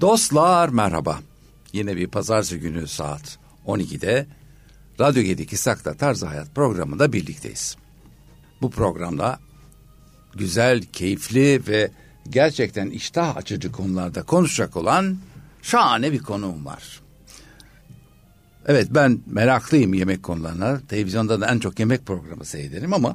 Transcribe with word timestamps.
Dostlar 0.00 0.68
merhaba. 0.68 1.18
Yine 1.72 1.96
bir 1.96 2.06
pazartesi 2.06 2.60
günü 2.60 2.88
saat 2.88 3.38
12'de 3.66 4.26
Radyo 5.00 5.22
7 5.22 5.56
Sakta 5.56 5.94
Tarzı 5.94 6.26
Hayat 6.26 6.54
programında 6.54 7.12
birlikteyiz. 7.12 7.76
Bu 8.62 8.70
programda 8.70 9.38
güzel, 10.34 10.82
keyifli 10.82 11.62
ve 11.68 11.90
gerçekten 12.30 12.90
iştah 12.90 13.36
açıcı 13.36 13.72
konularda 13.72 14.22
konuşacak 14.22 14.76
olan 14.76 15.18
şahane 15.62 16.12
bir 16.12 16.22
konuğum 16.22 16.66
var. 16.66 17.00
Evet 18.66 18.88
ben 18.90 19.20
meraklıyım 19.26 19.94
yemek 19.94 20.22
konularına. 20.22 20.80
Televizyonda 20.88 21.40
da 21.40 21.46
en 21.46 21.58
çok 21.58 21.78
yemek 21.78 22.06
programı 22.06 22.44
seyrederim 22.44 22.94
ama 22.94 23.14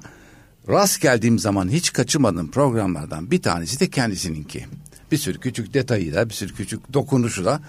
rast 0.69 1.01
geldiğim 1.01 1.39
zaman 1.39 1.69
hiç 1.69 1.93
kaçırmadığım 1.93 2.51
programlardan 2.51 3.31
bir 3.31 3.41
tanesi 3.41 3.79
de 3.79 3.89
kendisininki. 3.89 4.65
Bir 5.11 5.17
sürü 5.17 5.39
küçük 5.39 5.73
detayı 5.73 6.13
bir 6.29 6.33
sürü 6.33 6.53
küçük 6.53 6.93
dokunuşu 6.93 7.45
da 7.45 7.61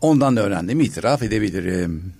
ondan 0.00 0.36
öğrendiğimi 0.36 0.84
itiraf 0.84 1.22
edebilirim. 1.22 2.12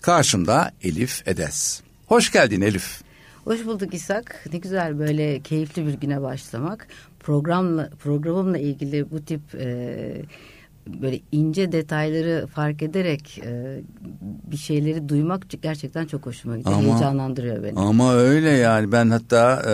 Karşımda 0.00 0.72
Elif 0.82 1.28
Edes. 1.28 1.80
Hoş 2.06 2.32
geldin 2.32 2.60
Elif. 2.60 3.02
Hoş 3.44 3.66
bulduk 3.66 3.94
İshak. 3.94 4.46
Ne 4.52 4.58
güzel 4.58 4.98
böyle 4.98 5.40
keyifli 5.40 5.86
bir 5.86 5.94
güne 5.94 6.22
başlamak. 6.22 6.88
Programla 7.20 7.90
programımla 8.02 8.58
ilgili 8.58 9.10
bu 9.10 9.24
tip 9.24 9.40
e, 9.54 10.22
böyle 10.86 11.20
ince 11.32 11.72
detayları 11.72 12.46
fark 12.46 12.82
ederek 12.82 13.40
e, 13.44 13.80
bir 14.50 14.56
şeyleri 14.56 15.08
duymak 15.08 15.62
gerçekten 15.62 16.06
çok 16.06 16.26
hoşuma 16.26 16.58
gidiyor. 16.58 16.76
Ama, 16.76 16.88
Heyecanlandırıyor 16.88 17.62
beni. 17.62 17.78
Ama 17.78 18.14
öyle 18.14 18.50
yani 18.50 18.92
ben 18.92 19.10
hatta 19.10 19.62
e, 19.66 19.70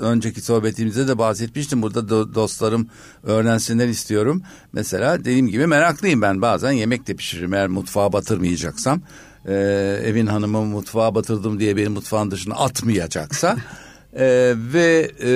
önceki 0.00 0.40
sohbetimizde 0.40 1.08
de 1.08 1.18
bahsetmiştim. 1.18 1.82
Burada 1.82 2.08
do, 2.08 2.34
dostlarım 2.34 2.88
öğrensinler 3.22 3.88
istiyorum. 3.88 4.42
Mesela 4.72 5.18
dediğim 5.20 5.48
gibi 5.48 5.66
meraklıyım 5.66 6.22
ben 6.22 6.42
bazen 6.42 6.72
yemek 6.72 7.06
de 7.06 7.14
pişiririm 7.14 7.54
eğer 7.54 7.68
mutfağa 7.68 8.12
batırmayacaksam. 8.12 9.00
E, 9.46 9.54
evin 10.04 10.26
hanımı 10.26 10.64
mutfağa 10.64 11.14
batırdım 11.14 11.60
diye 11.60 11.76
beni 11.76 11.88
mutfağın 11.88 12.30
dışına 12.30 12.54
atmayacaksa... 12.54 13.56
Ee, 14.16 14.54
ve 14.74 15.10
e, 15.22 15.30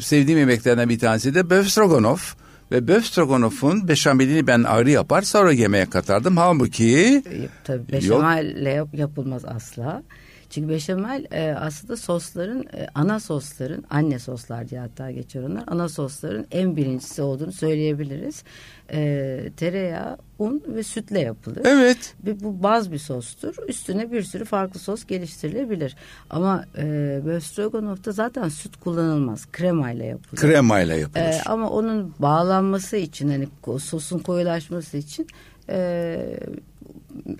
sevdiğim 0.00 0.38
yemeklerden 0.38 0.88
bir 0.88 0.98
tanesi 0.98 1.34
de 1.34 1.50
böf 1.50 1.68
stroganoff. 1.68 2.41
Ve 2.72 2.88
böf 2.88 3.04
stroganofun 3.04 3.88
beşamelini 3.88 4.46
ben 4.46 4.62
ayrı 4.62 4.90
yapar 4.90 5.22
sonra 5.22 5.52
yemeğe 5.52 5.86
katardım. 5.86 6.36
Halbuki... 6.36 7.22
Tabii 7.64 7.92
beşamelle 7.92 8.70
yap, 8.70 8.88
yapılmaz 8.92 9.44
asla. 9.44 10.02
Çünkü 10.50 10.68
beşamel 10.68 11.26
e, 11.30 11.54
aslında 11.54 11.96
sosların 11.96 12.62
e, 12.62 12.86
ana 12.94 13.20
sosların 13.20 13.84
anne 13.90 14.18
soslar 14.18 14.68
diye 14.68 14.80
hatta 14.80 15.10
geçiyor 15.10 15.50
onlar. 15.50 15.64
Ana 15.66 15.88
sosların 15.88 16.46
en 16.50 16.76
birincisi 16.76 17.22
olduğunu 17.22 17.52
söyleyebiliriz. 17.52 18.44
E, 18.92 19.50
tereyağı, 19.56 20.18
un 20.38 20.62
ve 20.68 20.82
sütle 20.82 21.20
yapılır. 21.20 21.62
Evet. 21.64 22.14
Ve 22.26 22.40
bu 22.40 22.62
baz 22.62 22.92
bir 22.92 22.98
sostur. 22.98 23.54
Üstüne 23.68 24.12
bir 24.12 24.22
sürü 24.22 24.44
farklı 24.44 24.80
sos 24.80 25.04
geliştirilebilir. 25.04 25.96
Ama 26.30 26.64
e, 26.78 26.82
Böstroganoff'ta 27.24 28.12
zaten 28.12 28.48
süt 28.48 28.76
kullanılmaz. 28.76 29.46
Kremayla 29.52 30.04
yapılır. 30.04 30.40
Kremayla 30.40 30.94
yapılır. 30.94 31.24
E, 31.24 31.42
ama 31.46 31.70
onun 31.70 32.14
bağlanması 32.18 32.96
için 32.96 33.28
hani 33.28 33.48
sosun 33.78 34.18
koyulaşması 34.18 34.96
için 34.96 35.26
e, 35.68 36.38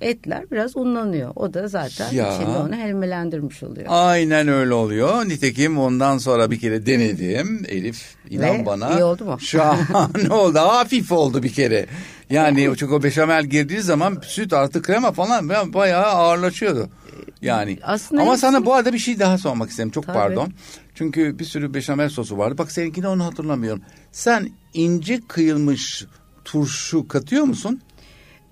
etler 0.01 0.45
biraz 0.51 0.77
unlanıyor. 0.77 1.33
O 1.37 1.55
da 1.55 1.69
zaten 1.69 2.13
ya. 2.13 2.35
içinde 2.35 2.59
onu 2.59 2.75
helmelendirmiş 2.75 3.63
oluyor. 3.63 3.87
Aynen 3.89 4.49
öyle 4.49 4.75
oluyor. 4.75 5.29
Nitekim 5.29 5.79
ondan 5.79 6.19
sonra 6.19 6.51
bir 6.51 6.61
kere 6.61 6.87
denedim. 6.87 7.65
Elif 7.69 8.15
inan 8.31 8.61
Ve 8.61 8.67
bana. 8.67 8.91
iyi 8.93 9.05
oldu 9.05 9.25
mu? 9.25 9.39
Şahane 9.41 10.31
oldu. 10.31 10.59
Hafif 10.59 11.13
oldu 11.13 11.43
bir 11.43 11.53
kere. 11.53 11.87
Yani 12.31 12.73
çünkü 12.77 12.95
o 12.95 13.03
beşamel 13.03 13.45
girdiği 13.45 13.81
zaman 13.81 14.19
süt 14.23 14.53
artı 14.53 14.83
krema 14.83 15.13
falan 15.13 15.49
bayağı 15.49 16.05
ağırlaşıyordu. 16.05 16.89
Yani 17.43 17.79
Aslında 17.83 18.23
ama 18.23 18.31
hepsi... 18.31 18.41
sana 18.41 18.67
bu 18.67 18.75
arada 18.75 18.93
bir 18.93 18.99
şey 18.99 19.19
daha 19.19 19.39
sormak 19.39 19.71
istedim. 19.71 19.91
Çok 19.91 20.07
Tabii. 20.07 20.19
pardon. 20.19 20.53
Çünkü 20.95 21.39
bir 21.39 21.45
sürü 21.45 21.75
beşamel 21.75 22.09
sosu 22.09 22.39
vardı. 22.39 22.59
Bak 22.59 22.73
seninkini 22.73 23.09
onu 23.09 23.25
hatırlamıyorum. 23.25 23.83
Sen 24.13 24.51
ince 24.75 25.21
kıyılmış 25.29 26.07
turşu 26.45 27.09
katıyor 27.09 27.45
musun? 27.45 27.81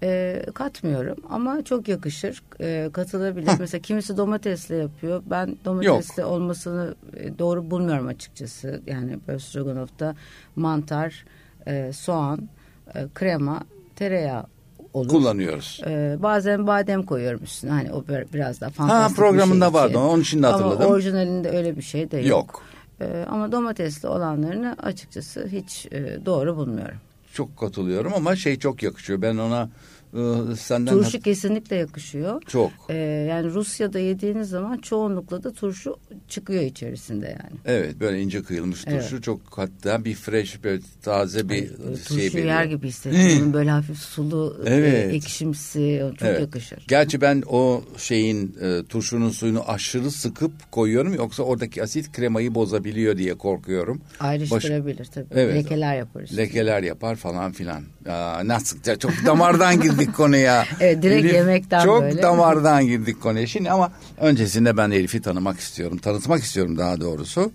E, 0.02 0.42
katmıyorum 0.54 1.16
ama 1.30 1.64
çok 1.64 1.88
yakışır. 1.88 2.42
E, 2.60 2.90
katılabilir. 2.92 3.50
Mesela 3.58 3.82
kimisi 3.82 4.16
domatesle 4.16 4.76
yapıyor. 4.76 5.22
Ben 5.26 5.56
domatesle 5.64 6.22
Yok. 6.22 6.30
olmasını 6.30 6.94
e, 7.16 7.38
doğru 7.38 7.70
bulmuyorum 7.70 8.06
açıkçası. 8.06 8.82
Yani 8.86 9.18
böyle 9.28 9.38
stroganoff'ta 9.38 10.14
mantar, 10.56 11.24
e, 11.66 11.92
soğan, 11.92 12.48
e, 12.94 13.06
krema, 13.14 13.60
tereyağı 13.96 14.46
olur. 14.94 15.08
Kullanıyoruz. 15.08 15.80
Ee, 15.86 16.16
bazen 16.18 16.66
badem 16.66 17.02
koyuyorum 17.02 17.42
üstüne. 17.42 17.70
Hani 17.70 17.92
o 17.92 18.04
biraz 18.32 18.60
daha 18.60 18.70
fantastik 18.70 19.18
Ha 19.18 19.22
programında 19.22 19.68
bir 19.68 19.72
şey 19.72 19.82
vardı. 19.82 19.98
Onun 19.98 20.22
için 20.22 20.42
de 20.42 20.46
hatırladım. 20.46 20.82
Ama 20.82 20.94
orijinalinde 20.94 21.50
öyle 21.50 21.76
bir 21.76 21.82
şey 21.82 22.10
de 22.10 22.16
yok. 22.16 22.26
Yok. 22.28 22.62
Ee, 23.00 23.26
ama 23.30 23.52
domatesli 23.52 24.08
olanlarını 24.08 24.76
açıkçası 24.82 25.46
hiç 25.46 25.86
e, 25.92 26.26
doğru 26.26 26.56
bulmuyorum. 26.56 26.98
Çok 27.34 27.56
katılıyorum 27.58 28.12
ama 28.14 28.36
şey 28.36 28.58
çok 28.58 28.82
yakışıyor. 28.82 29.22
Ben 29.22 29.36
ona 29.36 29.70
ee, 30.14 30.56
senden 30.56 30.92
turşu 30.92 31.20
kesinlikle 31.20 31.76
yakışıyor. 31.76 32.42
Çok. 32.42 32.70
Ee, 32.88 32.94
yani 33.30 33.50
Rusya'da 33.50 33.98
yediğiniz 33.98 34.48
zaman 34.48 34.78
çoğunlukla 34.78 35.42
da 35.42 35.52
turşu 35.52 35.96
çıkıyor 36.28 36.62
içerisinde 36.62 37.26
yani. 37.26 37.56
Evet 37.64 38.00
böyle 38.00 38.20
ince 38.22 38.42
kıyılmış 38.42 38.84
turşu 38.84 39.14
evet. 39.14 39.22
çok 39.22 39.40
hatta 39.50 40.04
bir 40.04 40.14
fresh 40.14 40.64
böyle 40.64 40.82
taze 41.02 41.48
bir 41.48 41.62
Ay, 41.62 41.96
şey 41.96 42.30
Turşu 42.30 42.38
yer 42.38 42.64
gibi 42.64 42.88
hissediyorum. 42.88 43.52
böyle 43.52 43.70
hafif 43.70 43.98
sulu 43.98 44.62
e, 44.66 44.74
evet. 44.74 45.14
ekşimsi 45.14 46.02
çok 46.18 46.28
evet. 46.28 46.40
yakışır. 46.40 46.84
Gerçi 46.88 47.20
ben 47.20 47.42
o 47.46 47.82
şeyin 47.96 48.56
e, 48.60 48.84
turşunun 48.88 49.30
suyunu 49.30 49.70
aşırı 49.70 50.10
sıkıp 50.10 50.72
koyuyorum 50.72 51.14
yoksa 51.14 51.42
oradaki 51.42 51.82
asit 51.82 52.12
kremayı 52.12 52.54
bozabiliyor 52.54 53.16
diye 53.16 53.34
korkuyorum. 53.34 54.00
Ayrıştırabilir 54.20 54.98
Baş... 54.98 55.08
tabii. 55.08 55.26
Evet. 55.30 55.54
Lekeler 55.54 55.96
yapar. 55.96 56.22
Işte. 56.22 56.36
Lekeler 56.36 56.82
yapar 56.82 57.16
falan 57.16 57.52
filan. 57.52 57.82
Aa, 58.08 58.48
nasıl 58.48 58.78
çok 58.98 59.12
damardan 59.26 59.80
girdi 59.82 59.99
girdik 60.00 60.16
konuya. 60.16 60.66
evet 60.80 61.02
direkt 61.02 61.24
Elif, 61.24 61.34
yemekten 61.34 61.84
çok 61.84 62.02
böyle. 62.02 62.12
Çok 62.12 62.22
damardan 62.22 62.86
girdik 62.86 63.20
konuya. 63.20 63.46
Şimdi 63.46 63.70
ama 63.70 63.92
öncesinde 64.20 64.76
ben 64.76 64.90
Elif'i 64.90 65.22
tanımak 65.22 65.60
istiyorum. 65.60 65.98
Tanıtmak 65.98 66.42
istiyorum 66.42 66.78
daha 66.78 67.00
doğrusu. 67.00 67.52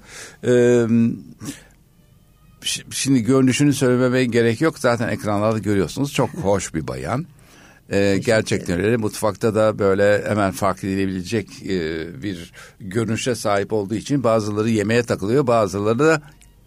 Ee, 0.48 0.86
şimdi 2.92 3.24
görünüşünü 3.24 3.74
söylememe 3.74 4.26
gerek 4.26 4.62
yok. 4.62 4.80
Zaten 4.80 5.10
ekranlarda 5.10 5.60
görüyorsunuz. 5.60 6.14
Çok 6.14 6.30
hoş 6.34 6.74
bir 6.74 6.88
bayan. 6.88 7.26
Ee, 7.92 8.18
gerçekten 8.26 8.82
öyle. 8.82 8.98
Mutfakta 8.98 9.56
da 9.56 9.80
böyle 9.80 10.24
hemen 10.28 10.52
fark 10.52 10.84
edilebilecek 10.84 11.48
e, 11.64 12.08
bir 12.24 12.54
görünüşe 12.80 13.36
sahip 13.36 13.74
olduğu 13.74 13.96
için 13.96 14.24
bazıları 14.24 14.70
yemeğe 14.70 15.04
takılıyor, 15.04 15.48
bazıları 15.48 16.00
da 16.00 16.22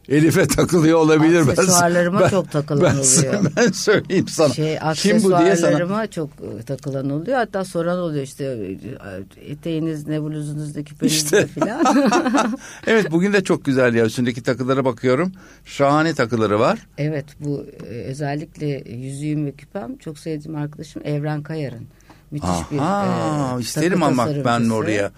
Elif'e 0.09 0.47
takılıyor 0.47 0.99
olabilir. 0.99 1.41
Aksesuarlarıma 1.41 2.21
ben, 2.21 2.29
çok 2.29 2.53
takılan 2.53 2.83
ben, 2.83 2.99
oluyor. 2.99 3.53
Ben 3.57 3.73
söyleyeyim 3.73 4.29
sana. 4.29 4.53
Şey, 4.55 4.79
Kim 4.95 5.23
bu 5.23 5.39
diye 5.39 5.57
sana. 5.57 6.07
çok 6.07 6.31
e, 6.61 6.63
takılan 6.63 7.11
oluyor. 7.11 7.39
Hatta 7.39 7.65
soran 7.65 7.99
oluyor 7.99 8.23
işte 8.23 8.45
e, 8.45 9.51
eteğiniz 9.53 10.07
ne 10.07 10.23
bluzunuzda 10.23 10.85
küpenizde 10.85 11.47
işte. 11.47 11.47
falan. 11.47 12.59
evet 12.87 13.11
bugün 13.11 13.33
de 13.33 13.45
çok 13.45 13.65
güzel 13.65 13.95
ya. 13.95 14.05
Üstündeki 14.05 14.43
takılara 14.43 14.85
bakıyorum. 14.85 15.33
Şahane 15.65 16.15
takıları 16.15 16.61
var. 16.61 16.87
Evet 16.99 17.27
bu 17.41 17.67
e, 17.91 17.95
özellikle 17.95 18.85
yüzüğüm 18.91 19.47
ve 19.47 19.53
küpem 19.53 19.97
çok 19.97 20.19
sevdiğim 20.19 20.57
arkadaşım 20.57 21.03
Evren 21.05 21.43
Kayar'ın. 21.43 21.87
Müthiş 22.31 22.51
Aha, 22.51 23.57
bir 23.57 23.59
e, 23.59 23.63
isterim 23.63 24.03
almak 24.03 24.45
ben 24.45 24.69
oraya. 24.69 25.11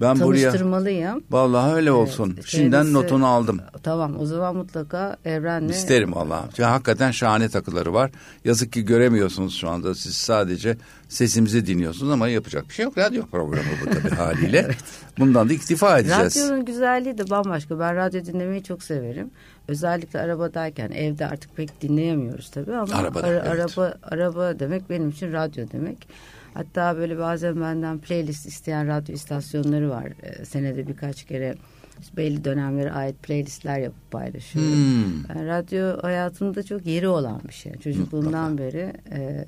Ben 0.00 0.16
tanıştırmalıyım. 0.16 1.14
Buraya, 1.14 1.22
vallahi 1.30 1.74
öyle 1.74 1.92
olsun. 1.92 2.32
Evet, 2.34 2.46
Şimdiden 2.46 2.70
kendisi, 2.78 2.94
notunu 2.94 3.26
aldım. 3.26 3.60
Tamam 3.82 4.20
o 4.20 4.26
zaman 4.26 4.56
mutlaka 4.56 5.16
Evren'le. 5.24 5.68
İsterim 5.68 6.14
vallahi. 6.14 6.62
Hakikaten 6.62 7.10
şahane 7.10 7.48
takıları 7.48 7.94
var. 7.94 8.10
Yazık 8.44 8.72
ki 8.72 8.84
göremiyorsunuz 8.84 9.56
şu 9.56 9.68
anda. 9.68 9.94
Siz 9.94 10.16
sadece 10.16 10.76
sesimizi 11.08 11.66
dinliyorsunuz 11.66 12.12
ama 12.12 12.28
yapacak 12.28 12.68
bir 12.68 12.74
şey 12.74 12.84
yok. 12.84 12.98
Radyo 12.98 13.26
programı 13.26 13.68
bu 13.82 13.90
tabii 13.90 14.14
haliyle. 14.14 14.58
evet. 14.66 14.76
Bundan 15.18 15.48
da 15.48 15.52
iktifa 15.52 15.98
edeceğiz. 15.98 16.36
Radyonun 16.36 16.64
güzelliği 16.64 17.18
de 17.18 17.30
bambaşka. 17.30 17.78
Ben 17.78 17.96
radyo 17.96 18.24
dinlemeyi 18.24 18.62
çok 18.62 18.82
severim. 18.82 19.30
Özellikle 19.68 20.20
arabadayken 20.20 20.90
evde 20.90 21.26
artık 21.26 21.56
pek 21.56 21.80
dinleyemiyoruz 21.82 22.50
tabii 22.50 22.74
ama 22.76 22.94
Arabada, 22.94 23.26
ara, 23.26 23.36
evet. 23.36 23.46
araba 23.78 23.94
araba 24.02 24.58
demek 24.58 24.90
benim 24.90 25.08
için 25.10 25.32
radyo 25.32 25.64
demek. 25.72 26.08
Hatta 26.56 26.96
böyle 26.96 27.18
bazen 27.18 27.60
benden 27.60 27.98
playlist 27.98 28.46
isteyen 28.46 28.88
radyo 28.88 29.14
istasyonları 29.14 29.90
var. 29.90 30.04
E, 30.22 30.44
senede 30.44 30.88
birkaç 30.88 31.24
kere 31.24 31.54
belli 32.16 32.44
dönemlere 32.44 32.92
ait 32.92 33.22
playlistler 33.22 33.78
yapıp 33.78 34.10
paylaşıyorum. 34.10 34.72
Hmm. 34.72 35.36
Yani 35.36 35.48
radyo 35.48 36.02
hayatımda 36.02 36.62
çok 36.62 36.86
yeri 36.86 37.08
olan 37.08 37.40
bir 37.48 37.52
şey. 37.52 37.72
Çocukluğumdan 37.72 38.50
Mutlaka. 38.50 38.72
beri 38.72 38.92
e, 39.12 39.44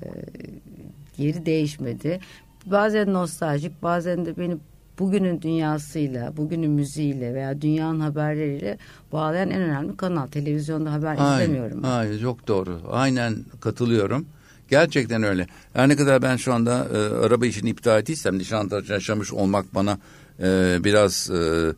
yeri 1.17 1.45
değişmedi. 1.45 2.19
Bazen 2.65 3.13
nostaljik 3.13 3.83
bazen 3.83 4.25
de 4.25 4.37
beni 4.37 4.57
bugünün 4.99 5.41
dünyasıyla, 5.41 6.37
bugünün 6.37 6.71
müziğiyle 6.71 7.33
veya 7.33 7.61
dünyanın 7.61 7.99
haberleriyle 7.99 8.77
bağlayan 9.11 9.49
en 9.49 9.61
önemli 9.61 9.97
kanal. 9.97 10.27
Televizyonda 10.27 10.93
haber 10.93 11.15
Hayır, 11.15 11.43
izlemiyorum. 11.43 11.83
Hayır, 11.83 12.21
çok 12.21 12.47
doğru. 12.47 12.81
Aynen 12.91 13.35
katılıyorum. 13.61 14.25
Gerçekten 14.69 15.23
öyle. 15.23 15.47
Her 15.73 15.89
ne 15.89 15.95
kadar 15.95 16.21
ben 16.21 16.35
şu 16.37 16.53
anda 16.53 16.87
e, 16.93 16.97
araba 17.25 17.45
işini 17.45 17.69
iptal 17.69 17.99
ettiysem 17.99 18.37
Nişantaşı 18.37 18.91
yaşamış 18.91 19.33
olmak 19.33 19.75
bana 19.75 19.99
e, 20.39 20.77
biraz 20.83 21.29
e, 21.29 21.73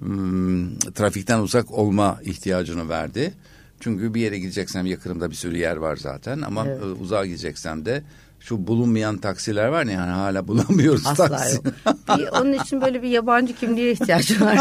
m, 0.00 0.68
trafikten 0.94 1.38
uzak 1.38 1.70
olma 1.70 2.18
ihtiyacını 2.24 2.88
verdi. 2.88 3.32
Çünkü 3.80 4.14
bir 4.14 4.20
yere 4.20 4.38
gideceksem 4.38 4.86
yakınımda 4.86 5.30
bir 5.30 5.34
sürü 5.34 5.56
yer 5.56 5.76
var 5.76 5.96
zaten 5.96 6.40
ama 6.40 6.66
Evet. 6.66 6.82
e, 6.82 6.84
uzağa 6.84 7.26
gideceksem 7.26 7.84
de 7.84 8.02
şu 8.44 8.66
bulunmayan 8.66 9.18
taksiler 9.18 9.68
var 9.68 9.84
ya 9.84 9.92
yani 9.92 10.10
hala 10.10 10.48
bulamıyoruz 10.48 11.06
Asla 11.06 11.28
taksi. 11.28 11.56
yok. 11.56 11.64
Bir, 12.18 12.28
onun 12.40 12.52
için 12.52 12.80
böyle 12.80 13.02
bir 13.02 13.08
yabancı 13.08 13.54
kimliğe 13.54 13.92
ihtiyacı 13.92 14.40
var. 14.40 14.58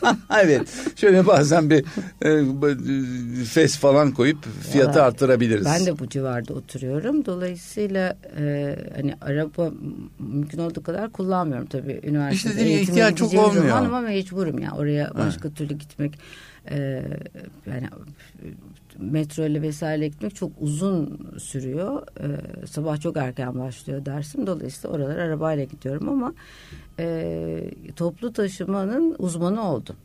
evet. 0.42 0.68
Şöyle 0.96 1.26
bazen 1.26 1.70
bir 1.70 1.84
e, 2.24 2.62
b- 2.62 3.44
fes 3.44 3.76
falan 3.78 4.10
koyup 4.12 4.38
fiyatı 4.72 4.98
Valla 4.98 5.06
arttırabiliriz. 5.06 5.64
Ben 5.64 5.86
de 5.86 5.98
bu 5.98 6.08
civarda 6.08 6.54
oturuyorum. 6.54 7.24
Dolayısıyla 7.24 8.16
e, 8.38 8.76
hani 8.96 9.14
araba 9.20 9.70
mümkün 10.18 10.58
olduğu 10.58 10.82
kadar 10.82 11.12
kullanmıyorum 11.12 11.66
tabii. 11.66 12.00
Üniversitede 12.04 12.52
İşte 12.52 12.64
eğitime 12.64 12.82
ihtiyaç 12.92 13.18
çok 13.18 13.34
olmuyor. 13.34 13.68
Zaman 13.68 13.84
ama 13.84 14.00
mecburum 14.00 14.58
ya. 14.58 14.72
Oraya 14.72 15.12
başka 15.14 15.50
türlü 15.50 15.74
gitmek 15.74 16.18
e, 16.70 17.02
yani 17.66 17.88
metro 18.98 19.46
ile 19.46 19.62
vesaire 19.62 20.08
gitmek 20.08 20.34
çok 20.34 20.52
uzun 20.60 21.20
sürüyor. 21.38 22.02
E, 22.20 22.66
sabah 22.66 23.00
çok 23.00 23.16
erken 23.16 23.58
başlıyor 23.58 24.04
dersim. 24.04 24.46
Dolayısıyla 24.46 24.96
oralara 24.96 25.22
arabayla 25.22 25.64
gidiyorum 25.64 26.08
ama 26.08 26.34
e, 26.98 27.70
toplu 27.96 28.32
taşımanın 28.32 29.14
uzmanı 29.18 29.70
oldum. 29.70 29.96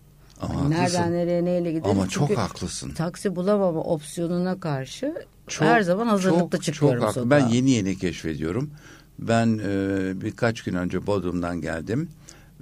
Ama 0.42 0.54
Yani 0.54 0.76
haklısın. 0.76 1.00
nereden 1.02 1.14
nereye 1.14 1.46
neyle 1.46 1.72
gidelim. 1.72 1.92
Ama 1.92 2.08
çok 2.08 2.28
Çünkü 2.28 2.42
haklısın. 2.42 2.92
Taksi 2.92 3.36
bulamama 3.36 3.80
opsiyonuna 3.80 4.60
karşı 4.60 5.16
Çok, 5.48 5.68
her 5.68 5.82
zaman 5.82 6.08
hazırlıklı 6.08 6.58
çok, 6.58 6.64
çıkıyorum 6.64 7.02
çok 7.02 7.14
sokağa. 7.14 7.30
Ben 7.30 7.48
yeni 7.48 7.72
yeni 7.72 7.98
keşfediyorum. 7.98 8.72
Ben 9.20 9.60
e, 9.66 10.22
birkaç 10.22 10.62
gün 10.62 10.74
önce 10.74 11.08
Bodrum'dan 11.08 11.62
geldim. 11.62 12.10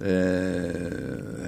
E, 0.04 0.10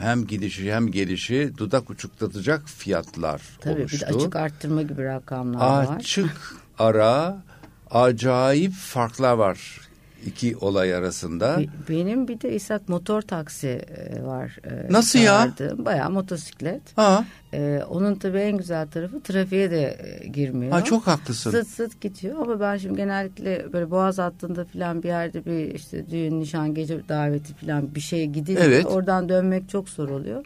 hem 0.00 0.26
gidişi 0.26 0.74
hem 0.74 0.90
gelişi 0.90 1.52
dudak 1.56 1.90
uçuklatacak 1.90 2.62
fiyatlar 2.68 3.42
Tabii 3.60 3.80
oluştu. 3.80 4.06
bir 4.06 4.12
de 4.12 4.16
açık 4.16 4.36
arttırma 4.36 4.82
gibi 4.82 5.04
rakamlar 5.04 5.86
var. 5.86 5.96
Açık 5.96 6.54
ara 6.78 7.42
acayip 7.90 8.72
farklar 8.72 9.32
var 9.32 9.80
iki 10.26 10.56
olay 10.56 10.94
arasında. 10.94 11.58
Be- 11.60 11.66
Benim 11.88 12.28
bir 12.28 12.40
de 12.40 12.54
İshak 12.54 12.88
motor 12.88 13.22
taksi 13.22 13.68
e, 13.68 14.22
var. 14.24 14.58
e, 14.64 14.92
Nasıl 14.92 15.18
ya? 15.18 15.24
çağırdığım. 15.24 15.84
Bayağı 15.84 16.10
motosiklet. 16.10 16.82
Ha, 16.96 17.24
E, 17.52 17.82
onun 17.90 18.14
tabii 18.14 18.38
en 18.38 18.56
güzel 18.56 18.86
tarafı 18.88 19.20
trafiğe 19.20 19.70
de 19.70 19.96
e, 20.22 20.26
girmiyor. 20.28 20.72
ha 20.72 20.84
çok 20.84 21.06
haklısın. 21.06 21.50
Sıt 21.50 21.68
sıt 21.68 22.00
gidiyor 22.00 22.38
ama 22.40 22.60
ben 22.60 22.76
şimdi 22.76 22.96
genellikle 22.96 23.72
böyle 23.72 23.90
boğaz 23.90 24.18
hattında 24.18 24.64
falan 24.64 25.02
bir 25.02 25.08
yerde 25.08 25.44
bir 25.44 25.74
işte 25.74 26.10
düğün, 26.10 26.40
nişan, 26.40 26.74
gece 26.74 27.08
daveti 27.08 27.54
falan 27.54 27.94
bir 27.94 28.00
şeye 28.00 28.26
gidince 28.26 28.60
Evet. 28.62 28.86
oradan 28.86 29.28
dönmek 29.28 29.68
çok 29.68 29.88
zor 29.88 30.08
oluyor. 30.08 30.44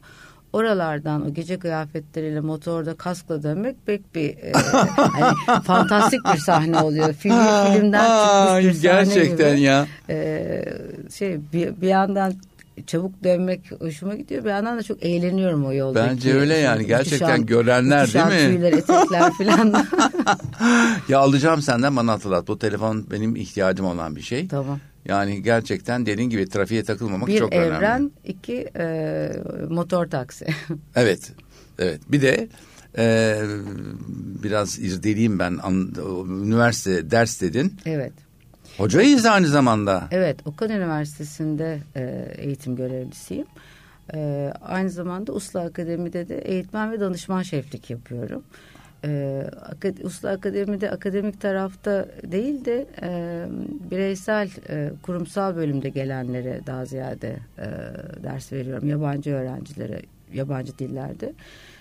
Oralardan 0.55 1.27
o 1.27 1.35
gece 1.35 1.59
kıyafetleriyle 1.59 2.41
motorda 2.41 2.95
kaskla 2.95 3.43
dönmek 3.43 3.87
pek 3.87 4.15
bir 4.15 4.29
e, 4.31 4.53
hani 4.97 5.63
fantastik 5.63 6.21
bir 6.35 6.39
sahne 6.39 6.79
oluyor. 6.79 7.13
Film, 7.13 7.35
filmden 7.73 8.05
çıkmış 8.59 8.65
bir 8.83 8.89
sahne 8.89 9.05
gerçekten 9.05 9.57
gibi. 9.57 9.61
ya. 9.65 9.87
E, 10.11 10.65
şey 11.15 11.41
bir, 11.53 11.81
bir 11.81 11.89
yandan 11.89 12.35
çabuk 12.87 13.25
dönmek 13.25 13.61
hoşuma 13.81 14.15
gidiyor. 14.15 14.45
Bir 14.45 14.51
yandan 14.51 14.79
da 14.79 14.83
çok 14.83 15.03
eğleniyorum 15.03 15.65
o 15.67 15.73
yoldaki. 15.73 16.11
Bence 16.11 16.35
öyle 16.35 16.55
yani. 16.55 16.87
Gerçekten 16.87 17.27
uçuşan- 17.41 17.47
görenler 17.47 18.15
değil 18.15 18.25
mi? 18.27 18.55
tüyler, 18.55 18.73
etekler 18.73 19.31
falan. 19.39 19.87
Ya 21.09 21.19
alacağım 21.19 21.63
senden 21.63 21.97
bana 21.97 22.13
hatırlat. 22.13 22.49
Bu 22.49 22.59
telefon 22.59 23.07
benim 23.11 23.37
ihtiyacım 23.37 23.87
olan 23.87 24.17
bir 24.17 24.21
şey. 24.23 24.49
tamam. 24.49 24.81
Yani 25.05 25.43
gerçekten 25.43 26.07
dediğin 26.07 26.31
gibi 26.31 26.49
trafiğe 26.49 26.85
takılmamak 26.85 27.29
Bir 27.29 27.39
çok 27.39 27.55
evren, 27.55 27.83
önemli. 27.83 28.11
iki 28.25 28.69
e, 28.79 29.29
motor 29.69 30.07
taksi. 30.07 30.47
Evet. 30.97 31.33
Evet. 31.79 32.01
Bir 32.09 32.23
de 32.23 32.49
e, 32.99 33.37
biraz 34.43 34.79
irdeleyeyim 34.79 35.39
ben. 35.39 35.59
Üniversite 36.45 37.11
ders 37.11 37.41
dedin. 37.41 37.75
evet. 37.87 38.13
Hocayız 38.79 39.27
aynı 39.27 39.47
zamanda. 39.47 40.09
Evet, 40.11 40.37
Okan 40.47 40.71
Üniversitesi'nde 40.71 41.79
e, 41.97 42.35
eğitim 42.39 42.77
görevlisiyim. 42.77 43.47
E, 44.15 44.53
aynı 44.63 44.91
zamanda 44.91 45.33
Uslu 45.33 45.61
Akademi'de 45.61 46.29
de 46.29 46.39
eğitmen 46.39 46.93
ve 46.93 47.01
danışman 47.01 47.43
şeflik 47.43 47.91
yapıyorum. 47.91 48.43
E, 49.05 49.45
Uslu 50.03 50.29
Akademi'de 50.29 50.91
akademik 50.91 51.41
tarafta 51.41 52.09
değil 52.23 52.65
de 52.65 52.87
e, 53.03 53.47
bireysel 53.91 54.51
e, 54.69 54.91
kurumsal 55.03 55.57
bölümde 55.57 55.89
gelenlere 55.89 56.61
daha 56.67 56.85
ziyade 56.85 57.37
e, 57.59 57.67
ders 58.23 58.53
veriyorum. 58.53 58.89
Yabancı 58.89 59.31
öğrencilere, 59.31 60.03
yabancı 60.33 60.79
dillerde. 60.79 61.33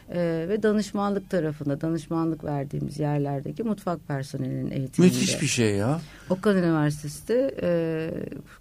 E, 0.10 0.46
ve 0.50 0.64
danışmanlık 0.64 1.30
tarafında, 1.30 1.81
danışmanlık 1.81 2.44
verdiğimiz 2.44 3.00
yerlerdeki 3.00 3.64
mutfak 3.64 4.08
personelinin 4.08 4.72
eğitiminde. 4.72 5.14
Müthiş 5.14 5.42
bir 5.42 5.48
şey 5.48 5.75
ya. 5.75 6.02
Okan 6.30 6.58
Üniversitesi'de 6.58 7.56
e, 7.62 8.10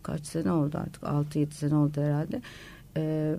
kaç 0.03 0.27
sene 0.27 0.53
oldu 0.53 0.79
artık 0.79 1.03
6-7 1.03 1.51
sene 1.51 1.75
oldu 1.75 2.01
herhalde 2.03 2.43
E, 2.97 3.35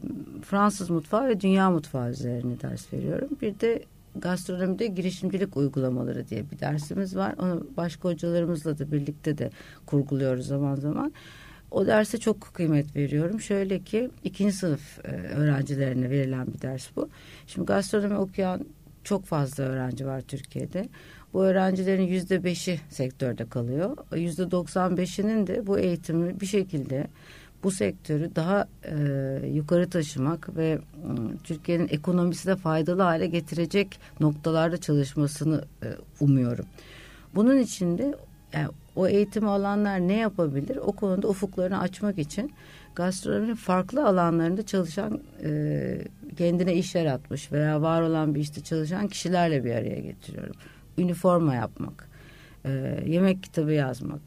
Fransız 0.46 0.90
mutfağı 0.90 1.28
ve 1.28 1.42
dünya 1.42 1.72
mutfağı 1.72 2.10
üzerine 2.10 2.62
ders 2.62 2.94
veriyorum 2.94 3.30
bir 3.42 3.60
de 3.60 3.84
gastronomide 4.16 4.88
girişimcilik 4.88 5.58
uygulamaları 5.58 6.28
diye 6.28 6.52
bir 6.52 6.60
dersimiz 6.60 7.16
var 7.16 7.36
onu 7.40 7.68
başka 7.78 8.10
hocalarımızla 8.10 8.80
da 8.80 8.92
birlikte 8.92 9.38
de 9.38 9.50
kurguluyoruz 9.86 10.48
zaman 10.48 10.76
zaman 10.76 11.14
o 11.72 11.88
derse 11.88 12.18
çok 12.18 12.42
kıymet 12.42 12.96
veriyorum. 12.96 13.42
Şöyle 13.42 13.80
ki 13.80 14.10
ikinci 14.24 14.54
sınıf 14.54 15.00
e, 15.06 15.12
öğrencilerine 15.12 16.10
verilen 16.10 16.48
bir 16.54 16.62
ders 16.62 16.90
bu. 16.96 17.10
Şimdi 17.48 17.66
gastronomi 17.66 18.18
okuyan 18.18 18.66
çok 19.04 19.26
fazla 19.26 19.64
öğrenci 19.64 20.06
var 20.06 20.22
Türkiye'de. 20.22 20.90
Bu 21.34 21.44
öğrencilerin 21.44 22.04
yüzde 22.04 22.44
beşi 22.44 22.80
sektörde 22.90 23.50
kalıyor. 23.50 23.98
Yüzde 24.16 24.52
doksan 24.52 24.98
beşinin 24.98 25.48
de 25.48 25.68
bu 25.68 25.80
eğitimi 25.80 26.40
bir 26.40 26.46
şekilde 26.46 27.08
bu 27.64 27.72
sektörü 27.72 28.36
daha 28.36 28.68
e, 28.84 28.96
yukarı 29.48 29.90
taşımak 29.90 30.58
ve 30.58 30.80
m, 31.06 31.38
Türkiye'nin 31.44 31.88
ekonomisine 31.88 32.56
faydalı 32.56 33.02
hale 33.02 33.28
getirecek 33.28 34.00
noktalarda 34.20 34.78
çalışmasını 34.78 35.66
e, 35.84 35.88
umuyorum. 36.20 36.66
Bunun 37.36 37.58
için 37.58 37.98
de 37.98 38.16
yani 38.54 38.68
o 38.96 39.08
eğitimi 39.08 39.50
alanlar 39.50 40.00
ne 40.00 40.18
yapabilir? 40.18 40.78
O 40.78 40.92
konuda 40.92 41.28
ufuklarını 41.28 41.80
açmak 41.80 42.18
için 42.20 42.54
gastronominin 42.96 43.56
farklı 43.56 44.08
alanlarında 44.08 44.66
çalışan 44.66 45.20
e, 45.44 46.02
kendine 46.38 46.76
iş 46.76 46.96
yaratmış 46.96 47.52
veya 47.52 47.82
var 47.82 48.02
olan 48.02 48.36
bir 48.36 48.40
işte 48.40 48.62
çalışan 48.62 49.08
kişilerle 49.08 49.64
bir 49.64 49.72
araya 49.72 50.00
getiriyorum. 50.00 50.56
Üniforma 50.98 51.56
yapmak, 51.56 52.10
e, 52.66 53.04
yemek 53.08 53.44
kitabı 53.44 53.72
yazmak, 53.72 54.20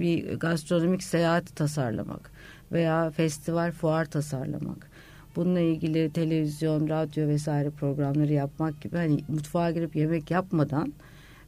bir 0.00 0.34
gastronomik 0.34 1.02
seyahati 1.02 1.54
tasarlamak 1.54 2.31
veya 2.72 3.10
festival 3.10 3.72
fuar 3.72 4.04
tasarlamak. 4.04 4.90
Bununla 5.36 5.60
ilgili 5.60 6.10
televizyon, 6.12 6.88
radyo 6.88 7.28
vesaire 7.28 7.70
programları 7.70 8.32
yapmak 8.32 8.80
gibi 8.80 8.96
hani 8.96 9.20
mutfağa 9.28 9.70
girip 9.70 9.96
yemek 9.96 10.30
yapmadan 10.30 10.92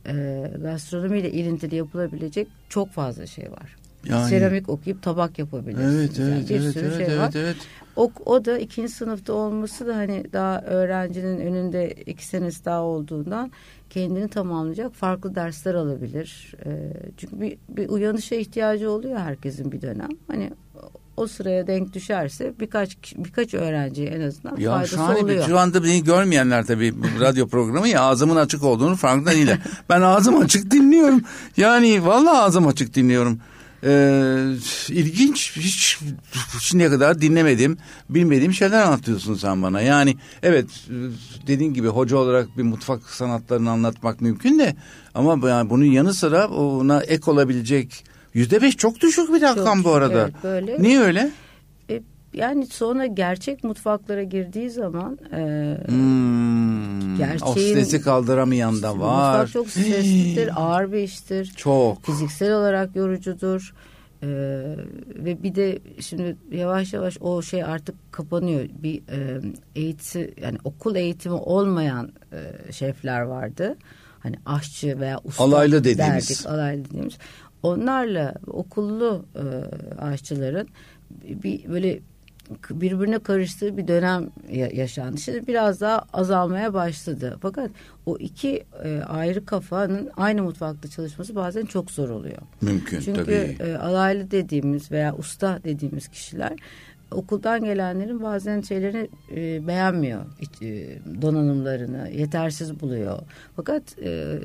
e, 0.07 0.45
gastronomiyle 0.63 1.31
ilintili 1.31 1.77
yapılabilecek 1.77 2.49
çok 2.69 2.91
fazla 2.91 3.27
şey 3.27 3.51
var. 3.53 3.77
Yani- 4.05 4.29
Seramik 4.29 4.69
okuyup 4.69 5.03
tabak 5.03 5.39
yapabilirsiniz. 5.39 5.95
Evet, 5.95 6.19
Yani 6.19 6.35
evet, 6.39 6.51
bir 6.51 6.61
evet, 6.61 6.73
sürü 6.73 6.85
evet, 6.87 7.07
şey 7.09 7.19
var. 7.19 7.25
evet, 7.25 7.37
evet. 7.37 7.57
O, 7.97 8.13
o 8.27 8.45
da 8.45 8.59
ikinci 8.59 8.89
sınıfta 8.93 9.33
olması 9.33 9.87
da 9.87 9.97
hani 9.97 10.25
daha 10.33 10.61
öğrencinin 10.63 11.39
önünde 11.41 11.91
iki 11.91 12.27
senesi 12.27 12.65
daha 12.65 12.83
olduğundan 12.83 13.53
kendini 13.91 14.29
tamamlayacak 14.29 14.95
farklı 14.95 15.35
dersler 15.35 15.75
alabilir. 15.75 16.55
Ee, 16.67 16.93
çünkü 17.17 17.41
bir, 17.41 17.59
bir 17.69 17.89
uyanışa 17.89 18.35
ihtiyacı 18.37 18.91
oluyor 18.91 19.19
herkesin 19.19 19.73
bir 19.73 19.83
dönem. 19.83 20.09
Hani 20.27 20.51
o 21.17 21.27
sıraya 21.27 21.67
denk 21.67 21.93
düşerse 21.93 22.53
birkaç 22.61 22.97
birkaç 23.17 23.55
öğrenciye 23.55 24.09
en 24.09 24.21
azından 24.21 24.57
Ya 24.57 24.71
faydası 24.71 24.95
şahane 24.95 25.19
bir, 25.19 25.23
oluyor. 25.23 25.47
şu 25.47 25.59
anda 25.59 25.85
beni 25.85 26.05
görmeyenler 26.05 26.67
tabii 26.67 26.95
radyo 27.21 27.49
programı 27.49 27.89
ya 27.89 28.01
ağzımın 28.03 28.37
açık 28.37 28.63
olduğunu 28.65 28.97
farkında 28.97 29.31
değiller. 29.31 29.59
ben 29.89 30.01
ağzım 30.01 30.37
açık 30.43 30.71
dinliyorum. 30.71 31.23
Yani 31.57 32.07
vallahi 32.07 32.39
ağzım 32.39 32.67
açık 32.67 32.95
dinliyorum. 32.95 33.41
Ee, 33.87 34.45
ilginç 34.89 35.57
hiç 35.57 35.99
şimdiye 36.61 36.91
kadar 36.91 37.21
dinlemedim 37.21 37.79
bilmediğim 38.11 38.53
şeyler 38.53 38.83
anlatıyorsun 38.83 39.35
sen 39.35 39.63
bana 39.63 39.81
yani 39.81 40.17
evet 40.43 40.67
dediğin 41.47 41.75
gibi 41.75 41.89
hoca 41.89 42.17
olarak 42.17 42.59
bir 42.59 42.63
mutfak 42.63 43.03
sanatlarını 43.11 43.71
anlatmak 43.71 44.21
mümkün 44.21 44.59
de 44.59 44.77
ama 45.15 45.49
yani 45.49 45.71
bunun 45.71 45.85
yanı 45.85 46.15
sıra 46.15 46.49
ona 46.49 47.01
ek 47.03 47.31
olabilecek 47.31 48.05
yüzde 48.35 48.63
beş 48.63 48.77
çok 48.77 49.01
düşük 49.01 49.35
bir 49.35 49.43
rakam 49.43 49.77
Çok 49.77 49.85
bu 49.85 49.95
arada 49.95 50.23
evet, 50.23 50.35
böyle. 50.45 50.83
niye 50.83 51.01
öyle 51.01 51.31
E, 51.91 52.03
yani 52.33 52.67
sonra 52.67 53.07
gerçek 53.07 53.65
mutfaklara 53.65 54.23
girdiği 54.23 54.71
zaman 54.71 55.19
e, 55.33 55.39
hmm, 55.87 57.19
gerçeğin... 57.19 57.53
O 57.53 57.53
stresi 57.53 58.01
kaldıramayan 58.01 58.83
da 58.83 58.99
var. 58.99 59.41
Mutfak 59.41 59.53
çok 59.53 59.69
streslidir, 59.69 60.51
ağır 60.57 60.93
bir 60.93 60.99
iştir. 60.99 61.53
Çok. 61.57 62.07
Fiziksel 62.07 62.53
olarak 62.53 62.97
yorucudur. 62.97 63.75
Ee, 64.23 64.27
ve 65.09 65.43
bir 65.43 65.55
de 65.55 65.79
şimdi 66.01 66.37
yavaş 66.53 66.93
yavaş 66.93 67.19
o 67.21 67.43
şey 67.43 67.65
artık 67.65 68.13
kapanıyor. 68.13 68.69
Bir 68.83 68.97
e, 68.97 69.41
eğitim 69.75 70.31
yani 70.43 70.59
okul 70.65 70.97
eğitimi 70.97 71.35
olmayan 71.35 72.13
e, 72.33 72.73
şefler 72.73 73.21
vardı. 73.21 73.77
Hani 74.21 74.37
aşçı 74.47 75.01
veya 75.01 75.21
usta 75.25 75.45
alaylı 75.45 75.85
dediğimiz. 75.85 76.31
derdik, 76.31 76.47
alaylı 76.47 76.85
dediğimiz. 76.85 77.15
Onlarla 77.65 78.35
okullu 78.47 79.27
e, 79.35 79.45
aşçıların 80.03 80.69
bir 81.25 81.69
böyle 81.69 82.01
birbirine 82.71 83.19
karıştığı 83.19 83.77
bir 83.77 83.89
dönem 83.89 84.31
yaşandı. 84.73 85.19
Şimdi 85.19 85.47
biraz 85.47 85.81
daha 85.81 86.05
azalmaya 86.13 86.75
başladı. 86.75 87.39
Fakat 87.43 87.71
o 88.07 88.19
iki 88.19 88.65
e, 88.85 89.01
ayrı 89.01 89.45
kafanın 89.45 90.11
aynı 90.17 90.43
mutfakta 90.43 90.89
çalışması 90.89 91.35
bazen 91.35 91.65
çok 91.65 91.91
zor 91.91 92.09
oluyor. 92.09 92.39
Mümkün 92.61 93.01
Çünkü, 93.01 93.25
tabii. 93.25 93.47
Çünkü 93.49 93.63
e, 93.63 93.77
alaylı 93.77 94.31
dediğimiz 94.31 94.93
veya 94.93 95.17
usta 95.17 95.61
dediğimiz 95.65 96.09
kişiler 96.09 96.53
okuldan 97.11 97.65
gelenlerin 97.65 98.23
bazen 98.23 98.61
şeylerini 98.61 99.09
e, 99.31 99.67
beğenmiyor. 99.67 100.25
E, 100.63 100.99
donanımlarını 101.23 102.11
yetersiz 102.11 102.81
buluyor. 102.81 103.19
Fakat 103.57 103.99
e, 104.03 104.39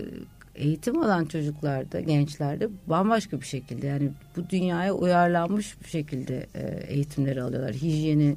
eğitim 0.59 1.03
alan 1.03 1.25
çocuklarda, 1.25 1.99
gençlerde 1.99 2.69
bambaşka 2.87 3.41
bir 3.41 3.45
şekilde 3.45 3.87
yani 3.87 4.09
bu 4.35 4.49
dünyaya 4.49 4.93
uyarlanmış 4.93 5.81
bir 5.83 5.87
şekilde 5.87 6.47
e, 6.55 6.93
eğitimleri 6.93 7.41
alıyorlar. 7.41 7.73
Hijyeni, 7.73 8.35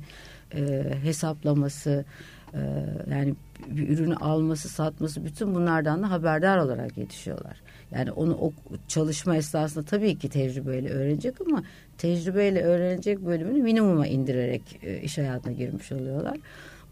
e, 0.55 0.85
hesaplaması, 1.02 2.05
e, 2.55 2.61
yani 3.11 3.35
bir 3.69 3.88
ürünü 3.88 4.17
alması, 4.17 4.69
satması 4.69 5.25
bütün 5.25 5.55
bunlardan 5.55 6.02
da 6.02 6.11
haberdar 6.11 6.59
olarak 6.59 6.99
yetişiyorlar. 6.99 7.61
Yani 7.91 8.12
onu 8.12 8.35
o 8.35 8.52
çalışma 8.88 9.37
esnasında 9.37 9.85
tabii 9.85 10.19
ki 10.19 10.29
tecrübeyle 10.29 10.88
öğrenecek 10.91 11.41
ama 11.41 11.62
tecrübeyle 11.99 12.62
öğrenecek 12.62 13.26
bölümünü 13.26 13.62
minimuma 13.62 14.07
indirerek 14.07 14.62
e, 14.83 15.00
iş 15.00 15.19
hayatına 15.19 15.52
girmiş 15.52 15.93
oluyorlar. 15.93 16.38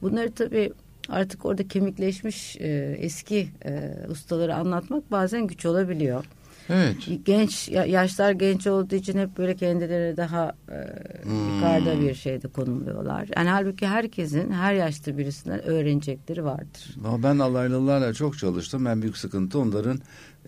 Bunları 0.02 0.32
tabii 0.32 0.72
artık 1.11 1.45
orada 1.45 1.69
kemikleşmiş 1.69 2.57
e, 2.57 2.97
eski 2.99 3.49
e, 3.64 3.93
ustaları 4.09 4.55
anlatmak 4.55 5.11
bazen 5.11 5.47
güç 5.47 5.67
olabiliyor. 5.67 6.25
Evet. 6.70 6.96
Genç 7.24 7.68
yaşlar 7.68 8.32
genç 8.32 8.66
olduğu 8.66 8.94
için 8.94 9.18
hep 9.18 9.38
böyle 9.38 9.56
kendileri 9.56 10.16
daha 10.16 10.52
e, 10.68 10.78
hmm. 11.22 11.54
yukarıda 11.54 12.00
bir 12.00 12.14
şeyde 12.14 12.48
konumluyorlar. 12.48 13.28
Yani 13.36 13.48
halbuki 13.48 13.86
herkesin 13.86 14.50
her 14.52 14.74
yaşta 14.74 15.18
birisinden 15.18 15.62
öğrenecekleri 15.62 16.44
vardır. 16.44 16.96
Ben 17.22 17.38
alaylılarla 17.38 18.14
çok 18.14 18.38
çalıştım. 18.38 18.86
En 18.86 19.02
büyük 19.02 19.16
sıkıntı 19.16 19.58
onların 19.58 20.00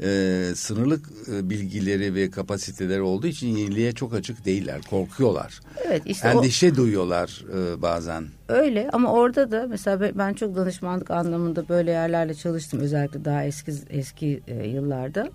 e, 0.03 0.53
sınırlı 0.55 1.01
e, 1.33 1.51
bilgileri 1.51 2.15
ve 2.15 2.31
kapasiteleri 2.31 3.01
olduğu 3.01 3.27
için 3.27 3.57
yeniliğe 3.57 3.93
çok 3.93 4.15
açık 4.15 4.45
değiller. 4.45 4.81
Korkuyorlar. 4.91 5.61
Evet 5.85 6.03
işte 6.07 6.29
Endişe 6.29 6.73
o, 6.73 6.75
duyuyorlar 6.75 7.45
e, 7.55 7.83
bazen. 7.83 8.25
Öyle 8.49 8.91
ama 8.93 9.13
orada 9.13 9.51
da 9.51 9.67
mesela 9.69 10.19
ben 10.19 10.35
çok 10.35 10.57
danışmanlık 10.57 11.11
anlamında 11.11 11.69
böyle 11.69 11.91
yerlerle 11.91 12.35
çalıştım. 12.35 12.81
Özellikle 12.81 13.25
daha 13.25 13.45
eski 13.45 13.73
eski 13.91 14.43
e, 14.47 14.69
yıllarda. 14.69 15.31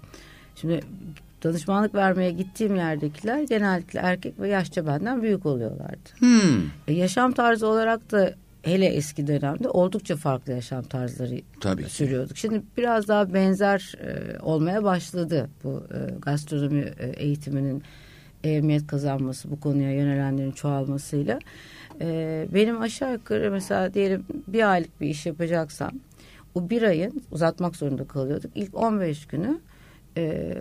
Şimdi 0.61 0.79
danışmanlık 1.43 1.95
vermeye 1.95 2.31
gittiğim 2.31 2.75
yerdekiler 2.75 3.41
genellikle 3.41 3.99
erkek 3.99 4.39
ve 4.39 4.49
yaşça 4.49 4.87
benden 4.87 5.21
büyük 5.21 5.45
oluyorlardı. 5.45 6.09
Hmm. 6.19 6.61
E, 6.87 6.93
yaşam 6.93 7.31
tarzı 7.31 7.67
olarak 7.67 8.11
da 8.11 8.33
hele 8.63 8.85
eski 8.85 9.27
dönemde 9.27 9.69
oldukça 9.69 10.15
farklı 10.15 10.53
yaşam 10.53 10.83
tarzları 10.83 11.41
Tabii 11.59 11.83
sürüyorduk. 11.83 12.37
Şimdi 12.37 12.61
biraz 12.77 13.07
daha 13.07 13.33
benzer 13.33 13.95
e, 14.01 14.39
olmaya 14.39 14.83
başladı 14.83 15.49
bu 15.63 15.83
e, 15.93 16.19
gastronomi 16.21 16.93
e, 16.99 17.07
eğitiminin 17.07 17.83
ehemmiyet 18.43 18.87
kazanması, 18.87 19.51
bu 19.51 19.59
konuya 19.59 19.91
yönelenlerin 19.91 20.51
çoğalmasıyla. 20.51 21.39
E, 22.01 22.47
benim 22.53 22.81
aşağı 22.81 23.13
yukarı 23.13 23.51
mesela 23.51 23.93
diyelim 23.93 24.25
bir 24.47 24.71
aylık 24.71 25.01
bir 25.01 25.09
iş 25.09 25.25
yapacaksam 25.25 25.91
o 26.55 26.69
bir 26.69 26.81
ayın 26.81 27.23
uzatmak 27.31 27.75
zorunda 27.75 28.07
kalıyorduk. 28.07 28.51
İlk 28.55 28.75
15 28.75 29.27
günü 29.27 29.59
e, 30.17 30.53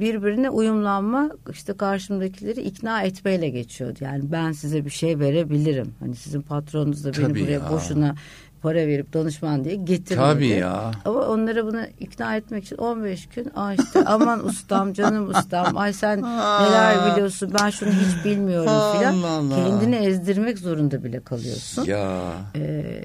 birbirine 0.00 0.50
uyumlanma 0.50 1.30
işte 1.52 1.72
karşımdakileri 1.72 2.60
ikna 2.60 3.02
etmeyle 3.02 3.48
geçiyordu. 3.48 3.98
Yani 4.00 4.32
ben 4.32 4.52
size 4.52 4.84
bir 4.84 4.90
şey 4.90 5.18
verebilirim. 5.18 5.94
Hani 6.00 6.14
sizin 6.14 6.42
patronunuz 6.42 7.04
da 7.04 7.12
beni 7.12 7.22
Tabii 7.26 7.42
buraya 7.42 7.52
ya. 7.52 7.70
boşuna 7.72 8.14
para 8.62 8.86
verip 8.86 9.12
danışman 9.12 9.64
diye 9.64 9.74
getirmedi. 9.74 10.28
Tabii 10.32 10.48
ya. 10.48 10.90
Ama 11.04 11.20
onlara 11.20 11.66
bunu 11.66 11.80
ikna 12.00 12.36
etmek 12.36 12.64
için 12.64 12.76
15 12.76 13.26
gün 13.26 13.50
Aa 13.56 13.72
işte 13.74 14.04
aman 14.04 14.46
ustam 14.46 14.92
canım 14.92 15.30
ustam 15.30 15.76
ay 15.76 15.92
sen 15.92 16.22
neler 16.22 17.12
biliyorsun 17.12 17.52
ben 17.62 17.70
şunu 17.70 17.90
hiç 17.90 18.24
bilmiyorum 18.24 18.98
filan. 18.98 19.50
Kendini 19.50 19.96
ezdirmek 19.96 20.58
zorunda 20.58 21.04
bile 21.04 21.20
kalıyorsun. 21.20 21.84
Ya. 21.84 22.32
Ee, 22.56 23.04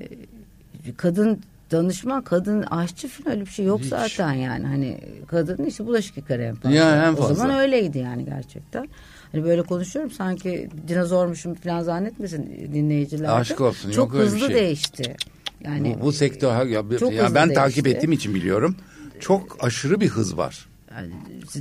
kadın 0.97 1.41
danışman 1.73 2.21
kadın 2.21 2.61
aşçı 2.61 3.07
falan 3.07 3.31
öyle 3.35 3.45
bir 3.45 3.51
şey 3.51 3.65
yok 3.65 3.79
Hiç. 3.79 3.89
zaten 3.89 4.33
yani. 4.33 4.67
Hani 4.67 4.99
kadın 5.27 5.65
işte 5.65 5.85
bulaşık 5.85 6.17
yıkar 6.17 6.39
en 6.39 6.55
fazla. 6.55 6.77
Ya 6.77 7.07
en 7.07 7.15
fazla. 7.15 7.33
O 7.33 7.35
zaman 7.35 7.59
öyleydi 7.59 7.97
yani 7.97 8.25
gerçekten. 8.25 8.87
Hani 9.31 9.43
böyle 9.43 9.61
konuşuyorum 9.61 10.11
sanki 10.11 10.69
dinozormuşum 10.87 11.53
falan 11.53 11.81
zannetmesin 11.83 12.69
dinleyiciler. 12.73 13.39
Aşk 13.39 13.61
olsun. 13.61 13.91
Çok 13.91 14.13
yok 14.13 14.21
hızlı 14.21 14.39
şey. 14.39 14.55
değişti. 14.55 15.15
Yani 15.63 15.97
bu, 16.01 16.05
bu 16.05 16.11
sektör 16.11 16.65
ya, 16.65 16.83
çok 16.99 17.13
ya 17.13 17.35
ben 17.35 17.49
değişti. 17.49 17.53
takip 17.53 17.87
ettiğim 17.87 18.11
için 18.11 18.35
biliyorum. 18.35 18.75
Çok 19.19 19.57
aşırı 19.59 19.99
bir 20.01 20.09
hız 20.09 20.37
var. 20.37 20.67
Yani 20.95 21.11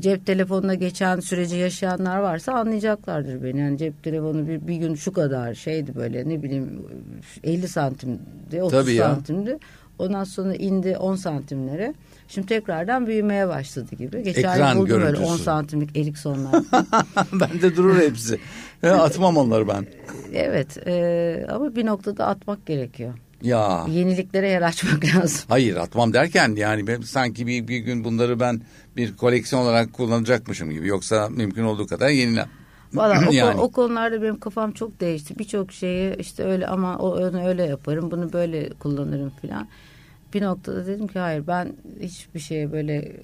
cep 0.01 0.27
telefonuna 0.27 0.75
geçen 0.75 1.21
süreci 1.21 1.57
yaşayanlar 1.57 2.19
varsa 2.19 2.53
anlayacaklardır 2.53 3.43
beni. 3.43 3.61
Yani 3.61 3.79
cep 3.79 4.03
telefonu 4.03 4.49
bir, 4.49 4.67
bir 4.67 4.77
gün 4.77 4.95
şu 4.95 5.13
kadar 5.13 5.55
şeydi 5.55 5.95
böyle 5.95 6.29
ne 6.29 6.43
bileyim 6.43 6.83
50 7.45 7.69
santimdi 7.69 8.63
30 8.63 8.71
Tabii 8.71 8.97
santimdi. 8.97 9.51
Ya. 9.51 9.59
Ondan 10.03 10.25
sonra 10.25 10.55
indi 10.55 10.97
10 10.97 11.17
santimlere. 11.17 11.95
Şimdi 12.29 12.47
tekrardan 12.47 13.07
büyümeye 13.07 13.49
başladı 13.49 13.95
gibi. 13.97 14.23
Geçen 14.23 14.53
Ekran 14.53 14.77
buldum 14.77 14.89
görüntüsü. 14.89 15.23
böyle 15.23 15.33
10 15.33 15.37
santimlik 15.37 15.97
Ericsson'lar. 15.97 16.53
de 17.63 17.77
durur 17.77 17.97
hepsi. 17.97 18.39
Atmam 18.83 19.37
onları 19.37 19.69
ben. 19.69 19.87
Evet 20.35 20.87
e, 20.87 21.47
ama 21.51 21.77
bir 21.77 21.87
noktada 21.87 22.27
atmak 22.27 22.67
gerekiyor. 22.67 23.15
Ya. 23.43 23.87
Yeniliklere 23.91 24.49
yer 24.49 24.63
açmak 24.63 25.05
lazım. 25.05 25.45
Hayır 25.49 25.77
atmam 25.77 26.13
derken 26.13 26.57
yani 26.57 26.87
ben, 26.87 27.01
sanki 27.01 27.47
bir, 27.47 27.69
bir 27.69 27.79
gün 27.79 28.05
bunları 28.05 28.41
ben 28.41 28.61
bir 28.97 29.17
koleksiyon 29.17 29.63
olarak 29.63 29.93
kullanacakmışım 29.93 30.71
gibi. 30.71 30.89
Yoksa 30.89 31.29
mümkün 31.29 31.65
olduğu 31.65 31.87
kadar 31.87 32.09
yenile. 32.09 32.47
Valla 32.95 33.33
yani. 33.33 33.61
o, 33.61 33.63
o 33.63 33.73
konularda 33.73 34.23
benim 34.23 34.41
kafam 34.41 34.73
çok 34.73 35.01
değişti. 35.01 35.39
Birçok 35.39 35.73
şeyi 35.73 36.17
işte 36.17 36.45
öyle 36.45 36.67
ama 36.67 36.99
onu 36.99 37.47
öyle 37.47 37.63
yaparım 37.63 38.11
bunu 38.11 38.33
böyle 38.33 38.69
kullanırım 38.69 39.33
filan 39.41 39.69
bir 40.35 40.43
noktada 40.43 40.87
dedim 40.87 41.07
ki 41.07 41.19
hayır 41.19 41.47
ben 41.47 41.73
hiçbir 42.01 42.41
şeye 42.41 42.73
böyle 42.73 43.17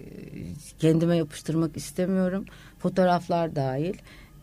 kendime 0.79 1.17
yapıştırmak 1.17 1.77
istemiyorum. 1.77 2.45
Fotoğraflar 2.79 3.57
dahil 3.57 3.95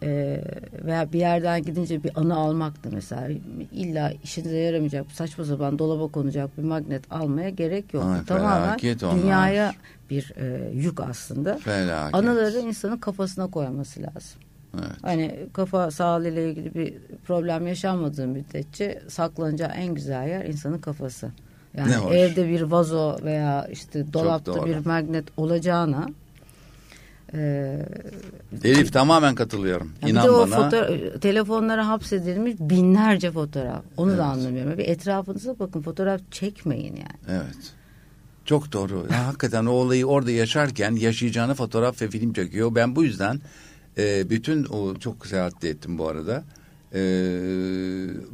e, 0.04 0.42
veya 0.86 1.14
bir 1.14 1.20
yerden 1.20 1.64
gidince 1.64 2.04
bir 2.04 2.12
anı 2.20 2.36
almak 2.36 2.84
da 2.84 2.90
mesela 2.92 3.28
illa 3.72 4.12
işinize 4.24 4.58
yaramayacak 4.58 5.12
saçma 5.12 5.46
sapan 5.46 5.80
dolaba 5.80 6.08
konacak 6.08 6.58
bir 6.58 6.64
magnet 6.64 7.12
almaya 7.12 7.50
gerek 7.50 7.94
yok. 7.94 8.04
Ay, 8.04 8.26
Tamamen 8.26 8.80
dünyaya 8.80 9.74
bir 10.10 10.34
e, 10.36 10.72
yük 10.74 11.00
aslında. 11.00 11.58
Felaket. 11.58 12.16
Anıları 12.16 12.60
insanın 12.60 12.98
kafasına 12.98 13.48
koyması 13.48 14.02
lazım. 14.02 14.42
Evet. 14.74 14.98
Hani 15.02 15.40
kafa 15.54 15.92
sağlığı 15.92 16.30
ile 16.30 16.50
ilgili 16.50 16.76
bir 16.76 16.94
problem 17.26 17.68
yaşanmadığı 17.68 18.28
müddetçe 18.28 19.02
saklanacağı 19.08 19.70
en 19.70 19.94
güzel 19.94 20.28
yer 20.28 20.46
insanın 20.46 20.78
kafası. 20.78 21.32
Yani 21.78 21.92
ne 21.92 21.96
hoş. 21.96 22.16
evde 22.16 22.50
bir 22.50 22.62
vazo 22.62 23.18
veya 23.24 23.68
işte 23.72 24.14
dolapta 24.14 24.66
bir 24.66 24.86
magnet 24.86 25.26
olacağına 25.38 26.08
e, 27.34 27.80
Elif 28.64 28.94
tamamen 28.94 29.36
katılıyorum. 29.36 29.92
Yani 30.02 30.12
İnan 30.12 30.24
bir 30.24 30.28
de 30.28 30.32
o 30.32 30.52
bana. 30.52 30.70
Foto- 30.70 31.20
telefonlara 31.20 31.88
hapsedilmiş 31.88 32.56
binlerce 32.60 33.32
fotoğraf. 33.32 33.82
Onu 33.98 34.10
evet. 34.10 34.20
da 34.20 34.26
anlamıyorum. 34.26 34.78
Bir 34.78 34.88
etrafınıza 34.88 35.60
bakın 35.60 35.82
fotoğraf 35.82 36.22
çekmeyin 36.32 36.96
yani. 36.96 37.20
Evet. 37.30 37.74
Çok 38.46 38.72
doğru. 38.72 39.08
Ya, 39.12 39.28
hakikaten 39.28 39.66
o 39.66 39.72
olayı 39.72 40.06
orada 40.06 40.32
yaşarken 40.32 40.92
yaşayacağını 40.92 41.54
fotoğraf 41.54 42.02
ve 42.02 42.08
film 42.10 42.34
çekiyor. 42.34 42.76
Ben 42.76 42.96
bu 42.96 43.04
yüzden 43.04 43.42
e, 43.98 44.30
bütün 44.30 44.66
o 44.66 44.96
çok 44.96 45.28
seyahat 45.28 45.64
ettim 45.64 45.98
bu 45.98 46.08
arada. 46.08 46.44
E, 46.94 47.02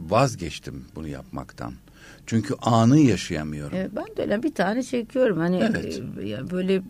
vazgeçtim 0.09 0.85
bunu 0.95 1.07
yapmaktan. 1.07 1.73
Çünkü 2.31 2.55
anı 2.61 2.99
yaşayamıyorum. 2.99 3.77
E, 3.77 3.89
ben 3.95 4.05
de 4.17 4.21
öyle 4.21 4.43
bir 4.43 4.53
tane 4.53 4.83
çekiyorum. 4.83 5.37
Hani 5.37 5.57
evet. 5.57 6.01
e, 6.19 6.51
böyle 6.51 6.81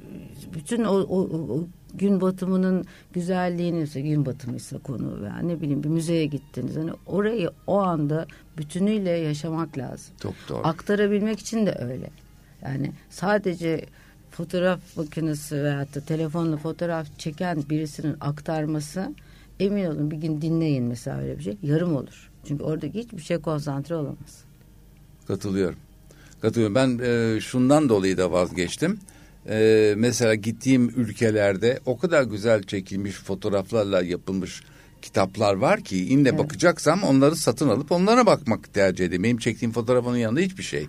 bütün 0.54 0.84
o, 0.84 0.94
o, 0.94 1.20
o 1.54 1.68
gün 1.94 2.22
batımının 2.22 2.86
güzelliğini 3.14 3.82
ise 3.82 4.02
gün 4.02 4.26
batımıysa 4.26 4.78
konu 4.78 5.22
veya 5.22 5.38
ne 5.38 5.62
bileyim 5.62 5.84
bir 5.84 5.90
müzeye 5.90 6.26
gittiniz. 6.26 6.76
Hani 6.76 6.92
orayı 7.06 7.50
o 7.68 7.78
anda 7.78 8.28
bütünüyle 8.58 9.10
yaşamak 9.10 9.78
lazım. 9.78 10.14
Çok 10.22 10.34
doğru. 10.50 10.68
Aktarabilmek 10.68 11.40
için 11.40 11.66
de 11.66 11.78
öyle. 11.80 12.10
Yani 12.62 12.92
sadece 13.10 13.86
fotoğraf 14.32 14.98
makinesi 14.98 15.64
veya 15.64 15.88
da 15.96 16.02
telefonla 16.02 16.58
fotoğraf 16.58 17.20
çeken 17.20 17.64
birisinin 17.70 18.16
aktarması 18.22 19.16
emin 19.60 19.86
olun 19.86 20.12
bir 20.12 20.18
gün 20.18 20.42
dinleyin 20.42 20.84
mesela 20.84 21.18
öyle 21.18 21.38
bir 21.38 21.44
şey 21.44 21.58
yarım 21.64 21.96
olur. 21.96 22.32
Çünkü 22.48 22.64
orada 22.64 22.86
hiçbir 22.86 23.22
şey 23.22 23.38
konsantre 23.38 23.96
olamaz. 23.96 24.50
Katılıyorum. 25.28 25.80
Katılıyorum. 26.42 26.75
Ben 26.75 27.00
e, 27.04 27.42
şundan 27.42 27.90
dolayı 27.90 28.18
da 28.18 28.32
vazgeçtim. 28.32 29.00
E, 29.50 29.94
mesela 29.98 30.36
gittiğim 30.36 30.90
ülkelerde 30.90 31.80
o 31.86 31.98
kadar 31.98 32.24
güzel 32.24 32.63
çekilmiş 32.63 33.16
fotoğraflarla 33.16 34.04
yapılmış 34.04 34.63
kitaplar 35.01 35.54
var 35.54 35.82
ki 35.82 35.98
ille 35.98 36.30
evet. 36.30 36.40
bakacaksam 36.40 37.04
onları 37.04 37.36
satın 37.36 37.70
alıp 37.70 37.92
onlara 37.92 38.25
bakmak 38.25 38.74
tercih 38.74 39.06
edeyim. 39.06 39.24
Benim 39.24 39.38
çektiğim 39.38 39.72
fotoğrafın 39.72 40.16
yanında 40.16 40.40
hiçbir 40.40 40.63
şey. 40.63 40.88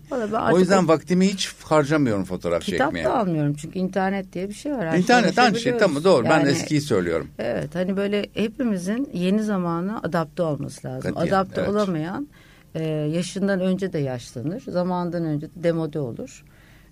O 0.52 0.58
yüzden 0.58 0.88
vaktimi 0.88 1.28
hiç 1.28 1.54
harcamıyorum 1.64 2.24
fotoğraf 2.24 2.62
kitap 2.62 2.86
çekmeye. 2.86 3.02
Kitap 3.02 3.16
da 3.16 3.20
almıyorum 3.20 3.54
çünkü 3.54 3.78
internet 3.78 4.32
diye 4.32 4.48
bir 4.48 4.54
şey 4.54 4.72
var. 4.72 4.88
Her 4.88 4.98
internet 4.98 5.38
aynı 5.38 5.60
şey 5.60 5.78
tamam 5.78 6.04
doğru 6.04 6.26
yani, 6.26 6.44
ben 6.44 6.50
eskiyi 6.50 6.80
söylüyorum. 6.80 7.28
Evet 7.38 7.74
hani 7.74 7.96
böyle 7.96 8.26
hepimizin 8.34 9.10
yeni 9.14 9.42
zamana 9.42 10.00
adapte 10.02 10.42
olması 10.42 10.88
lazım. 10.88 11.14
Katiyen, 11.14 11.34
adapte 11.34 11.60
evet. 11.60 11.70
olamayan 11.70 12.28
e, 12.74 12.84
yaşından 12.88 13.60
önce 13.60 13.92
de 13.92 13.98
yaşlanır. 13.98 14.60
Zamandan 14.60 15.24
önce 15.24 15.46
de 15.46 15.62
demode 15.62 16.00
olur. 16.00 16.44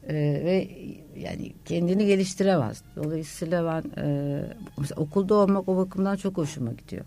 E, 0.09 0.15
ve 0.15 0.69
yani 1.17 1.53
kendini 1.65 2.07
geliştiremez. 2.07 2.83
Dolayısıyla 2.97 3.65
ben 3.65 4.03
e, 4.03 4.43
mesela 4.79 5.01
okulda 5.01 5.35
olmak 5.35 5.69
o 5.69 5.77
bakımdan 5.77 6.17
çok 6.17 6.37
hoşuma 6.37 6.73
gidiyor. 6.73 7.05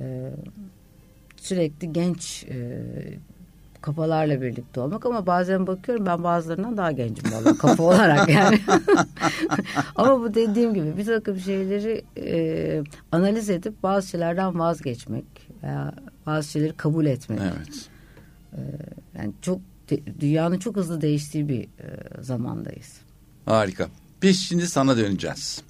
E, 0.00 0.30
sürekli 1.36 1.92
genç 1.92 2.44
e, 2.48 2.82
kafalarla 3.80 4.42
birlikte 4.42 4.80
olmak 4.80 5.06
ama 5.06 5.26
bazen 5.26 5.66
bakıyorum 5.66 6.06
ben 6.06 6.24
bazılarından 6.24 6.76
daha 6.76 6.92
gencim 6.92 7.32
valla 7.32 7.58
kafa 7.58 7.82
olarak 7.82 8.28
yani. 8.28 8.58
ama 9.96 10.20
bu 10.20 10.34
dediğim 10.34 10.74
gibi 10.74 10.96
bir 10.96 11.04
takım 11.04 11.38
şeyleri 11.38 12.04
e, 12.16 12.82
analiz 13.12 13.50
edip 13.50 13.82
bazı 13.82 14.08
şeylerden 14.08 14.58
vazgeçmek 14.58 15.24
veya 15.62 15.92
bazı 16.26 16.50
şeyleri 16.50 16.72
kabul 16.72 17.06
etmek. 17.06 17.40
Evet. 17.40 17.88
E, 18.56 18.60
yani 19.18 19.32
çok 19.42 19.60
dünyanın 20.20 20.58
çok 20.58 20.76
hızlı 20.76 21.00
değiştiği 21.00 21.48
bir 21.48 21.62
e, 21.62 22.22
zamandayız. 22.22 23.00
Harika. 23.46 23.88
Biz 24.22 24.40
şimdi 24.40 24.66
sana 24.68 24.96
döneceğiz. 24.96 25.62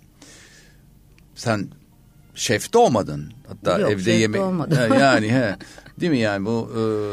Sen 1.35 1.69
şef 2.35 2.73
de 2.73 2.78
olmadın. 2.78 3.33
Hatta 3.49 3.78
Yok, 3.78 3.90
evde 3.90 4.11
yemek 4.12 4.40
yani 5.00 5.33
he. 5.33 5.57
Değil 6.00 6.12
mi 6.12 6.19
yani 6.19 6.47
bu 6.47 6.71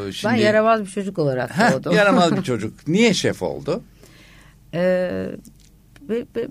e, 0.07 0.11
şimdi 0.11 0.33
Ben 0.33 0.39
yaramaz 0.39 0.81
bir 0.81 0.85
çocuk 0.87 1.19
olarak 1.19 1.51
doğdum. 1.73 1.93
yaramaz 1.93 2.37
bir 2.37 2.41
çocuk. 2.43 2.87
Niye 2.87 3.13
şef 3.13 3.41
oldu? 3.41 3.83
Ee, 4.73 5.29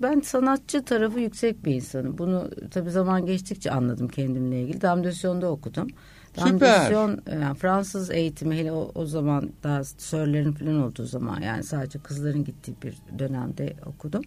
ben 0.03 0.21
sanatçı 0.21 0.85
tarafı 0.85 1.21
yüksek 1.21 1.65
bir 1.65 1.75
insanım. 1.75 2.19
Bunu 2.19 2.51
tabii 2.71 2.91
zaman 2.91 3.27
geçtikçe 3.27 3.71
anladım 3.71 4.09
kendimle 4.09 4.63
ilgili. 4.63 4.81
Damdösyon'da 4.81 5.51
okudum. 5.51 5.89
Damdösyon 6.37 7.21
yani 7.33 7.55
Fransız 7.55 8.11
eğitimi 8.11 8.57
hele 8.57 8.73
o, 8.73 8.91
o 8.95 9.07
zaman 9.07 9.51
daha 9.63 9.85
sörlerin 9.85 10.53
falan 10.53 10.83
olduğu 10.83 11.07
zaman 11.07 11.41
yani 11.41 11.63
sadece 11.63 11.99
kızların 11.99 12.45
gittiği 12.45 12.75
bir 12.83 12.95
dönemde 13.19 13.75
okudum. 13.87 14.23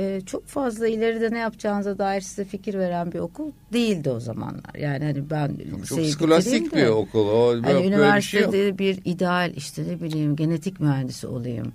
Ee, 0.00 0.20
çok 0.26 0.46
fazla 0.46 0.88
ileride 0.88 1.30
ne 1.30 1.38
yapacağınıza 1.38 1.98
dair 1.98 2.20
size 2.20 2.44
fikir 2.44 2.74
veren 2.74 3.12
bir 3.12 3.18
okul 3.18 3.50
değildi 3.72 4.10
o 4.10 4.20
zamanlar. 4.20 4.74
Yani 4.78 5.04
hani 5.04 5.30
ben 5.30 5.56
çok 5.88 6.00
skolastik 6.06 6.74
bir 6.74 6.86
okul. 6.86 7.28
O, 7.28 7.62
hani 7.62 7.86
üniversitede 7.86 8.78
bir, 8.78 8.94
şey 8.94 9.04
bir 9.04 9.10
ideal 9.10 9.52
işte 9.56 9.84
ne 9.88 10.00
bileyim 10.00 10.36
genetik 10.36 10.80
mühendisi 10.80 11.26
olayım 11.26 11.72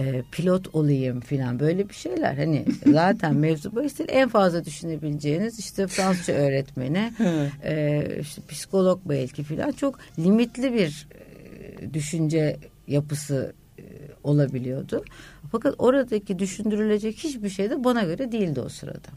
e, 0.00 0.22
pilot 0.32 0.74
olayım 0.74 1.20
filan 1.20 1.60
böyle 1.60 1.88
bir 1.88 1.94
şeyler. 1.94 2.34
Hani 2.34 2.64
zaten 2.86 3.36
mevzu 3.36 3.76
bu 3.76 3.82
işte 3.82 4.04
en 4.04 4.28
fazla 4.28 4.64
düşünebileceğiniz 4.64 5.58
işte 5.58 5.86
Fransızca 5.86 6.34
öğretmeni, 6.34 7.12
e, 7.64 8.04
işte 8.20 8.42
psikolog 8.48 9.00
belki 9.04 9.42
filan 9.42 9.72
çok 9.72 9.98
limitli 10.18 10.72
bir 10.72 11.08
e, 11.14 11.94
düşünce 11.94 12.56
yapısı 12.86 13.52
e, 13.78 13.82
olabiliyordu. 14.24 15.04
Fakat 15.52 15.74
oradaki 15.78 16.38
düşündürülecek 16.38 17.16
hiçbir 17.16 17.48
şey 17.48 17.70
de 17.70 17.84
bana 17.84 18.02
göre 18.02 18.32
değildi 18.32 18.60
o 18.60 18.68
sırada. 18.68 19.08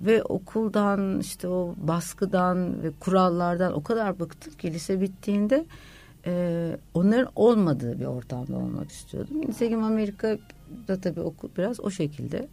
Ve 0.00 0.22
okuldan 0.22 1.20
işte 1.20 1.48
o 1.48 1.74
baskıdan 1.76 2.82
ve 2.82 2.90
kurallardan 3.00 3.72
o 3.72 3.82
kadar 3.82 4.20
bıktım 4.20 4.52
ki 4.52 4.72
lise 4.72 5.00
bittiğinde 5.00 5.64
e, 6.26 6.76
onların 6.94 7.32
olmadığı 7.36 8.00
bir 8.00 8.04
ortamda 8.04 8.56
olmak 8.56 8.90
istiyordum. 8.90 9.40
Nitekim 9.40 9.84
Amerika'da 9.84 11.00
tabii 11.00 11.20
okul 11.20 11.48
biraz 11.58 11.80
o 11.80 11.90
şekilde. 11.90 12.48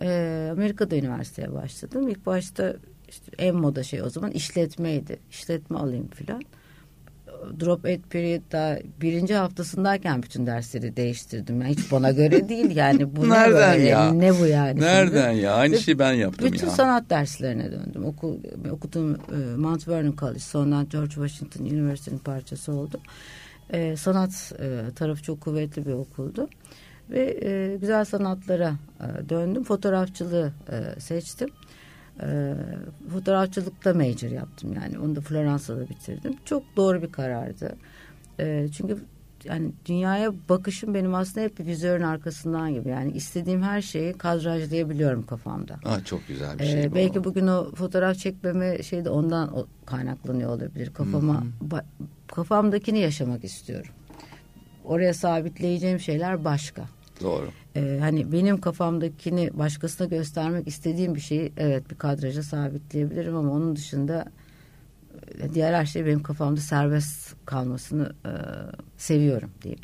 E, 0.00 0.48
Amerika'da 0.52 0.96
üniversiteye 0.96 1.52
başladım. 1.52 2.08
İlk 2.08 2.26
başta 2.26 2.76
işte 3.08 3.32
en 3.38 3.54
moda 3.54 3.82
şey 3.82 4.02
o 4.02 4.10
zaman 4.10 4.30
işletmeydi. 4.30 5.18
İşletme 5.30 5.78
alayım 5.78 6.08
filan 6.08 6.42
drop 7.60 7.86
et 7.86 8.10
period'da 8.10 8.78
birinci 9.00 9.34
haftasındayken 9.34 10.22
bütün 10.22 10.46
dersleri 10.46 10.96
değiştirdim. 10.96 11.60
Yani 11.60 11.72
hiç 11.72 11.92
bana 11.92 12.10
göre 12.10 12.48
değil 12.48 12.76
yani. 12.76 13.16
Bu 13.16 13.28
Nereden 13.30 13.72
ne 13.72 13.76
böyle? 13.78 13.88
ya? 13.88 14.12
Ne 14.12 14.40
bu 14.40 14.46
yani? 14.46 14.80
Nereden 14.80 15.30
şimdi? 15.30 15.44
ya? 15.44 15.54
Aynı 15.54 15.78
şeyi 15.78 15.98
ben 15.98 16.12
yaptım 16.12 16.52
bütün 16.52 16.66
ya. 16.66 16.72
sanat 16.72 17.10
derslerine 17.10 17.72
döndüm. 17.72 18.04
Okul, 18.04 18.38
okuduğum 18.70 19.14
e, 19.14 19.56
Mount 19.56 19.88
Vernon 19.88 20.16
College 20.16 20.38
sonra 20.38 20.82
George 20.90 21.14
Washington 21.14 21.64
Üniversitesi'nin 21.64 22.18
parçası 22.18 22.72
oldu. 22.72 23.00
E, 23.70 23.96
sanat 23.96 24.52
e, 24.60 24.94
tarafı 24.94 25.22
çok 25.22 25.40
kuvvetli 25.40 25.86
bir 25.86 25.92
okuldu. 25.92 26.48
Ve 27.10 27.38
e, 27.42 27.76
güzel 27.76 28.04
sanatlara 28.04 28.74
e, 29.00 29.28
döndüm. 29.28 29.64
Fotoğrafçılığı 29.64 30.52
e, 30.70 31.00
seçtim. 31.00 31.48
E, 32.22 32.54
fotoğrafçılıkta 33.12 33.94
major 33.94 34.28
yaptım 34.28 34.72
yani. 34.72 34.98
Onu 34.98 35.16
da 35.16 35.20
Floransa'da 35.20 35.88
bitirdim. 35.88 36.36
Çok 36.44 36.62
doğru 36.76 37.02
bir 37.02 37.12
karardı. 37.12 37.76
E, 38.40 38.68
çünkü 38.76 38.98
yani 39.44 39.72
dünyaya 39.86 40.32
bakışım 40.48 40.94
benim 40.94 41.14
aslında 41.14 41.46
hep 41.46 41.58
bir 41.58 41.66
vizörün 41.66 42.02
arkasından 42.02 42.74
gibi. 42.74 42.88
Yani 42.88 43.12
istediğim 43.12 43.62
her 43.62 43.82
şeyi 43.82 44.12
kadrajlayabiliyorum 44.12 45.26
kafamda. 45.26 45.78
Aa, 45.84 46.04
çok 46.04 46.28
güzel 46.28 46.58
bir 46.58 46.64
şey 46.64 46.82
ee, 46.82 46.90
bu. 46.90 46.94
Belki 46.94 47.24
bugün 47.24 47.46
o 47.46 47.74
fotoğraf 47.74 48.16
çekmeme 48.16 48.82
şey 48.82 49.04
de 49.04 49.10
ondan 49.10 49.66
kaynaklanıyor 49.86 50.50
olabilir. 50.50 50.92
Kafama 50.94 51.42
ba, 51.60 51.84
kafamdakini 52.26 52.98
yaşamak 52.98 53.44
istiyorum. 53.44 53.90
Oraya 54.84 55.14
sabitleyeceğim 55.14 56.00
şeyler 56.00 56.44
başka. 56.44 56.82
Doğru. 57.22 57.48
Ee, 57.76 57.98
hani 58.00 58.32
benim 58.32 58.60
kafamdakini 58.60 59.50
başkasına 59.54 60.06
göstermek 60.06 60.68
istediğim 60.68 61.14
bir 61.14 61.20
şeyi 61.20 61.52
evet 61.56 61.90
bir 61.90 61.96
kadraja 61.96 62.42
sabitleyebilirim 62.42 63.36
ama 63.36 63.52
onun 63.52 63.76
dışında 63.76 64.24
e, 65.40 65.54
diğer 65.54 65.74
her 65.74 65.86
şey 65.86 66.06
benim 66.06 66.22
kafamda 66.22 66.60
serbest 66.60 67.34
kalmasını 67.46 68.12
e, 68.26 68.32
seviyorum 68.96 69.50
diyeyim. 69.62 69.80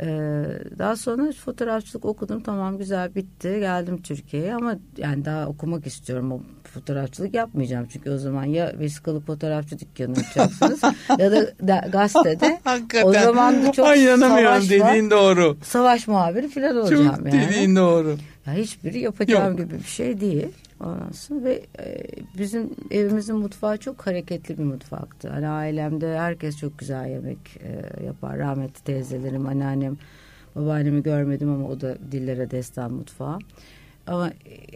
Ee, 0.00 0.44
daha 0.78 0.96
sonra 0.96 1.32
fotoğrafçılık 1.32 2.04
okudum 2.04 2.42
tamam 2.42 2.78
güzel 2.78 3.14
bitti. 3.14 3.56
Geldim 3.60 4.02
Türkiye'ye 4.02 4.54
ama 4.54 4.76
yani 4.96 5.24
daha 5.24 5.46
okumak 5.46 5.86
istiyorum. 5.86 6.32
O 6.32 6.40
fotoğrafçılık 6.64 7.34
yapmayacağım 7.34 7.86
çünkü 7.92 8.10
o 8.10 8.18
zaman 8.18 8.44
ya 8.44 8.72
vesikalı 8.78 9.20
fotoğrafçı 9.20 9.78
dükkanı 9.78 10.12
açacaksınız 10.12 10.82
ya 11.18 11.32
da, 11.32 11.46
da 11.68 11.86
gazetede. 11.92 12.60
O 13.04 13.12
zaman 13.12 13.66
da 13.66 13.72
çok 13.72 13.86
Ay, 13.86 14.06
savaş 14.06 14.70
dediğin 14.70 15.10
doğru. 15.10 15.56
Savaş 15.62 16.08
muhabiri 16.08 16.48
falan 16.48 16.76
olacağım 16.76 17.16
çok 17.16 17.32
yani. 17.32 17.48
dediğin 17.48 17.76
doğru. 17.76 18.16
Ya 18.46 18.52
hiçbiri 18.52 18.98
yapacağım 18.98 19.58
Yok. 19.58 19.58
gibi 19.58 19.78
bir 19.78 19.88
şey 19.88 20.20
değil 20.20 20.48
Ondan 20.82 21.44
ve 21.44 21.62
e, 21.78 22.02
bizim 22.38 22.70
evimizin 22.90 23.36
mutfağı 23.36 23.76
çok 23.76 24.06
hareketli 24.06 24.58
bir 24.58 24.64
mutfaktı. 24.64 25.28
Hani 25.28 25.48
ailemde 25.48 26.18
herkes 26.18 26.56
çok 26.56 26.78
güzel 26.78 27.10
yemek 27.10 27.38
e, 27.60 28.04
yapar. 28.04 28.38
Rahmetli 28.38 28.84
teyzelerim, 28.84 29.46
anneannem, 29.46 29.96
babaannemi 30.56 31.02
görmedim 31.02 31.50
ama 31.50 31.68
o 31.68 31.80
da 31.80 31.96
dillere 32.12 32.50
destan 32.50 32.92
mutfağı. 32.92 33.38
Ama 34.06 34.30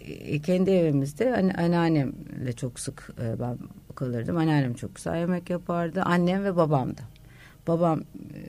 e, 0.05 0.38
kendi 0.38 0.71
evimizde 0.71 1.31
hani 1.31 1.53
anneannemle 1.53 2.53
çok 2.57 2.81
sık 2.81 3.11
ben 3.40 3.59
kalırdım. 3.95 4.37
Anneannem 4.37 4.75
çok 4.75 4.95
güzel 4.95 5.19
yemek 5.19 5.51
yapardı. 5.51 6.03
Annem 6.03 6.45
ve 6.45 6.57
babam 6.57 6.90
da. 6.90 7.03
Babam 7.66 8.01
e, 8.01 8.40